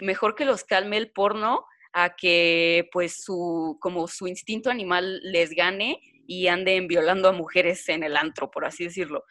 mejor 0.00 0.34
que 0.34 0.46
los 0.46 0.64
calme 0.64 0.96
el 0.96 1.12
porno 1.12 1.66
a 1.92 2.14
que 2.16 2.88
pues 2.92 3.22
su, 3.22 3.76
como 3.80 4.08
su 4.08 4.26
instinto 4.26 4.70
animal 4.70 5.20
les 5.22 5.50
gane 5.50 6.00
y 6.30 6.46
anden 6.46 6.86
violando 6.86 7.28
a 7.28 7.32
mujeres 7.32 7.88
en 7.88 8.04
el 8.04 8.16
antro, 8.16 8.52
por 8.52 8.64
así 8.64 8.84
decirlo. 8.84 9.24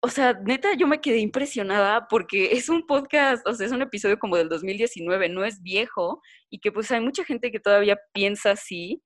O 0.00 0.08
sea, 0.08 0.34
neta, 0.34 0.74
yo 0.74 0.86
me 0.86 1.00
quedé 1.00 1.18
impresionada 1.18 2.06
porque 2.08 2.52
es 2.52 2.68
un 2.68 2.86
podcast, 2.86 3.44
o 3.44 3.52
sea, 3.54 3.66
es 3.66 3.72
un 3.72 3.82
episodio 3.82 4.20
como 4.20 4.36
del 4.36 4.48
2019, 4.48 5.30
no 5.30 5.44
es 5.44 5.60
viejo, 5.62 6.22
y 6.48 6.60
que 6.60 6.70
pues 6.70 6.92
hay 6.92 7.00
mucha 7.00 7.24
gente 7.24 7.50
que 7.50 7.58
todavía 7.58 7.98
piensa 8.12 8.52
así, 8.52 9.02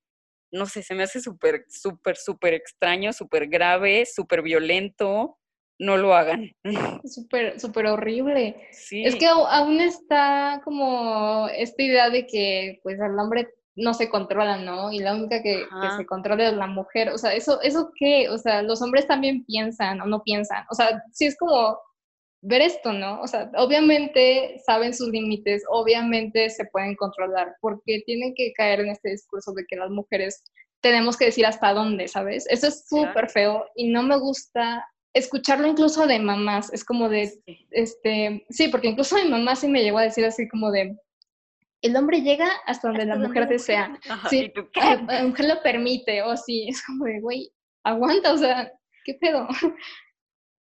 no 0.51 0.67
sé, 0.67 0.83
se 0.83 0.93
me 0.93 1.01
hace 1.01 1.21
súper, 1.21 1.65
súper, 1.69 2.17
súper 2.17 2.53
extraño, 2.53 3.11
súper 3.13 3.47
grave, 3.47 4.05
súper 4.05 4.43
violento. 4.43 5.39
No 5.79 5.97
lo 5.97 6.13
hagan. 6.13 6.51
Súper, 7.03 7.59
súper 7.59 7.87
horrible. 7.87 8.55
Sí. 8.71 9.03
Es 9.03 9.15
que 9.15 9.25
aún 9.25 9.81
está 9.81 10.61
como 10.63 11.49
esta 11.49 11.81
idea 11.81 12.11
de 12.11 12.27
que 12.27 12.79
pues 12.83 13.01
al 13.01 13.17
hombre 13.17 13.49
no 13.75 13.93
se 13.93 14.09
controla, 14.09 14.57
¿no? 14.57 14.91
Y 14.91 14.99
la 14.99 15.15
única 15.15 15.41
que, 15.41 15.65
que, 15.65 15.97
se 15.97 16.05
controla 16.05 16.49
es 16.49 16.53
la 16.53 16.67
mujer. 16.67 17.09
O 17.09 17.17
sea, 17.17 17.33
¿eso, 17.33 17.61
¿eso 17.61 17.91
qué? 17.97 18.29
O 18.29 18.37
sea, 18.37 18.61
los 18.61 18.81
hombres 18.81 19.07
también 19.07 19.43
piensan 19.45 19.99
o 20.01 20.05
no 20.05 20.23
piensan. 20.23 20.65
O 20.69 20.75
sea, 20.75 21.03
sí 21.11 21.25
es 21.25 21.37
como 21.37 21.79
ver 22.41 22.61
esto, 22.61 22.91
¿no? 22.91 23.21
O 23.21 23.27
sea, 23.27 23.49
obviamente 23.55 24.61
saben 24.65 24.93
sus 24.93 25.09
límites, 25.09 25.63
obviamente 25.69 26.49
se 26.49 26.65
pueden 26.65 26.95
controlar, 26.95 27.55
porque 27.61 28.03
tienen 28.05 28.33
que 28.35 28.51
caer 28.53 28.81
en 28.81 28.89
este 28.89 29.11
discurso 29.11 29.53
de 29.53 29.65
que 29.65 29.77
las 29.77 29.89
mujeres 29.89 30.43
tenemos 30.81 31.15
que 31.15 31.25
decir 31.25 31.45
hasta 31.45 31.73
dónde, 31.73 32.09
¿sabes? 32.09 32.45
Eso 32.49 32.67
es 32.67 32.85
súper 32.87 33.29
feo 33.29 33.65
y 33.75 33.87
no 33.87 34.03
me 34.03 34.17
gusta 34.17 34.85
escucharlo 35.13 35.67
incluso 35.67 36.05
de 36.05 36.19
mamás, 36.19 36.73
es 36.73 36.83
como 36.83 37.07
de, 37.07 37.31
este, 37.71 38.45
sí, 38.49 38.67
porque 38.67 38.89
incluso 38.89 39.15
mi 39.15 39.29
mamá 39.29 39.55
sí 39.55 39.69
me 39.69 39.81
llegó 39.81 39.99
a 39.99 40.03
decir 40.03 40.25
así 40.25 40.49
como 40.49 40.71
de, 40.71 40.97
el 41.83 41.95
hombre 41.95 42.21
llega 42.21 42.49
hasta 42.65 42.87
donde 42.87 43.05
la 43.05 43.17
mujer 43.17 43.47
desea, 43.47 43.99
sí, 44.29 44.51
la 44.75 45.23
mujer 45.23 45.47
lo 45.47 45.61
permite, 45.61 46.23
o 46.23 46.35
sí, 46.35 46.67
es 46.69 46.83
como 46.83 47.05
de, 47.05 47.19
güey, 47.19 47.51
aguanta, 47.83 48.33
o 48.33 48.37
sea, 48.37 48.71
¿qué 49.05 49.13
pedo? 49.15 49.47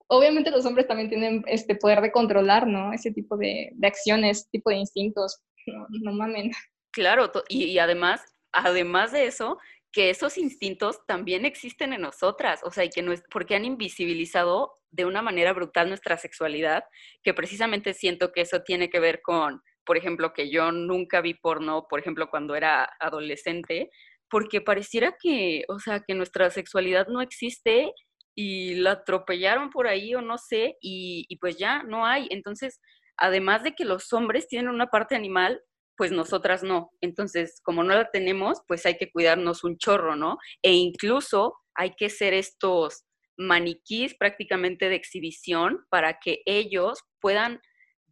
obviamente 0.09 0.51
los 0.51 0.67
hombres 0.67 0.87
también 0.87 1.09
tienen 1.09 1.45
este 1.47 1.77
poder 1.77 2.01
de 2.01 2.13
controlar, 2.13 2.67
¿no? 2.67 2.93
Ese 2.93 3.13
tipo 3.13 3.37
de, 3.37 3.71
de 3.75 3.87
acciones, 3.87 4.49
tipo 4.51 4.71
de 4.71 4.77
instintos. 4.77 5.41
No, 5.67 5.87
no 5.89 6.13
mamen. 6.13 6.51
Claro, 6.91 7.31
y, 7.49 7.65
y, 7.65 7.79
además, 7.79 8.23
además 8.53 9.13
de 9.13 9.27
eso, 9.27 9.59
que 9.93 10.11
esos 10.11 10.39
instintos 10.39 11.05
también 11.07 11.45
existen 11.45 11.93
en 11.93 12.01
nosotras, 12.01 12.61
o 12.65 12.71
sea, 12.71 12.85
y 12.85 12.91
que 12.91 13.03
no 13.03 13.13
es, 13.13 13.23
porque 13.31 13.55
han 13.55 13.65
invisibilizado 13.65 14.79
de 14.91 15.05
una 15.05 15.21
manera 15.21 15.53
brutal 15.53 15.89
nuestra 15.89 16.17
sexualidad, 16.17 16.85
que 17.23 17.35
precisamente 17.35 17.93
siento 17.93 18.33
que 18.33 18.41
eso 18.41 18.63
tiene 18.63 18.89
que 18.89 19.01
ver 19.01 19.21
con, 19.23 19.63
por 19.89 19.97
ejemplo, 19.97 20.35
que 20.35 20.51
yo 20.51 20.71
nunca 20.71 21.23
vi 21.23 21.33
porno, 21.33 21.87
por 21.89 21.99
ejemplo, 21.99 22.29
cuando 22.29 22.55
era 22.55 22.91
adolescente, 23.01 23.91
porque 24.29 24.61
pareciera 24.61 25.17
que, 25.19 25.65
o 25.67 25.79
sea, 25.79 26.01
que 26.07 26.15
nuestra 26.15 26.51
sexualidad 26.51 27.07
no 27.09 27.23
existe 27.23 27.95
y 28.35 28.75
la 28.75 28.91
atropellaron 28.91 29.71
por 29.71 29.87
ahí 29.87 30.15
o 30.15 30.21
no 30.21 30.37
sé, 30.37 30.77
y, 30.83 31.27
pues 31.41 31.57
ya 31.57 31.85
no 31.85 32.05
hay. 32.05 32.27
Entonces, 32.29 32.83
además 33.17 33.63
de 33.63 33.75
que 33.75 33.87
los 33.87 34.13
hombres 34.13 34.47
tienen 34.47 34.69
una 34.69 34.89
parte 34.89 35.17
animal, 35.17 35.63
pues 35.97 36.13
nosotras 36.13 36.63
no. 36.63 36.91
Entonces, 37.01 37.59
como 37.65 37.83
no 37.83 37.95
la 37.95 38.11
tenemos, 38.11 38.59
pues 38.69 38.85
hay 38.85 38.99
que 38.99 39.11
cuidarnos 39.11 39.65
un 39.65 39.79
chorro, 39.79 40.17
¿no? 40.17 40.37
E 40.63 40.75
incluso 40.75 41.55
hay 41.75 41.95
que 41.97 42.11
ser 42.11 42.35
estos 42.35 43.05
maniquís 43.39 44.15
prácticamente 44.15 44.91
de 44.91 44.97
exhibición 44.97 45.87
para 45.89 46.19
que 46.19 46.43
ellos 46.45 46.99
puedan 47.21 47.63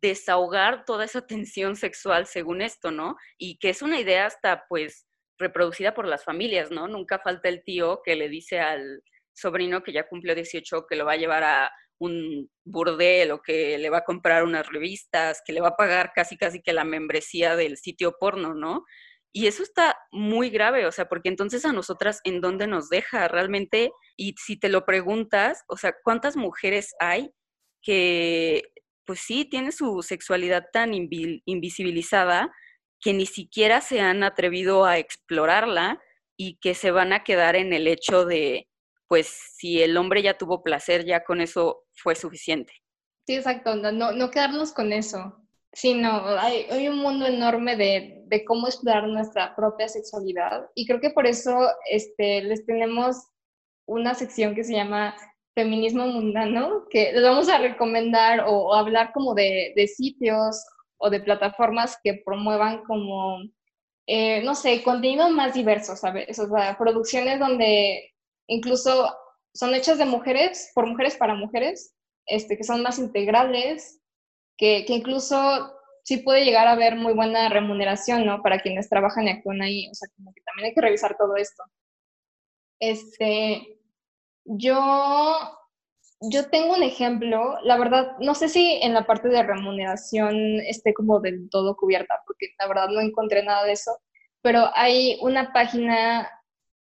desahogar 0.09 0.85
toda 0.85 1.05
esa 1.05 1.27
tensión 1.27 1.77
sexual 1.77 2.27
según 2.27 2.63
esto, 2.63 2.91
¿no? 2.91 3.17
Y 3.39 3.59
que 3.59 3.71
es 3.71 3.83
una 3.83 4.01
idea 4.01 4.27
hasta 4.27 4.65
pues 4.69 5.07
reproducida 5.39 5.95
por 5.95 6.07
las 6.07 6.25
familias, 6.25 6.71
¿no? 6.71 6.89
Nunca 6.89 7.19
falta 7.19 7.49
el 7.49 7.63
tío 7.63 8.01
que 8.05 8.17
le 8.17 8.29
dice 8.29 8.61
al, 8.61 9.03
sobrino 9.37 9.83
que 9.83 9.93
ya 9.93 10.09
cumplió 10.09 10.35
18, 10.35 10.87
que 10.89 10.97
lo 10.97 11.05
va 11.05 11.13
a 11.13 11.17
llevar 11.17 11.45
a 11.45 11.73
un 11.99 12.51
burdel 12.65 13.31
o 13.31 13.41
que 13.43 13.79
le 13.79 13.91
va 13.91 13.99
a 13.99 14.05
comprar 14.05 14.45
unas 14.45 14.67
revistas, 14.69 15.43
que 15.45 15.53
le 15.53 15.61
va 15.61 15.69
a 15.69 15.77
pagar 15.77 16.13
casi 16.15 16.37
casi 16.37 16.61
que 16.63 16.73
la 16.73 16.85
membresía 16.85 17.57
del 17.57 17.77
sitio 17.77 18.17
porno, 18.19 18.55
¿no? 18.55 18.85
Y 19.33 19.47
eso 19.47 19.63
está 19.63 19.97
muy 20.11 20.49
grave, 20.49 20.87
o 20.87 20.93
sea, 20.93 21.09
porque 21.09 21.29
entonces 21.29 21.65
a 21.67 21.73
nosotras, 21.73 22.21
¿en 22.25 22.41
dónde 22.41 22.67
nos 22.67 22.89
deja 22.89 23.29
realmente? 23.29 23.93
Y 24.17 24.35
si 24.39 24.59
te 24.59 24.71
lo 24.71 24.87
preguntas, 24.87 25.63
o 25.69 25.77
sea, 25.77 25.95
¿cuántas 26.03 26.37
mujeres 26.37 26.95
hay 27.01 27.31
que, 27.83 28.63
pues 29.07 29.21
sí, 29.21 29.45
tienen 29.45 29.73
su 29.73 30.03
sexualidad 30.03 30.67
tan 30.73 30.93
invisibilizada 30.95 32.53
que 33.01 33.13
ni 33.13 33.27
siquiera 33.27 33.81
se 33.81 34.01
han 34.01 34.23
atrevido 34.23 34.85
a 34.85 34.99
explorarla 34.99 36.01
y 36.37 36.59
que 36.59 36.75
se 36.75 36.91
van 36.91 37.13
a 37.13 37.25
quedar 37.25 37.57
en 37.57 37.73
el 37.73 37.87
hecho 37.87 38.25
de, 38.25 38.69
pues 39.09 39.27
si 39.57 39.83
el 39.83 39.97
hombre 39.97 40.23
ya 40.23 40.37
tuvo 40.37 40.63
placer, 40.63 41.05
ya 41.05 41.25
con 41.25 41.41
eso 41.41 41.85
fue 41.95 42.15
suficiente. 42.15 42.73
Sí, 43.27 43.37
exacto, 43.37 43.75
no, 43.77 44.13
no 44.13 44.31
quedarnos 44.31 44.73
con 44.73 44.93
eso, 44.93 45.47
sino 45.73 46.27
hay, 46.39 46.67
hay 46.71 46.89
un 46.89 46.99
mundo 46.99 47.27
enorme 47.27 47.77
de, 47.77 48.23
de, 48.27 48.45
cómo 48.45 48.67
explorar 48.67 49.09
nuestra 49.09 49.55
propia 49.57 49.89
sexualidad 49.89 50.67
y 50.75 50.87
creo 50.87 51.01
que 51.01 51.11
por 51.11 51.27
eso 51.27 51.57
este, 51.91 52.43
les 52.43 52.65
tenemos 52.65 53.17
una 53.87 54.15
sección 54.15 54.55
que 54.55 54.65
se 54.65 54.75
llama 54.75 55.17
Feminismo 55.57 56.07
Mundano, 56.07 56.87
que 56.91 57.13
les 57.13 57.23
vamos 57.23 57.49
a 57.49 57.57
recomendar 57.57 58.45
o, 58.47 58.75
hablar 58.75 59.11
como 59.15 59.35
de, 59.35 59.73
de, 59.75 59.89
sitios 59.89 60.63
o 60.99 61.09
de 61.09 61.21
plataformas 61.21 61.99
que 62.05 62.21
promuevan 62.23 62.85
como, 62.85 63.39
eh, 64.07 64.43
no 64.43 64.55
sé, 64.55 64.83
contenido 64.83 65.31
más 65.31 65.55
diverso, 65.55 65.97
¿sabes? 65.97 66.39
O 66.39 66.47
sea, 66.47 66.77
producciones 66.77 67.41
donde 67.41 68.13
incluso 68.49 69.17
son 69.55 69.75
hechas 69.75 69.97
de 69.97 70.05
mujeres, 70.05 70.71
por 70.75 70.87
mujeres 70.87 71.17
para 71.17 71.35
mujeres, 71.35 71.95
este, 72.27 72.59
que 72.59 72.65
son 72.65 72.83
más 72.83 72.99
integrales, 72.99 74.03
que, 74.59 74.85
que 74.87 74.93
incluso 74.93 75.73
sí 76.05 76.19
puede 76.19 76.45
llegar 76.45 76.69
a 76.69 76.73
haber 76.73 76.97
muy 76.97 77.15
buena 77.15 77.49
remuneración, 77.49 78.27
¿no? 78.27 78.43
Para 78.43 78.61
quienes 78.61 78.91
trabajan 78.91 79.27
y 79.27 79.31
actúan 79.31 79.63
ahí, 79.63 79.89
o 79.91 79.95
sea, 79.95 80.09
como 80.17 80.35
que 80.35 80.43
también 80.43 80.67
hay 80.69 80.75
que 80.75 80.83
revisar 80.83 81.17
todo 81.17 81.35
esto. 81.37 81.65
Este, 82.79 83.76
yo, 84.47 85.59
yo 86.21 86.49
tengo 86.51 86.75
un 86.75 86.83
ejemplo, 86.83 87.59
la 87.63 87.77
verdad, 87.77 88.17
no 88.21 88.35
sé 88.35 88.49
si 88.49 88.79
en 88.83 88.95
la 88.95 89.07
parte 89.07 89.29
de 89.29 89.43
remuneración 89.43 90.61
esté 90.61 90.95
como 90.95 91.21
del 91.21 91.49
todo 91.51 91.77
cubierta, 91.77 92.23
porque 92.27 92.49
la 92.59 92.69
verdad 92.69 92.89
no 92.89 93.01
encontré 93.01 93.43
nada 93.43 93.65
de 93.65 93.73
eso, 93.73 93.99
pero 94.43 94.71
hay 94.75 95.19
una 95.23 95.53
página 95.53 96.31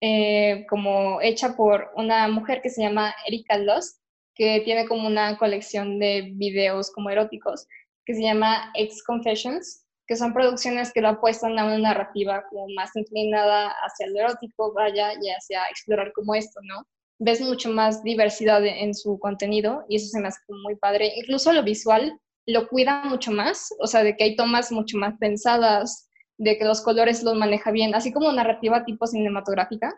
eh, 0.01 0.67
como 0.69 1.21
hecha 1.21 1.57
por 1.57 1.91
una 1.95 2.27
mujer 2.29 2.63
que 2.63 2.71
se 2.71 2.83
llama 2.83 3.15
Erika 3.27 3.59
Lost, 3.59 4.01
que 4.35 4.61
tiene 4.65 4.87
como 4.89 5.07
una 5.07 5.37
colección 5.37 5.99
de 5.99 6.33
videos 6.35 6.91
como 6.91 7.11
eróticos, 7.11 7.67
que 8.07 8.15
se 8.15 8.23
llama 8.23 8.73
Ex 8.75 9.03
Confessions, 9.05 9.87
que 10.07 10.17
son 10.17 10.33
producciones 10.33 10.93
que 10.93 11.03
lo 11.03 11.09
apuestan 11.09 11.59
a 11.59 11.67
una 11.67 11.79
narrativa 11.79 12.43
como 12.49 12.67
más 12.75 12.97
inclinada 12.97 13.69
hacia 13.69 14.09
lo 14.09 14.21
erótico, 14.21 14.73
vaya, 14.73 15.13
y 15.21 15.29
hacia 15.31 15.65
explorar 15.71 16.13
como 16.15 16.35
esto, 16.35 16.59
¿no? 16.63 16.87
Ves 17.21 17.41
mucho 17.41 17.71
más 17.71 18.03
diversidad 18.03 18.64
en 18.66 18.95
su 18.95 19.18
contenido 19.18 19.85
y 19.89 19.97
eso 19.97 20.09
se 20.09 20.21
me 20.21 20.29
hace 20.29 20.41
muy 20.49 20.75
padre. 20.77 21.12
Incluso 21.16 21.53
lo 21.53 21.62
visual 21.62 22.18
lo 22.47 22.68
cuida 22.68 23.05
mucho 23.05 23.31
más, 23.31 23.68
o 23.79 23.87
sea, 23.87 24.03
de 24.03 24.16
que 24.16 24.25
hay 24.25 24.37
tomas 24.37 24.73
mucho 24.73 24.99
más 24.99 25.14
pensadas, 25.18 26.09
de 26.39 26.59
que 26.59 26.64
los 26.64 26.81
colores 26.81 27.23
los 27.23 27.37
maneja 27.37 27.71
bien, 27.71 27.95
así 27.95 28.12
como 28.12 28.33
narrativa 28.33 28.85
tipo 28.85 29.07
cinematográfica, 29.07 29.95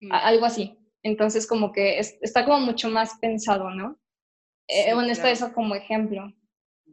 mm. 0.00 0.12
algo 0.12 0.46
así. 0.46 0.78
Entonces, 1.02 1.46
como 1.46 1.72
que 1.72 1.98
está 1.98 2.44
como 2.44 2.60
mucho 2.60 2.88
más 2.88 3.18
pensado, 3.20 3.70
¿no? 3.70 3.98
Eh, 4.68 4.94
bueno, 4.94 5.10
está 5.10 5.30
eso 5.30 5.52
como 5.52 5.74
ejemplo. 5.74 6.32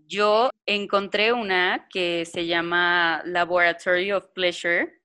Yo 0.08 0.50
encontré 0.66 1.32
una 1.34 1.88
que 1.90 2.26
se 2.26 2.46
llama 2.48 3.22
Laboratory 3.26 4.12
of 4.12 4.28
Pleasure, 4.34 4.99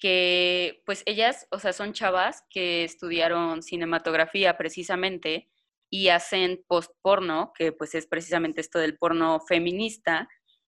que 0.00 0.82
pues 0.86 1.02
ellas, 1.06 1.46
o 1.50 1.58
sea, 1.58 1.72
son 1.72 1.92
chavas 1.92 2.44
que 2.50 2.84
estudiaron 2.84 3.62
cinematografía 3.62 4.56
precisamente 4.56 5.50
y 5.90 6.08
hacen 6.08 6.64
post-porno, 6.66 7.52
que 7.56 7.72
pues 7.72 7.94
es 7.94 8.06
precisamente 8.06 8.60
esto 8.60 8.78
del 8.78 8.96
porno 8.96 9.40
feminista, 9.40 10.28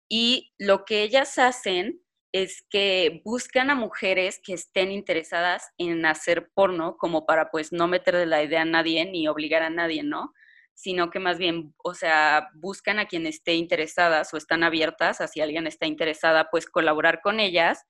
y 0.09 0.51
lo 0.57 0.85
que 0.85 1.03
ellas 1.03 1.37
hacen 1.37 2.01
es 2.31 2.63
que 2.69 3.21
buscan 3.25 3.69
a 3.69 3.75
mujeres 3.75 4.39
que 4.43 4.53
estén 4.53 4.91
interesadas 4.91 5.71
en 5.77 6.05
hacer 6.05 6.49
porno 6.53 6.97
como 6.97 7.25
para 7.25 7.49
pues 7.51 7.71
no 7.71 7.87
meterle 7.87 8.25
la 8.25 8.43
idea 8.43 8.61
a 8.61 8.65
nadie 8.65 9.05
ni 9.05 9.27
obligar 9.27 9.63
a 9.63 9.69
nadie, 9.69 10.03
¿no? 10.03 10.33
Sino 10.73 11.09
que 11.09 11.19
más 11.19 11.37
bien, 11.37 11.73
o 11.83 11.93
sea, 11.93 12.49
buscan 12.55 12.99
a 12.99 13.07
quien 13.07 13.27
esté 13.27 13.55
interesadas 13.55 14.33
o 14.33 14.37
están 14.37 14.63
abiertas 14.63 15.21
a 15.21 15.27
si 15.27 15.41
alguien 15.41 15.67
está 15.67 15.85
interesada, 15.87 16.49
pues 16.51 16.67
colaborar 16.67 17.21
con 17.21 17.39
ellas 17.39 17.85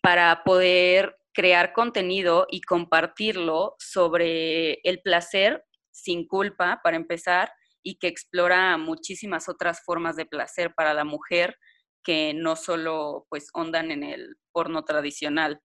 para 0.00 0.42
poder 0.44 1.16
crear 1.32 1.72
contenido 1.72 2.46
y 2.50 2.62
compartirlo 2.62 3.76
sobre 3.78 4.80
el 4.82 5.00
placer 5.02 5.64
sin 5.90 6.26
culpa, 6.26 6.80
para 6.82 6.96
empezar, 6.96 7.52
y 7.82 7.98
que 7.98 8.08
explora 8.08 8.76
muchísimas 8.76 9.48
otras 9.48 9.82
formas 9.84 10.16
de 10.16 10.26
placer 10.26 10.74
para 10.74 10.94
la 10.94 11.04
mujer 11.04 11.56
que 12.02 12.34
no 12.34 12.56
solo 12.56 13.26
pues 13.28 13.50
ondan 13.52 13.90
en 13.90 14.02
el 14.02 14.36
porno 14.52 14.84
tradicional. 14.84 15.60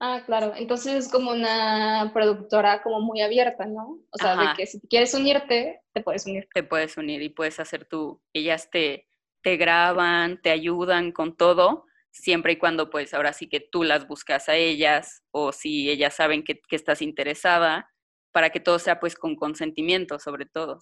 Ah, 0.00 0.22
claro. 0.24 0.54
Entonces 0.56 0.94
es 0.94 1.12
como 1.12 1.32
una 1.32 2.10
productora 2.14 2.82
como 2.82 3.00
muy 3.00 3.20
abierta, 3.20 3.66
¿no? 3.66 3.98
O 4.10 4.18
sea, 4.18 4.34
de 4.34 4.46
que 4.56 4.66
si 4.66 4.80
quieres 4.88 5.12
unirte, 5.12 5.82
te 5.92 6.00
puedes 6.02 6.24
unir. 6.24 6.48
Te 6.54 6.62
puedes 6.62 6.96
unir 6.96 7.20
y 7.20 7.28
puedes 7.28 7.60
hacer 7.60 7.84
tú. 7.84 8.22
Ellas 8.32 8.70
te, 8.70 9.06
te 9.42 9.56
graban, 9.58 10.40
te 10.40 10.50
ayudan 10.50 11.12
con 11.12 11.36
todo, 11.36 11.84
siempre 12.10 12.52
y 12.52 12.56
cuando 12.56 12.90
pues 12.90 13.14
ahora 13.14 13.32
sí 13.32 13.48
que 13.48 13.60
tú 13.60 13.84
las 13.84 14.06
buscas 14.06 14.48
a 14.48 14.56
ellas 14.56 15.22
o 15.30 15.52
si 15.52 15.90
ellas 15.90 16.14
saben 16.14 16.42
que, 16.42 16.60
que 16.60 16.76
estás 16.76 17.02
interesada, 17.02 17.90
para 18.32 18.50
que 18.50 18.60
todo 18.60 18.78
sea 18.78 19.00
pues 19.00 19.14
con 19.14 19.36
consentimiento 19.36 20.18
sobre 20.18 20.46
todo. 20.46 20.78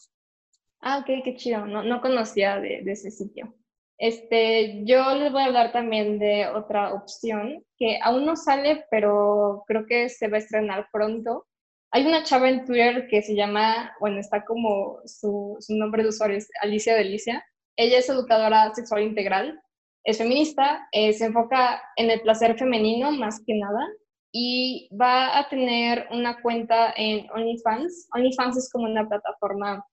Ah, 0.81 0.99
ok, 0.99 1.25
qué 1.25 1.35
chido. 1.37 1.67
No, 1.67 1.83
no 1.83 2.01
conocía 2.01 2.61
de, 2.61 2.83
ese 2.87 3.11
sitio. 3.11 3.55
Este, 3.99 4.85
yo 4.85 5.13
les 5.17 5.33
voy 5.33 5.43
a 5.43 5.47
hablar 5.47 5.73
también 5.73 6.21
de 6.21 6.47
otra 6.47 6.95
opción 6.95 7.65
que 7.77 7.99
aún 8.03 8.27
no 8.27 8.37
sale, 8.37 8.85
pero 8.91 9.65
creo 9.67 9.87
que 9.87 10.09
se 10.09 10.29
va 10.29 10.37
a 10.37 10.41
estrenar 10.41 10.89
pronto. 10.93 11.47
Hay 11.91 12.07
una 12.07 12.23
chava 12.23 12.49
en 12.49 12.65
Twitter 12.65 13.09
que 13.09 13.23
se 13.23 13.35
llama, 13.35 13.93
bueno, 13.99 14.21
está 14.21 14.45
como 14.45 15.01
su, 15.05 15.57
su 15.59 15.75
nombre 15.75 16.03
de 16.03 16.11
usuario 16.11 16.37
es 16.37 16.49
Alicia 16.61 16.95
Delicia. 16.95 17.45
Ella 17.77 17.99
es 17.99 18.09
educadora 18.09 18.73
sexual 18.75 19.03
integral, 19.03 19.61
es 20.05 20.19
feminista, 20.19 20.89
eh, 20.93 21.13
se 21.13 21.27
enfoca 21.27 21.83
en 21.97 22.11
el 22.11 22.21
placer 22.23 22.57
femenino 22.59 23.11
más 23.13 23.43
que 23.47 23.55
nada 23.55 23.87
y 24.33 24.89
va 24.99 25.39
a 25.39 25.49
tener 25.49 26.07
una 26.11 26.41
cuenta 26.41 26.93
en 26.97 27.31
OnlyFans. 27.31 28.09
OnlyFans 28.15 28.57
es 28.57 28.71
como 28.71 28.85
una 28.85 29.09
plataforma 29.09 29.85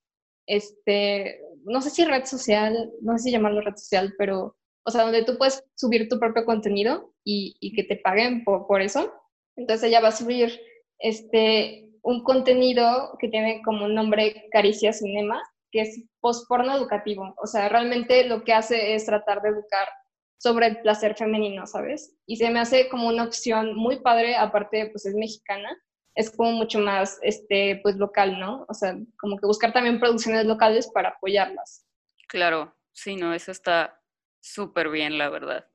este, 0.47 1.41
no 1.63 1.81
sé 1.81 1.89
si 1.89 2.05
red 2.05 2.25
social, 2.25 2.91
no 3.01 3.17
sé 3.17 3.25
si 3.25 3.31
llamarlo 3.31 3.61
red 3.61 3.75
social, 3.75 4.13
pero, 4.17 4.55
o 4.85 4.91
sea, 4.91 5.03
donde 5.03 5.23
tú 5.23 5.37
puedes 5.37 5.63
subir 5.75 6.07
tu 6.07 6.19
propio 6.19 6.45
contenido 6.45 7.11
y, 7.23 7.73
que 7.75 7.83
te 7.83 7.97
paguen 7.97 8.43
por, 8.43 8.67
por, 8.67 8.81
eso. 8.81 9.11
Entonces 9.55 9.89
ella 9.89 10.01
va 10.01 10.09
a 10.09 10.11
subir 10.11 10.59
este, 10.99 11.89
un 12.03 12.23
contenido 12.23 13.17
que 13.19 13.29
tiene 13.29 13.61
como 13.63 13.87
nombre 13.87 14.47
Caricia 14.51 14.93
Cinema, 14.93 15.41
que 15.75 15.81
es 15.81 16.05
post-porno 16.21 16.73
educativo. 16.73 17.35
O 17.37 17.47
sea, 17.47 17.67
realmente 17.67 18.25
lo 18.29 18.45
que 18.45 18.53
hace 18.53 18.95
es 18.95 19.05
tratar 19.05 19.41
de 19.41 19.49
educar 19.49 19.89
sobre 20.37 20.67
el 20.67 20.79
placer 20.79 21.17
femenino, 21.17 21.67
¿sabes? 21.67 22.15
Y 22.25 22.37
se 22.37 22.49
me 22.49 22.61
hace 22.61 22.87
como 22.87 23.09
una 23.09 23.25
opción 23.25 23.75
muy 23.75 23.99
padre, 23.99 24.37
aparte, 24.37 24.87
pues 24.93 25.05
es 25.05 25.15
mexicana, 25.15 25.69
es 26.15 26.31
como 26.31 26.51
mucho 26.51 26.79
más, 26.79 27.19
este, 27.23 27.81
pues 27.83 27.97
local, 27.97 28.39
¿no? 28.39 28.65
O 28.69 28.73
sea, 28.73 28.95
como 29.19 29.37
que 29.37 29.47
buscar 29.47 29.73
también 29.73 29.99
producciones 29.99 30.45
locales 30.45 30.89
para 30.93 31.09
apoyarlas. 31.09 31.85
Claro, 32.29 32.73
sí, 32.93 33.17
no, 33.17 33.33
eso 33.33 33.51
está 33.51 34.01
súper 34.41 34.87
bien, 34.87 35.17
la 35.17 35.29
verdad. 35.29 35.67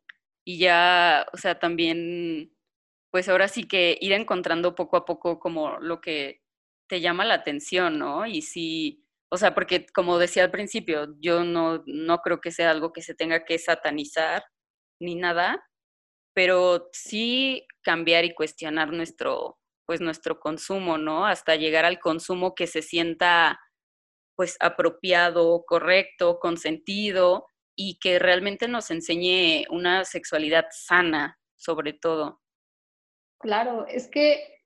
Y 0.46 0.60
ya, 0.60 1.26
o 1.34 1.36
sea, 1.36 1.58
también, 1.58 2.56
pues 3.10 3.28
ahora 3.28 3.48
sí 3.48 3.64
que 3.64 3.98
ir 4.00 4.12
encontrando 4.12 4.74
poco 4.74 4.96
a 4.96 5.04
poco 5.04 5.38
como 5.38 5.76
lo 5.78 6.00
que 6.00 6.40
te 6.88 7.02
llama 7.02 7.26
la 7.26 7.34
atención, 7.34 7.98
¿no? 7.98 8.24
Y 8.24 8.40
sí, 8.40 9.04
o 9.32 9.36
sea, 9.36 9.54
porque 9.54 9.86
como 9.86 10.18
decía 10.18 10.44
al 10.44 10.50
principio, 10.50 11.14
yo 11.20 11.44
no, 11.44 11.82
no 11.86 12.18
creo 12.18 12.40
que 12.40 12.50
sea 12.50 12.70
algo 12.70 12.92
que 12.92 13.02
se 13.02 13.14
tenga 13.14 13.44
que 13.44 13.58
satanizar 13.58 14.42
ni 15.00 15.14
nada, 15.14 15.64
pero 16.34 16.88
sí 16.92 17.66
cambiar 17.82 18.24
y 18.24 18.34
cuestionar 18.34 18.92
nuestro, 18.92 19.58
pues 19.86 20.00
nuestro 20.00 20.40
consumo, 20.40 20.98
¿no? 20.98 21.26
Hasta 21.26 21.56
llegar 21.56 21.84
al 21.84 22.00
consumo 22.00 22.54
que 22.54 22.66
se 22.66 22.82
sienta 22.82 23.60
pues 24.36 24.56
apropiado, 24.60 25.64
correcto, 25.66 26.38
consentido 26.40 27.46
y 27.76 27.98
que 28.00 28.18
realmente 28.18 28.68
nos 28.68 28.90
enseñe 28.90 29.64
una 29.70 30.04
sexualidad 30.04 30.66
sana, 30.70 31.38
sobre 31.56 31.92
todo. 31.92 32.40
Claro, 33.38 33.86
es 33.86 34.08
que 34.08 34.59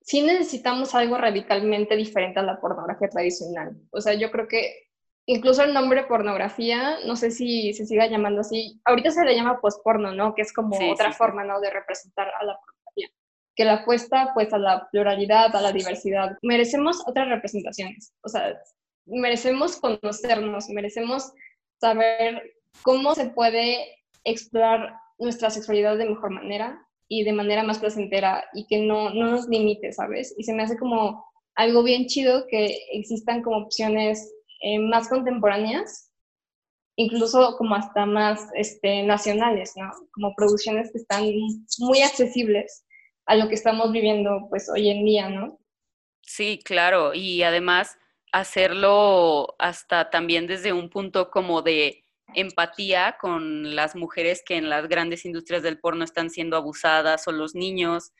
sí 0.00 0.22
necesitamos 0.22 0.94
algo 0.94 1.18
radicalmente 1.18 1.96
diferente 1.96 2.40
a 2.40 2.42
la 2.42 2.60
pornografía 2.60 3.08
tradicional. 3.08 3.76
O 3.90 4.00
sea, 4.00 4.14
yo 4.14 4.30
creo 4.30 4.48
que 4.48 4.88
incluso 5.26 5.62
el 5.62 5.74
nombre 5.74 6.04
pornografía, 6.04 6.98
no 7.06 7.16
sé 7.16 7.30
si 7.30 7.72
se 7.74 7.86
siga 7.86 8.06
llamando 8.06 8.40
así, 8.40 8.80
ahorita 8.84 9.10
se 9.10 9.24
le 9.24 9.34
llama 9.34 9.60
posporno, 9.60 10.12
¿no? 10.12 10.34
Que 10.34 10.42
es 10.42 10.52
como 10.52 10.76
otra 10.90 11.12
forma, 11.12 11.44
¿no? 11.44 11.60
De 11.60 11.70
representar 11.70 12.28
a 12.28 12.44
la 12.44 12.58
pornografía. 12.58 13.08
Que 13.54 13.64
la 13.64 13.74
apuesta, 13.74 14.30
pues, 14.34 14.52
a 14.52 14.58
la 14.58 14.88
pluralidad, 14.90 15.54
a 15.54 15.60
la 15.60 15.72
diversidad. 15.72 16.36
Merecemos 16.42 17.02
otras 17.06 17.28
representaciones, 17.28 18.12
o 18.22 18.28
sea, 18.28 18.60
merecemos 19.06 19.76
conocernos, 19.76 20.68
merecemos 20.70 21.32
saber 21.80 22.54
cómo 22.82 23.14
se 23.14 23.30
puede 23.30 23.98
explorar 24.24 24.94
nuestra 25.18 25.50
sexualidad 25.50 25.96
de 25.96 26.08
mejor 26.08 26.30
manera 26.30 26.86
y 27.12 27.24
de 27.24 27.32
manera 27.32 27.64
más 27.64 27.80
placentera 27.80 28.44
y 28.54 28.68
que 28.68 28.78
no, 28.78 29.10
no 29.10 29.32
nos 29.32 29.48
limite, 29.48 29.92
¿sabes? 29.92 30.32
Y 30.38 30.44
se 30.44 30.54
me 30.54 30.62
hace 30.62 30.78
como 30.78 31.24
algo 31.56 31.82
bien 31.82 32.06
chido 32.06 32.46
que 32.48 32.78
existan 32.92 33.42
como 33.42 33.64
opciones 33.64 34.32
eh, 34.62 34.78
más 34.78 35.08
contemporáneas, 35.08 36.12
incluso 36.94 37.56
como 37.58 37.74
hasta 37.74 38.06
más 38.06 38.46
este, 38.54 39.02
nacionales, 39.02 39.72
¿no? 39.74 39.90
Como 40.12 40.32
producciones 40.36 40.92
que 40.92 40.98
están 40.98 41.24
muy 41.78 42.00
accesibles 42.00 42.86
a 43.26 43.34
lo 43.34 43.48
que 43.48 43.56
estamos 43.56 43.90
viviendo 43.90 44.46
pues 44.48 44.70
hoy 44.70 44.88
en 44.88 45.04
día, 45.04 45.28
¿no? 45.28 45.58
Sí, 46.22 46.60
claro, 46.64 47.12
y 47.12 47.42
además 47.42 47.98
hacerlo 48.30 49.56
hasta 49.58 50.10
también 50.10 50.46
desde 50.46 50.72
un 50.72 50.88
punto 50.88 51.28
como 51.32 51.62
de 51.62 51.99
empatía 52.34 53.16
con 53.20 53.74
las 53.74 53.96
mujeres 53.96 54.42
que 54.44 54.56
en 54.56 54.68
las 54.68 54.88
grandes 54.88 55.24
industrias 55.24 55.62
del 55.62 55.78
porno 55.78 56.04
están 56.04 56.30
siendo 56.30 56.56
abusadas 56.56 57.26
o 57.28 57.32
los 57.32 57.54
niños, 57.54 58.12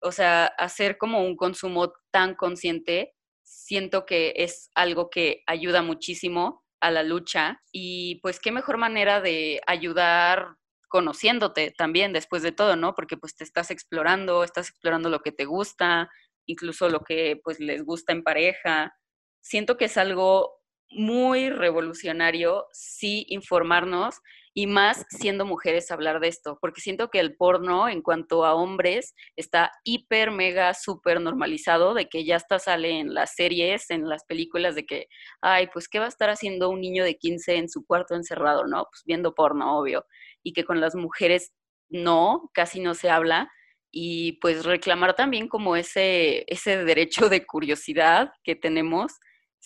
o 0.00 0.12
sea, 0.12 0.46
hacer 0.46 0.98
como 0.98 1.24
un 1.24 1.36
consumo 1.36 1.92
tan 2.10 2.34
consciente 2.34 3.14
siento 3.42 4.06
que 4.06 4.34
es 4.36 4.70
algo 4.74 5.08
que 5.08 5.42
ayuda 5.46 5.82
muchísimo 5.82 6.64
a 6.80 6.90
la 6.90 7.02
lucha 7.02 7.62
y 7.72 8.16
pues 8.20 8.40
qué 8.40 8.52
mejor 8.52 8.76
manera 8.76 9.20
de 9.20 9.60
ayudar 9.66 10.56
conociéndote 10.88 11.72
también 11.76 12.12
después 12.12 12.42
de 12.42 12.52
todo, 12.52 12.76
¿no? 12.76 12.94
Porque 12.94 13.16
pues 13.16 13.34
te 13.36 13.44
estás 13.44 13.70
explorando, 13.70 14.44
estás 14.44 14.68
explorando 14.68 15.08
lo 15.08 15.20
que 15.20 15.32
te 15.32 15.44
gusta, 15.44 16.08
incluso 16.46 16.88
lo 16.88 17.00
que 17.00 17.40
pues 17.42 17.60
les 17.60 17.84
gusta 17.84 18.12
en 18.12 18.22
pareja. 18.22 18.94
Siento 19.40 19.76
que 19.76 19.86
es 19.86 19.96
algo 19.96 20.55
muy 20.90 21.50
revolucionario 21.50 22.66
sí 22.72 23.26
informarnos 23.28 24.16
y 24.58 24.66
más 24.66 25.04
siendo 25.10 25.44
mujeres 25.44 25.90
hablar 25.90 26.18
de 26.18 26.28
esto, 26.28 26.56
porque 26.62 26.80
siento 26.80 27.10
que 27.10 27.20
el 27.20 27.36
porno 27.36 27.90
en 27.90 28.00
cuanto 28.00 28.46
a 28.46 28.54
hombres 28.54 29.14
está 29.36 29.70
hiper, 29.84 30.30
mega, 30.30 30.72
súper 30.72 31.20
normalizado, 31.20 31.92
de 31.92 32.08
que 32.08 32.24
ya 32.24 32.36
hasta 32.36 32.58
sale 32.58 32.98
en 32.98 33.12
las 33.12 33.34
series, 33.34 33.90
en 33.90 34.08
las 34.08 34.24
películas, 34.24 34.74
de 34.74 34.86
que, 34.86 35.08
ay, 35.42 35.68
pues, 35.70 35.88
¿qué 35.88 35.98
va 35.98 36.06
a 36.06 36.08
estar 36.08 36.30
haciendo 36.30 36.70
un 36.70 36.80
niño 36.80 37.04
de 37.04 37.18
15 37.18 37.56
en 37.56 37.68
su 37.68 37.84
cuarto 37.84 38.14
encerrado, 38.14 38.66
no? 38.66 38.86
Pues 38.90 39.02
viendo 39.04 39.34
porno, 39.34 39.78
obvio, 39.78 40.06
y 40.42 40.54
que 40.54 40.64
con 40.64 40.80
las 40.80 40.94
mujeres 40.94 41.52
no, 41.90 42.50
casi 42.54 42.80
no 42.80 42.94
se 42.94 43.10
habla, 43.10 43.50
y 43.90 44.32
pues 44.40 44.64
reclamar 44.64 45.14
también 45.14 45.48
como 45.48 45.76
ese, 45.76 46.44
ese 46.48 46.82
derecho 46.84 47.28
de 47.28 47.44
curiosidad 47.44 48.32
que 48.42 48.56
tenemos, 48.56 49.12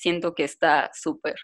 siento 0.01 0.35
que 0.35 0.45
está 0.45 0.91
súper. 0.95 1.37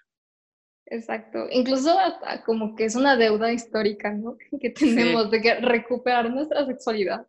Exacto. 0.86 1.46
Incluso 1.50 1.96
como 2.44 2.74
que 2.74 2.84
es 2.84 2.94
una 2.94 3.16
deuda 3.16 3.52
histórica, 3.52 4.12
¿no? 4.12 4.36
Que 4.60 4.70
tenemos 4.70 5.30
de 5.30 5.40
que 5.40 5.54
recuperar 5.56 6.30
nuestra 6.30 6.64
sexualidad. 6.64 7.26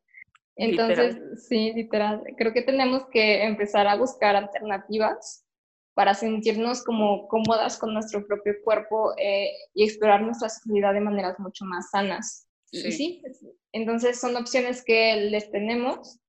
Entonces, 0.55 1.17
sí, 1.47 1.73
literal. 1.73 2.23
Creo 2.37 2.53
que 2.53 2.63
tenemos 2.63 3.07
que 3.11 3.43
empezar 3.43 3.87
a 3.87 3.95
buscar 3.95 4.35
alternativas 4.35 5.45
para 5.93 6.13
sentirnos 6.13 6.83
como 6.83 7.27
cómodas 7.27 7.77
con 7.77 7.93
nuestro 7.93 8.25
propio 8.25 8.53
cuerpo 8.63 9.13
eh, 9.17 9.49
y 9.73 9.83
explorar 9.83 10.21
nuestra 10.21 10.49
sexualidad 10.49 10.93
de 10.93 11.01
maneras 11.01 11.39
mucho 11.39 11.65
más 11.65 11.89
sanas. 11.91 12.47
Sí. 12.71 12.87
Y 12.87 12.91
sí, 12.91 13.23
entonces 13.71 14.19
son 14.19 14.35
opciones 14.35 14.83
que 14.83 15.15
les 15.15 15.49
tenemos 15.51 16.19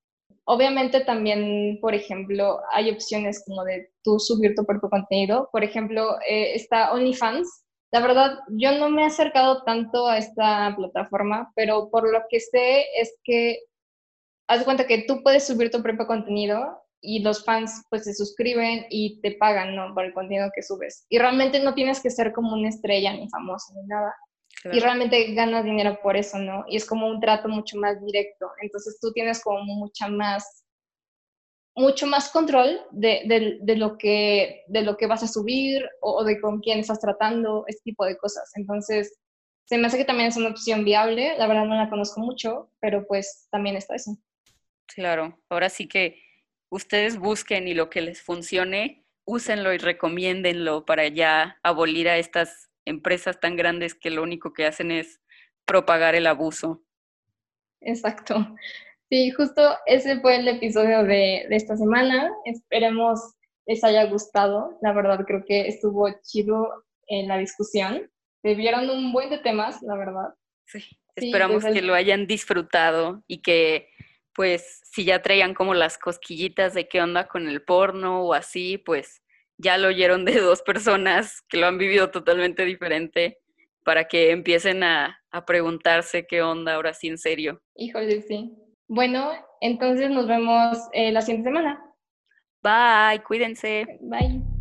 Obviamente 0.51 1.01
también, 1.01 1.79
por 1.79 1.95
ejemplo, 1.95 2.61
hay 2.73 2.89
opciones 2.89 3.45
como 3.47 3.65
de 3.65 3.91
tú 4.03 4.19
subir 4.19 4.55
tu 4.55 4.65
propio 4.65 4.89
contenido. 4.89 5.51
Por 5.53 5.63
ejemplo, 5.63 6.17
eh, 6.27 6.55
está 6.55 6.91
OnlyFans. 6.95 7.67
La 7.93 8.01
verdad, 8.01 8.39
yo 8.49 8.73
no 8.79 8.89
me 8.89 9.03
he 9.03 9.05
acercado 9.05 9.63
tanto 9.65 10.07
a 10.07 10.17
esta 10.17 10.75
plataforma, 10.75 11.53
pero 11.55 11.91
por 11.91 12.11
lo 12.11 12.21
que 12.31 12.41
sé 12.41 12.87
es 12.99 13.15
que 13.25 13.59
haz 14.49 14.65
cuenta 14.65 14.87
que 14.87 15.05
tú 15.07 15.23
puedes 15.23 15.47
subir 15.47 15.71
tu 15.71 15.83
propio 15.83 16.07
contenido 16.07 16.83
y 17.03 17.19
los 17.23 17.45
fans 17.45 17.85
pues 17.91 18.05
se 18.05 18.15
suscriben 18.15 18.87
y 18.89 19.21
te 19.21 19.33
pagan, 19.33 19.77
¿no? 19.77 19.93
Por 19.93 20.07
el 20.07 20.15
contenido 20.15 20.51
que 20.55 20.63
subes. 20.63 21.05
Y 21.11 21.19
realmente 21.19 21.61
no 21.61 21.75
tienes 21.75 22.01
que 22.01 22.09
ser 22.11 22.33
como 22.33 22.55
una 22.55 22.71
estrella 22.71 23.13
ni 23.13 23.29
famosa 23.29 23.75
ni 23.75 23.87
nada. 23.87 24.15
Y 24.65 24.81
realmente 24.81 25.35
ganas 25.35 25.65
dinero 25.65 25.99
por 26.03 26.17
eso, 26.17 26.39
¿no? 26.39 26.65
Y 26.69 26.77
es 26.77 26.85
como 26.85 27.07
un 27.07 27.21
trato 27.21 27.49
mucho 27.49 27.79
más 27.79 28.05
directo. 28.05 28.51
Entonces 28.61 28.99
tú 29.01 29.13
tienes 29.13 29.41
como 29.43 29.63
mucha 29.63 30.09
más, 30.09 30.65
mucho 31.77 32.07
más 32.07 32.31
control 32.31 32.81
de, 32.91 33.61
de, 33.63 33.77
lo, 33.77 33.97
que, 33.97 34.65
de 34.67 34.83
lo 34.83 34.97
que 34.97 35.07
vas 35.07 35.23
a 35.23 35.29
subir 35.29 35.89
o, 36.01 36.25
de 36.25 36.41
con 36.41 36.61
quién 36.61 36.81
estás 36.81 37.01
tratando, 37.01 37.65
ese 37.69 37.81
tipo 37.85 38.05
de 38.05 38.17
cosas. 38.19 38.51
Entonces, 38.57 39.17
se 39.65 39.79
me 39.79 39.87
hace 39.87 39.99
que 39.99 40.05
también 40.05 40.29
es 40.29 40.37
una 40.37 40.49
opción 40.49 40.85
viable. 40.85 41.39
La 41.39 41.47
verdad 41.47 41.65
no 41.65 41.77
la 41.77 41.89
conozco 41.89 42.21
mucho, 42.21 42.73
pero 42.81 43.07
pues 43.07 43.47
también 43.53 43.77
está 43.77 43.95
eso. 43.95 44.19
Claro, 44.87 45.39
ahora 45.51 45.69
sí 45.69 45.87
que 45.87 46.21
ustedes 46.71 47.19
busquen 47.19 47.69
y 47.69 47.75
lo 47.75 47.91
que 47.91 48.01
les 48.01 48.23
funcione, 48.23 49.05
úsenlo 49.25 49.73
y 49.73 49.79
recomiéndenlo 49.79 50.85
para 50.85 51.07
ya 51.07 51.59
abolir 51.63 52.09
a 52.09 52.19
estas 52.19 52.68
empresas 52.89 53.41
tan 53.41 53.57
grandes 53.57 53.95
que 53.95 54.11
lo 54.11 54.23
único 54.23 54.53
que 54.53 54.67
hacen 54.67 54.91
es 54.91 55.21
propagar 55.65 56.15
el 56.15 56.27
abuso. 56.27 56.83
Exacto. 57.81 58.57
Sí, 59.11 59.31
justo 59.31 59.77
ese 59.87 60.21
fue 60.21 60.37
el 60.37 60.49
episodio 60.49 61.03
de, 61.05 61.47
esta 61.51 61.77
semana. 61.77 62.31
Esperemos 62.45 63.35
les 63.67 63.85
haya 63.85 64.05
gustado. 64.05 64.79
La 64.83 64.93
verdad 64.93 65.25
creo 65.27 65.45
que 65.47 65.69
estuvo 65.69 66.09
chido 66.23 66.85
en 67.07 67.29
la 67.29 67.39
discusión. 67.39 68.11
Se 68.43 68.55
vieron 68.55 68.89
un 68.91 69.13
buen 69.13 69.31
de 69.31 69.39
temas, 69.39 69.81
la 69.83 69.97
verdad. 69.97 70.35
Sí, 70.67 70.85
esperamos 71.17 71.65
que 71.65 71.83
lo 71.83 71.95
hayan 71.95 72.27
disfrutado 72.27 73.23
y 73.27 73.41
que 73.41 73.89
pues 74.35 74.81
si 74.85 75.05
ya 75.05 75.21
traían 75.21 75.53
como 75.53 75.75
las 75.75 75.99
cosquillitas 75.99 76.73
de 76.73 76.87
qué 76.87 77.03
onda 77.03 77.27
con 77.27 77.49
el 77.49 77.63
porno 77.63 78.23
o 78.23 78.35
así, 78.35 78.79
pues 78.79 79.23
ya 79.59 79.77
lo 79.77 79.89
oyeron 79.89 80.25
de 80.25 80.41
dos 80.41 80.63
personas 80.63 81.43
que 81.49 81.59
lo 81.59 81.67
han 81.67 81.79
vivido 81.79 82.11
totalmente 82.11 82.65
diferente 82.65 83.39
para 83.85 84.05
que 84.05 84.31
empiecen 84.31 84.83
a, 84.83 85.21
a 85.31 85.45
preguntarse 85.45 86.27
qué 86.27 86.43
onda 86.43 86.75
ahora 86.75 86.95
sí 86.95 87.09
en 87.09 87.19
serio. 87.19 87.63
Híjole, 87.75 88.23
sí. 88.23 88.53
Bueno, 88.87 89.33
entonces 89.61 90.11
nos 90.11 90.27
vemos 90.27 90.79
eh, 90.93 91.13
la 91.13 91.21
siguiente 91.23 91.51
semana. 91.51 91.83
Bye, 92.63 93.23
cuídense. 93.23 93.87
Bye. 94.01 94.58